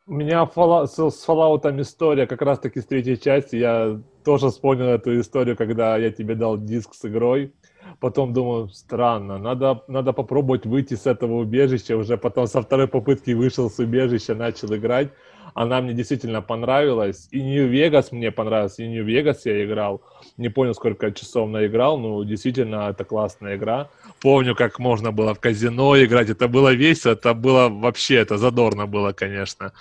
У 0.06 0.14
меня 0.14 0.46
с 0.46 0.98
Fallout 1.28 1.82
история 1.82 2.26
как 2.28 2.42
раз-таки 2.42 2.80
с 2.80 2.86
третьей 2.86 3.20
части. 3.20 3.58
Я 3.58 4.00
тоже 4.24 4.50
вспомнил 4.50 4.86
эту 4.86 5.20
историю, 5.20 5.58
когда 5.58 5.98
я 5.98 6.10
тебе 6.10 6.36
дал 6.36 6.58
диск 6.58 6.94
с 6.94 7.04
игрой. 7.04 7.54
Потом 8.00 8.32
думаю, 8.32 8.70
странно, 8.70 9.38
надо, 9.38 9.84
надо 9.90 10.14
попробовать 10.14 10.66
выйти 10.66 10.94
с 10.94 11.08
этого 11.08 11.40
убежища. 11.40 11.98
Уже 11.98 12.18
потом 12.18 12.48
со 12.48 12.62
второй 12.62 12.88
попытки 12.88 13.32
вышел 13.32 13.70
с 13.70 13.80
убежища, 13.80 14.34
начал 14.34 14.74
играть. 14.74 15.10
Она 15.58 15.82
мне 15.82 15.94
действительно 15.94 16.44
понравилась. 16.44 17.28
И 17.32 17.42
Нью-Вегас 17.42 18.12
мне 18.12 18.32
понравился. 18.32 18.84
И 18.84 18.88
Нью-Вегас 18.88 19.48
я 19.48 19.66
играл. 19.66 20.02
Не 20.38 20.50
понял, 20.50 20.76
сколько 20.76 21.12
часов 21.12 21.50
наиграл, 21.50 21.98
но 21.98 22.24
действительно 22.24 22.90
это 22.92 23.04
классная 23.04 23.56
игра. 23.56 23.90
Помню, 24.22 24.54
как 24.54 24.78
можно 24.78 25.12
было 25.12 25.34
в 25.34 25.40
казино 25.40 25.98
играть. 25.98 26.30
Это 26.30 26.48
было 26.48 26.76
весело, 26.76 27.14
это 27.14 27.34
было 27.34 27.70
вообще, 27.70 28.18
это 28.18 28.38
задорно 28.38 28.86
было, 28.86 29.14
конечно. 29.14 29.72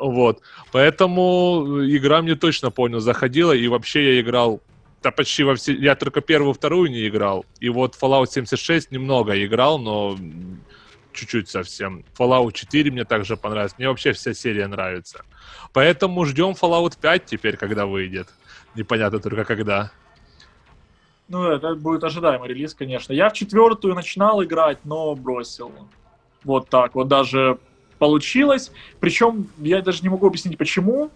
Вот. 0.00 0.40
Поэтому 0.72 1.78
игра 1.84 2.20
мне 2.20 2.34
точно, 2.34 2.72
понял, 2.72 2.98
заходила. 2.98 3.52
И 3.52 3.68
вообще 3.68 4.14
я 4.14 4.20
играл 4.20 4.60
да 5.04 5.12
почти 5.12 5.44
во 5.44 5.54
все... 5.54 5.72
Я 5.72 5.94
только 5.94 6.20
первую, 6.20 6.52
вторую 6.52 6.90
не 6.90 7.06
играл. 7.06 7.44
И 7.60 7.68
вот 7.68 7.94
Fallout 7.94 8.26
76 8.26 8.90
немного 8.90 9.32
играл, 9.44 9.78
но 9.78 10.16
чуть-чуть 11.16 11.48
совсем. 11.48 12.04
Fallout 12.16 12.52
4 12.52 12.90
мне 12.90 13.04
также 13.04 13.36
понравилось. 13.36 13.74
Мне 13.78 13.88
вообще 13.88 14.12
вся 14.12 14.34
серия 14.34 14.66
нравится. 14.68 15.24
Поэтому 15.72 16.24
ждем 16.24 16.52
Fallout 16.52 16.98
5 17.00 17.26
теперь, 17.26 17.56
когда 17.56 17.86
выйдет. 17.86 18.28
Непонятно 18.74 19.18
только 19.18 19.44
когда. 19.44 19.90
Ну, 21.28 21.50
это 21.50 21.74
будет 21.74 22.04
ожидаемый 22.04 22.48
релиз, 22.48 22.74
конечно. 22.74 23.12
Я 23.12 23.30
в 23.30 23.32
четвертую 23.32 23.94
начинал 23.94 24.44
играть, 24.44 24.78
но 24.84 25.14
бросил. 25.16 25.72
Вот 26.44 26.68
так 26.68 26.94
вот 26.94 27.08
даже 27.08 27.58
получилось. 27.98 28.70
Причем 29.00 29.48
я 29.58 29.82
даже 29.82 30.02
не 30.02 30.08
могу 30.08 30.26
объяснить, 30.26 30.56
почему. 30.56 31.10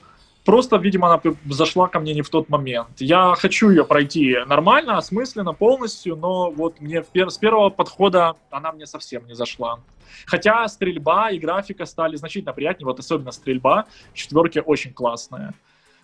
Просто, 0.50 0.78
видимо, 0.78 1.06
она 1.06 1.22
зашла 1.48 1.86
ко 1.86 2.00
мне 2.00 2.12
не 2.12 2.22
в 2.22 2.28
тот 2.28 2.48
момент. 2.48 2.88
Я 2.98 3.36
хочу 3.38 3.70
ее 3.70 3.84
пройти 3.84 4.36
нормально, 4.48 4.98
осмысленно, 4.98 5.52
полностью, 5.52 6.16
но 6.16 6.50
вот 6.50 6.80
мне 6.80 7.04
с 7.14 7.38
первого 7.38 7.70
подхода 7.70 8.34
она 8.50 8.72
мне 8.72 8.84
совсем 8.86 9.24
не 9.28 9.34
зашла. 9.34 9.78
Хотя 10.26 10.66
стрельба 10.66 11.30
и 11.30 11.38
графика 11.38 11.86
стали 11.86 12.16
значительно 12.16 12.52
приятнее, 12.52 12.86
вот 12.86 12.98
особенно 12.98 13.30
стрельба 13.30 13.86
в 14.12 14.16
четверке 14.16 14.60
очень 14.60 14.92
классная. 14.92 15.54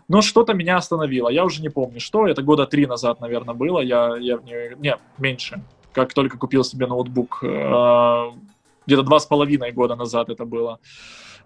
Но 0.07 0.22
что-то 0.22 0.55
меня 0.55 0.76
остановило, 0.76 1.28
я 1.28 1.44
уже 1.44 1.61
не 1.61 1.68
помню, 1.68 1.99
что, 1.99 2.28
это 2.28 2.40
года 2.40 2.66
три 2.66 2.86
назад, 2.86 3.20
наверное, 3.20 3.53
было, 3.53 3.80
я, 3.80 4.16
я 4.16 4.36
в 4.36 4.44
нее, 4.44 4.76
не, 4.78 4.97
меньше, 5.18 5.61
как 5.92 6.14
только 6.14 6.38
купил 6.38 6.62
себе 6.62 6.86
ноутбук, 6.86 7.40
э, 7.42 8.30
где-то 8.86 9.03
два 9.03 9.18
с 9.18 9.26
половиной 9.26 9.72
года 9.72 9.97
назад 9.97 10.28
это 10.28 10.44
было 10.44 10.78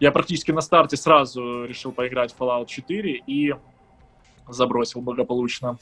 я 0.00 0.10
практически 0.10 0.50
на 0.50 0.62
старте 0.62 0.96
сразу 0.96 1.64
решил 1.64 1.92
поиграть 1.92 2.32
в 2.32 2.38
Fallout 2.38 2.66
4 2.66 3.22
и 3.26 3.54
забросил 4.48 5.02
благополучно. 5.02 5.78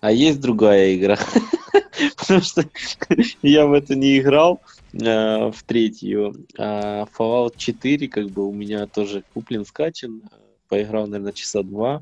А 0.00 0.12
есть 0.12 0.40
другая 0.40 0.94
игра? 0.94 1.18
Потому 2.16 2.40
что 2.40 2.64
я 3.42 3.66
в 3.66 3.72
это 3.72 3.96
не 3.96 4.18
играл, 4.18 4.60
э, 4.92 5.50
в 5.50 5.62
третью. 5.66 6.46
А 6.56 7.06
Fallout 7.18 7.54
4 7.56 8.06
как 8.08 8.30
бы 8.30 8.46
у 8.46 8.52
меня 8.52 8.86
тоже 8.86 9.24
куплен, 9.34 9.64
скачан. 9.64 10.22
Поиграл, 10.68 11.06
наверное, 11.06 11.32
часа 11.32 11.62
два. 11.64 12.00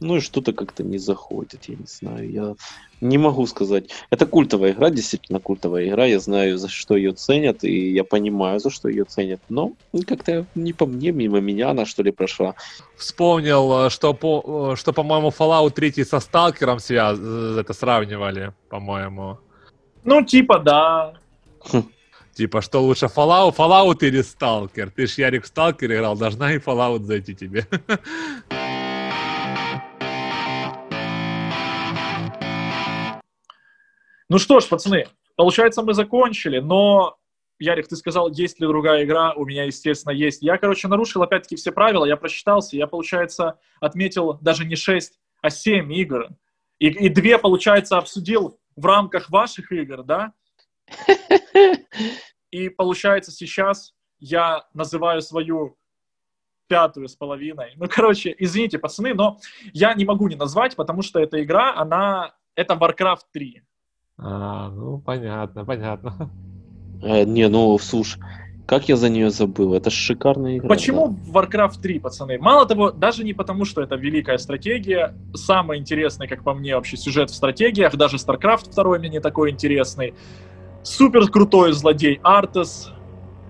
Ну 0.00 0.16
и 0.16 0.20
что-то 0.20 0.52
как-то 0.52 0.84
не 0.84 0.98
заходит, 0.98 1.64
я 1.64 1.74
не 1.76 1.86
знаю. 1.86 2.30
Я 2.30 2.54
не 3.00 3.18
могу 3.18 3.46
сказать. 3.46 3.90
Это 4.10 4.26
культовая 4.26 4.72
игра, 4.72 4.90
действительно 4.90 5.40
культовая 5.40 5.88
игра. 5.88 6.06
Я 6.06 6.20
знаю, 6.20 6.58
за 6.58 6.68
что 6.68 6.96
ее 6.96 7.12
ценят, 7.12 7.64
и 7.64 7.92
я 7.92 8.04
понимаю, 8.04 8.60
за 8.60 8.70
что 8.70 8.88
ее 8.88 9.04
ценят. 9.04 9.40
Но 9.48 9.72
как-то 10.06 10.46
не 10.54 10.72
по 10.72 10.86
мне, 10.86 11.10
мимо 11.10 11.40
меня 11.40 11.70
она 11.70 11.84
что 11.84 12.02
ли 12.02 12.12
прошла. 12.12 12.54
Вспомнил, 12.96 13.86
э, 13.86 13.90
что, 13.90 14.14
по, 14.14 14.72
э, 14.72 14.76
что 14.76 14.92
по-моему, 14.92 15.28
Fallout 15.28 15.70
3 15.70 16.04
со 16.04 16.20
Сталкером 16.20 16.78
связ... 16.78 17.18
Э, 17.20 17.58
это 17.60 17.72
сравнивали, 17.72 18.52
по-моему. 18.68 19.38
Ну, 20.04 20.22
типа, 20.22 20.58
да. 20.60 21.14
Типа, 22.34 22.62
что 22.62 22.80
лучше, 22.80 23.06
Fallout, 23.06 23.56
Fallout 23.56 23.98
или 24.00 24.20
Stalker? 24.20 24.90
Ты 24.94 25.08
ж 25.08 25.18
Ярик 25.18 25.44
в 25.44 25.52
Stalker 25.52 25.86
играл, 25.86 26.16
должна 26.16 26.52
и 26.52 26.58
Fallout 26.58 27.02
зайти 27.02 27.34
тебе. 27.34 27.66
Ну 34.28 34.38
что 34.38 34.60
ж, 34.60 34.68
пацаны, 34.68 35.06
получается, 35.36 35.82
мы 35.82 35.94
закончили, 35.94 36.58
но 36.58 37.18
Ярик, 37.58 37.88
ты 37.88 37.96
сказал, 37.96 38.30
есть 38.30 38.60
ли 38.60 38.66
другая 38.66 39.04
игра? 39.04 39.32
У 39.32 39.44
меня, 39.44 39.64
естественно, 39.64 40.12
есть. 40.12 40.42
Я, 40.42 40.58
короче, 40.58 40.86
нарушил 40.86 41.22
опять-таки 41.22 41.56
все 41.56 41.72
правила, 41.72 42.04
я 42.04 42.16
просчитался, 42.16 42.76
я, 42.76 42.86
получается, 42.86 43.58
отметил 43.80 44.34
даже 44.34 44.64
не 44.64 44.76
6, 44.76 45.18
а 45.40 45.50
7 45.50 45.92
игр. 45.94 46.28
И, 46.78 46.86
и 46.88 47.08
две, 47.08 47.38
получается, 47.38 47.98
обсудил 47.98 48.60
в 48.76 48.86
рамках 48.86 49.30
ваших 49.30 49.72
игр, 49.72 50.04
да? 50.04 50.32
И, 52.50 52.68
получается, 52.70 53.30
сейчас 53.30 53.94
я 54.20 54.66
называю 54.72 55.20
свою 55.20 55.76
пятую 56.68 57.08
с 57.08 57.16
половиной. 57.16 57.72
Ну, 57.76 57.86
короче, 57.88 58.34
извините, 58.38 58.78
пацаны, 58.78 59.14
но 59.14 59.38
я 59.72 59.92
не 59.94 60.04
могу 60.04 60.28
не 60.28 60.36
назвать, 60.36 60.76
потому 60.76 61.02
что 61.02 61.18
эта 61.18 61.42
игра, 61.42 61.74
она... 61.74 62.34
Это 62.54 62.74
Warcraft 62.74 63.22
3. 63.32 63.62
А, 64.18 64.70
ну, 64.70 64.98
понятно, 64.98 65.64
понятно. 65.64 66.30
Э, 67.00 67.22
не, 67.22 67.48
ну, 67.48 67.78
слушай, 67.78 68.20
как 68.66 68.88
я 68.88 68.96
за 68.96 69.08
нее 69.08 69.30
забыл? 69.30 69.72
Это 69.74 69.88
шикарная 69.88 70.58
игра. 70.58 70.68
Почему 70.68 71.08
да. 71.08 71.40
Warcraft 71.40 71.80
3, 71.80 72.00
пацаны? 72.00 72.38
Мало 72.38 72.66
того, 72.66 72.90
даже 72.90 73.22
не 73.22 73.32
потому, 73.32 73.64
что 73.64 73.82
это 73.82 73.94
великая 73.94 74.36
стратегия, 74.36 75.14
самый 75.32 75.78
интересный, 75.78 76.26
как 76.26 76.42
по 76.42 76.54
мне, 76.54 76.74
вообще 76.74 76.96
сюжет 76.96 77.30
в 77.30 77.34
стратегиях, 77.34 77.96
даже 77.96 78.16
StarCraft 78.16 78.74
2 78.74 78.98
мне 78.98 79.08
не 79.08 79.20
такой 79.20 79.52
интересный. 79.52 80.12
Супер 80.82 81.28
крутой 81.30 81.72
злодей 81.72 82.18
Артес, 82.24 82.90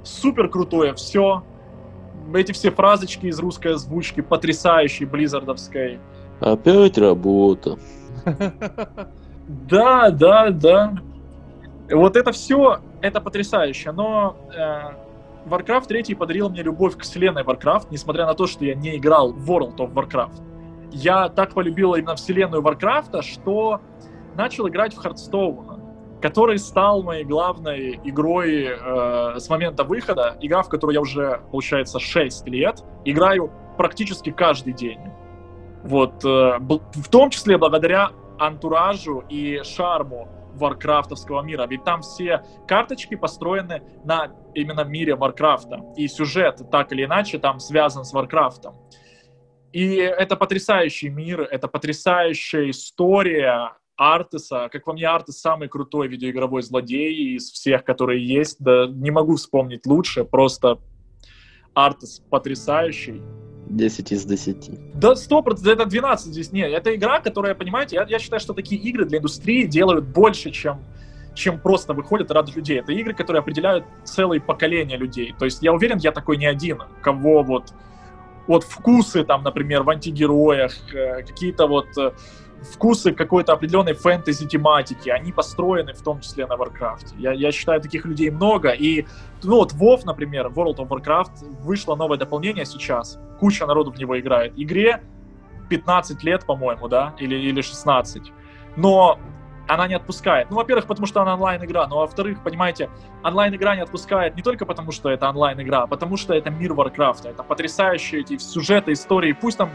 супер 0.04 0.48
крутое 0.50 0.92
все. 0.92 1.42
Эти 2.34 2.52
все 2.52 2.70
фразочки 2.70 3.26
из 3.26 3.38
русской 3.38 3.72
озвучки, 3.72 4.20
потрясающей, 4.20 5.06
близзардовской. 5.06 6.00
Опять 6.38 6.98
работа. 6.98 7.78
Да, 9.48 10.10
да, 10.10 10.50
да. 10.50 10.94
Вот 11.90 12.16
это 12.16 12.32
все, 12.32 12.80
это 13.00 13.20
потрясающе, 13.20 13.92
но 13.92 14.36
э, 14.54 15.48
Warcraft 15.48 15.86
3 15.86 16.14
подарил 16.14 16.50
мне 16.50 16.62
любовь 16.62 16.96
к 16.96 17.02
вселенной 17.02 17.42
Warcraft, 17.42 17.86
несмотря 17.90 18.26
на 18.26 18.34
то, 18.34 18.46
что 18.46 18.64
я 18.66 18.74
не 18.74 18.96
играл 18.96 19.32
в 19.32 19.50
World 19.50 19.76
of 19.76 19.94
Warcraft. 19.94 20.42
Я 20.92 21.30
так 21.30 21.54
полюбил 21.54 21.94
именно 21.94 22.14
вселенную 22.14 22.62
Warcraft, 22.62 23.22
что 23.22 23.80
начал 24.36 24.68
играть 24.68 24.94
в 24.94 25.04
Hearthstone, 25.04 26.20
который 26.20 26.58
стал 26.58 27.02
моей 27.02 27.24
главной 27.24 28.00
игрой 28.04 28.66
э, 28.66 29.38
с 29.38 29.48
момента 29.48 29.84
выхода. 29.84 30.36
Игра, 30.40 30.62
в 30.62 30.68
которую 30.68 30.94
я 30.94 31.00
уже, 31.00 31.40
получается, 31.50 31.98
6 31.98 32.46
лет 32.48 32.84
играю 33.06 33.50
практически 33.78 34.30
каждый 34.30 34.74
день. 34.74 35.00
Вот, 35.84 36.22
э, 36.24 36.58
в 36.58 37.08
том 37.08 37.30
числе 37.30 37.56
благодаря 37.56 38.10
антуражу 38.38 39.24
и 39.28 39.62
шарму 39.62 40.28
варкрафтовского 40.54 41.42
мира. 41.42 41.66
Ведь 41.66 41.84
там 41.84 42.02
все 42.02 42.42
карточки 42.66 43.14
построены 43.14 43.82
на 44.04 44.32
именно 44.54 44.84
мире 44.84 45.14
Варкрафта. 45.14 45.80
И 45.96 46.08
сюжет 46.08 46.60
так 46.70 46.92
или 46.92 47.04
иначе 47.04 47.38
там 47.38 47.60
связан 47.60 48.04
с 48.04 48.12
Варкрафтом. 48.12 48.76
И 49.72 49.96
это 49.96 50.36
потрясающий 50.36 51.10
мир, 51.10 51.42
это 51.42 51.68
потрясающая 51.68 52.70
история 52.70 53.76
Артеса. 53.96 54.68
Как 54.72 54.84
по 54.84 54.92
мне, 54.92 55.06
Артес 55.06 55.40
самый 55.40 55.68
крутой 55.68 56.08
видеоигровой 56.08 56.62
злодей 56.62 57.36
из 57.36 57.50
всех, 57.50 57.84
которые 57.84 58.26
есть. 58.26 58.58
Да 58.60 58.86
не 58.86 59.10
могу 59.10 59.36
вспомнить 59.36 59.86
лучше, 59.86 60.24
просто 60.24 60.78
Артес 61.74 62.22
потрясающий. 62.30 63.22
10 63.68 64.12
из 64.12 64.24
10. 64.24 64.70
Да, 64.94 65.12
100%, 65.12 65.70
это 65.70 65.86
12 65.86 66.32
здесь. 66.32 66.52
Нет, 66.52 66.72
это 66.72 66.94
игра, 66.94 67.20
которая, 67.20 67.54
понимаете, 67.54 67.96
я, 67.96 68.06
я 68.08 68.18
считаю, 68.18 68.40
что 68.40 68.54
такие 68.54 68.80
игры 68.80 69.04
для 69.04 69.18
индустрии 69.18 69.64
делают 69.64 70.06
больше, 70.06 70.50
чем 70.50 70.80
чем 71.34 71.60
просто 71.60 71.94
выходят 71.94 72.32
и 72.32 72.34
людей. 72.56 72.80
Это 72.80 72.90
игры, 72.92 73.14
которые 73.14 73.38
определяют 73.38 73.84
целые 74.02 74.40
поколения 74.40 74.96
людей. 74.96 75.32
То 75.38 75.44
есть 75.44 75.62
я 75.62 75.72
уверен, 75.72 75.98
я 75.98 76.10
такой 76.10 76.36
не 76.36 76.46
один, 76.46 76.82
кого 77.00 77.44
вот 77.44 77.72
вот 78.48 78.64
вкусы 78.64 79.24
там, 79.24 79.44
например, 79.44 79.82
в 79.82 79.90
антигероях, 79.90 80.72
э, 80.92 81.22
какие-то 81.22 81.66
вот 81.66 81.86
э, 81.98 82.12
вкусы 82.62 83.12
какой-то 83.12 83.52
определенной 83.52 83.94
фэнтези 83.94 84.46
тематики, 84.46 85.08
они 85.08 85.32
построены 85.32 85.92
в 85.92 86.02
том 86.02 86.20
числе 86.20 86.46
на 86.46 86.54
Warcraft. 86.54 87.14
Я, 87.18 87.32
я 87.32 87.52
считаю, 87.52 87.80
таких 87.80 88.04
людей 88.04 88.30
много. 88.30 88.70
И, 88.70 89.06
ну 89.42 89.56
вот 89.56 89.72
WoW, 89.72 90.00
например, 90.04 90.46
World 90.48 90.76
of 90.76 90.88
Warcraft, 90.88 91.60
вышло 91.60 91.94
новое 91.94 92.18
дополнение 92.18 92.64
сейчас. 92.64 93.18
Куча 93.38 93.66
народу 93.66 93.92
в 93.92 93.98
него 93.98 94.18
играет. 94.18 94.52
Игре 94.56 95.02
15 95.68 96.22
лет, 96.24 96.44
по-моему, 96.46 96.88
да, 96.88 97.14
или, 97.18 97.36
или 97.36 97.60
16. 97.60 98.32
Но 98.76 99.18
она 99.68 99.86
не 99.86 99.94
отпускает. 99.94 100.50
Ну, 100.50 100.56
во-первых, 100.56 100.86
потому 100.86 101.06
что 101.06 101.20
она 101.20 101.34
онлайн-игра, 101.34 101.86
но 101.88 101.98
во-вторых, 101.98 102.42
понимаете, 102.42 102.88
онлайн-игра 103.22 103.76
не 103.76 103.82
отпускает 103.82 104.34
не 104.34 104.42
только 104.42 104.64
потому, 104.64 104.92
что 104.92 105.10
это 105.10 105.28
онлайн-игра, 105.28 105.82
а 105.82 105.86
потому 105.86 106.16
что 106.16 106.32
это 106.32 106.50
мир 106.50 106.72
Варкрафта, 106.72 107.28
это 107.28 107.42
потрясающие 107.42 108.22
эти 108.22 108.38
сюжеты, 108.38 108.92
истории. 108.92 109.32
Пусть 109.32 109.58
там 109.58 109.70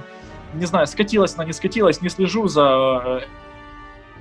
не 0.53 0.65
знаю, 0.65 0.87
скатилась 0.87 1.35
она, 1.35 1.45
не 1.45 1.53
скатилась, 1.53 2.01
не 2.01 2.09
слежу 2.09 2.47
за 2.47 3.21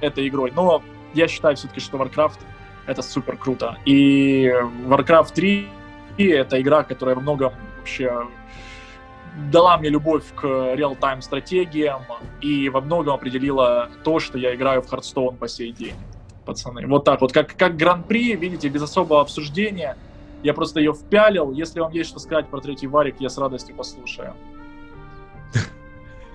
э, 0.00 0.06
этой 0.06 0.28
игрой, 0.28 0.52
но 0.54 0.82
я 1.14 1.28
считаю 1.28 1.56
все-таки, 1.56 1.80
что 1.80 1.98
Warcraft 1.98 2.38
это 2.86 3.02
супер 3.02 3.36
круто. 3.36 3.76
И 3.84 4.52
Warcraft 4.86 5.32
3 5.34 5.68
это 6.18 6.60
игра, 6.60 6.82
которая 6.82 7.14
во 7.14 7.20
многом 7.20 7.52
вообще 7.78 8.26
дала 9.50 9.78
мне 9.78 9.88
любовь 9.88 10.24
к 10.34 10.44
реал-тайм 10.74 11.22
стратегиям 11.22 12.02
и 12.40 12.68
во 12.68 12.80
многом 12.80 13.14
определила 13.14 13.88
то, 14.04 14.18
что 14.18 14.38
я 14.38 14.54
играю 14.54 14.82
в 14.82 14.92
Hearthstone 14.92 15.36
по 15.36 15.48
сей 15.48 15.72
день, 15.72 15.94
пацаны. 16.44 16.86
Вот 16.86 17.04
так 17.04 17.20
вот, 17.20 17.32
как, 17.32 17.56
как 17.56 17.76
Гран-при, 17.76 18.36
видите, 18.36 18.68
без 18.68 18.82
особого 18.82 19.20
обсуждения. 19.20 19.96
Я 20.42 20.54
просто 20.54 20.80
ее 20.80 20.92
впялил. 20.92 21.52
Если 21.52 21.78
вам 21.80 21.92
есть 21.92 22.10
что 22.10 22.18
сказать 22.18 22.48
про 22.48 22.60
третий 22.60 22.88
варик, 22.88 23.16
я 23.20 23.28
с 23.28 23.38
радостью 23.38 23.76
послушаю. 23.76 24.34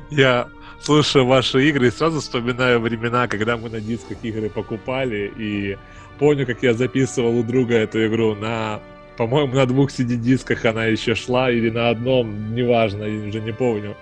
Я 0.10 0.48
слушаю 0.80 1.26
ваши 1.26 1.68
игры 1.68 1.88
и 1.88 1.92
сразу 1.92 2.22
вспоминаю 2.22 2.80
времена, 2.80 3.28
когда 3.28 3.58
мы 3.58 3.70
на 3.70 3.82
дисках 3.82 4.18
игры 4.24 4.50
покупали, 4.50 5.32
и 5.38 5.78
помню, 6.18 6.46
как 6.46 6.64
я 6.64 6.74
записывал 6.74 7.38
у 7.38 7.44
друга 7.44 7.76
эту 7.76 8.06
игру 8.08 8.36
на, 8.36 8.80
по-моему, 9.18 9.54
на 9.54 9.66
двух 9.66 9.90
CD-дисках 9.90 10.64
она 10.66 10.86
еще 10.86 11.14
шла, 11.14 11.52
или 11.52 11.70
на 11.70 11.90
одном, 11.90 12.56
неважно, 12.56 13.04
я 13.04 13.28
уже 13.28 13.42
не 13.42 13.52
помню. 13.52 13.96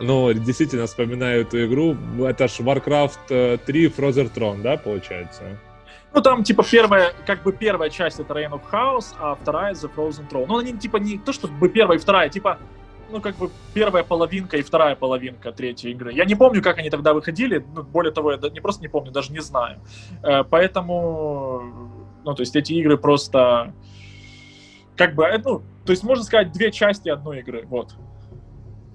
Но 0.00 0.32
действительно 0.32 0.86
вспоминаю 0.86 1.42
эту 1.42 1.64
игру. 1.66 1.96
Это 2.18 2.48
ж 2.48 2.58
Warcraft 2.58 3.58
3 3.58 3.86
Frozen 3.86 4.32
Throne, 4.34 4.60
да, 4.60 4.76
получается? 4.76 5.42
Ну, 6.12 6.20
там, 6.20 6.42
типа, 6.42 6.64
первая, 6.68 7.12
как 7.26 7.42
бы 7.44 7.52
первая 7.52 7.90
часть 7.90 8.18
это 8.18 8.34
Reign 8.34 8.50
of 8.50 8.62
Chaos, 8.70 9.14
а 9.20 9.36
вторая 9.40 9.74
The 9.74 9.88
Frozen 9.94 10.28
Throne. 10.28 10.46
Ну, 10.48 10.58
они, 10.58 10.72
типа, 10.72 10.96
не 10.96 11.18
то, 11.18 11.32
что 11.32 11.46
бы 11.46 11.68
первая 11.68 11.98
и 11.98 12.00
вторая, 12.00 12.28
типа, 12.28 12.58
ну, 13.14 13.20
как 13.20 13.36
бы 13.36 13.48
первая 13.74 14.02
половинка 14.02 14.56
и 14.56 14.62
вторая 14.62 14.96
половинка 14.96 15.52
третьей 15.52 15.92
игры. 15.92 16.12
Я 16.12 16.24
не 16.24 16.34
помню, 16.34 16.60
как 16.60 16.78
они 16.78 16.90
тогда 16.90 17.14
выходили, 17.14 17.64
ну, 17.74 17.84
более 17.84 18.12
того, 18.12 18.32
я 18.32 18.38
не 18.50 18.60
просто 18.60 18.82
не 18.82 18.88
помню, 18.88 19.12
даже 19.12 19.32
не 19.32 19.38
знаю. 19.40 19.78
Э, 20.24 20.42
поэтому, 20.42 21.62
ну, 22.24 22.34
то 22.34 22.42
есть 22.42 22.56
эти 22.56 22.72
игры 22.72 22.98
просто, 22.98 23.72
как 24.96 25.14
бы, 25.14 25.22
э, 25.22 25.40
ну, 25.44 25.62
то 25.86 25.92
есть 25.92 26.02
можно 26.02 26.24
сказать, 26.24 26.50
две 26.50 26.72
части 26.72 27.08
одной 27.08 27.38
игры, 27.38 27.64
вот. 27.68 27.94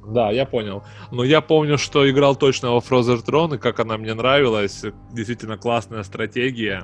Да, 0.06 0.32
я 0.32 0.46
понял. 0.46 0.84
Но 1.12 1.24
я 1.24 1.40
помню, 1.40 1.78
что 1.78 2.10
играл 2.10 2.36
точно 2.36 2.72
во 2.72 2.80
Frozen 2.80 3.24
Throne, 3.26 3.56
и 3.56 3.58
как 3.58 3.80
она 3.80 3.98
мне 3.98 4.14
нравилась. 4.14 4.84
Действительно 5.14 5.58
классная 5.58 6.04
стратегия. 6.04 6.84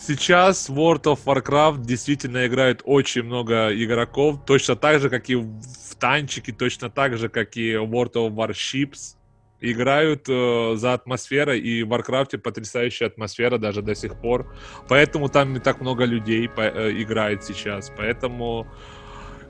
Сейчас 0.00 0.70
World 0.70 1.02
of 1.02 1.24
Warcraft 1.24 1.84
действительно 1.84 2.46
играет 2.46 2.82
очень 2.84 3.24
много 3.24 3.68
игроков, 3.74 4.44
точно 4.46 4.76
так 4.76 5.00
же, 5.00 5.10
как 5.10 5.28
и 5.28 5.34
в 5.34 5.94
танчики, 5.98 6.52
точно 6.52 6.88
так 6.88 7.18
же, 7.18 7.28
как 7.28 7.56
и 7.56 7.72
World 7.74 8.12
of 8.14 8.30
Warships. 8.34 9.16
Играют 9.60 10.28
э, 10.28 10.76
за 10.76 10.94
атмосферой, 10.94 11.58
и 11.58 11.82
в 11.82 11.92
Warcraft 11.92 12.38
потрясающая 12.38 13.08
атмосфера 13.08 13.58
даже 13.58 13.82
до 13.82 13.96
сих 13.96 14.20
пор. 14.20 14.54
Поэтому 14.88 15.28
там 15.28 15.52
не 15.52 15.58
так 15.58 15.80
много 15.80 16.04
людей 16.04 16.48
по, 16.48 16.60
э, 16.60 17.02
играет 17.02 17.42
сейчас. 17.42 17.92
Поэтому 17.96 18.68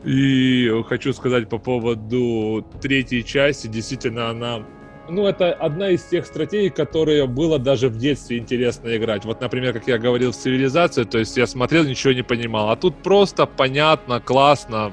и 0.05 0.71
хочу 0.89 1.13
сказать 1.13 1.49
по 1.49 1.59
поводу 1.59 2.67
третьей 2.81 3.23
части, 3.23 3.67
действительно 3.67 4.31
она 4.31 4.65
ну, 5.09 5.27
это 5.27 5.53
одна 5.53 5.91
из 5.91 6.05
тех 6.05 6.27
стратегий, 6.27 6.71
которые 6.71 7.27
было 7.27 7.59
даже 7.59 7.89
в 7.89 7.99
детстве 7.99 8.39
интересно 8.39 8.97
играть. 8.97 9.25
Вот, 9.25 9.41
например, 9.41 9.73
как 9.73 9.89
я 9.89 9.99
говорил, 9.99 10.33
в 10.33 10.37
цивилизацию, 10.37 11.07
то 11.07 11.19
есть 11.19 11.37
я 11.37 11.47
смотрел, 11.47 11.85
ничего 11.85 12.13
не 12.13 12.23
понимал. 12.23 12.71
А 12.71 12.77
тут 12.77 12.97
просто 13.03 13.47
понятно, 13.47 14.21
классно 14.21 14.93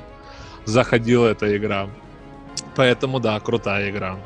заходила 0.65 1.27
эта 1.27 1.55
игра. 1.55 1.89
Поэтому, 2.75 3.19
да, 3.19 3.39
крутая 3.39 3.89
игра. 3.89 4.17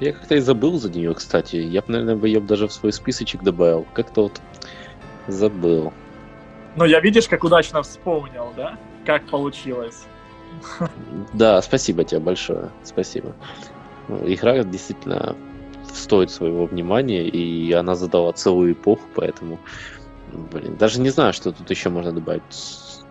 Я 0.00 0.12
как-то 0.12 0.36
и 0.36 0.40
забыл 0.40 0.78
за 0.78 0.90
нее, 0.90 1.12
кстати. 1.14 1.56
Я 1.56 1.82
бы, 1.82 1.92
наверное, 1.92 2.24
ее 2.24 2.40
даже 2.40 2.68
в 2.68 2.72
свой 2.72 2.92
списочек 2.92 3.42
добавил. 3.42 3.86
Как-то 3.94 4.24
вот 4.24 4.40
забыл. 5.26 5.92
Но 6.76 6.84
я 6.84 7.00
видишь, 7.00 7.28
как 7.28 7.42
удачно 7.42 7.82
вспомнил, 7.82 8.52
да? 8.56 8.78
Как 9.04 9.26
получилось. 9.26 10.04
Да, 11.32 11.60
спасибо 11.62 12.04
тебе 12.04 12.20
большое. 12.20 12.70
Спасибо. 12.84 13.34
Игра 14.08 14.62
действительно 14.62 15.36
стоит 15.92 16.30
своего 16.30 16.66
внимания, 16.66 17.28
и 17.28 17.72
она 17.72 17.94
задала 17.94 18.32
целую 18.32 18.72
эпоху, 18.72 19.02
поэтому, 19.14 19.58
блин, 20.32 20.76
даже 20.76 21.00
не 21.00 21.10
знаю, 21.10 21.32
что 21.32 21.52
тут 21.52 21.70
еще 21.70 21.88
можно 21.88 22.12
добавить. 22.12 22.42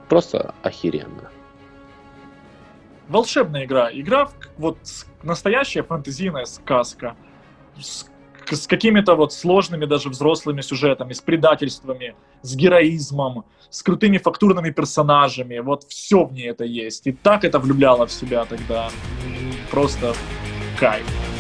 Просто 0.10 0.54
охеренно. 0.64 1.30
Волшебная 3.08 3.66
игра. 3.66 3.90
Игра, 3.92 4.30
вот 4.58 4.78
настоящая 5.24 5.84
фэнтезийная 5.84 6.46
сказка. 6.46 7.16
С, 7.80 8.06
с 8.50 8.68
какими-то 8.68 9.16
вот 9.16 9.34
сложными 9.34 9.86
даже 9.86 10.10
взрослыми 10.10 10.62
сюжетами, 10.62 11.14
с 11.14 11.22
предательствами, 11.22 12.16
с 12.42 12.56
героизмом, 12.56 13.46
с 13.70 13.84
крутыми 13.84 14.18
фактурными 14.18 14.72
персонажами. 14.72 15.60
Вот 15.60 15.84
все 15.84 16.26
в 16.26 16.34
ней 16.34 16.50
это 16.50 16.64
есть. 16.64 17.08
И 17.08 17.12
так 17.12 17.44
это 17.44 17.60
влюбляло 17.60 18.08
в 18.08 18.12
себя 18.12 18.46
тогда. 18.46 18.90
Просто 19.72 20.14
subscribe. 20.78 21.37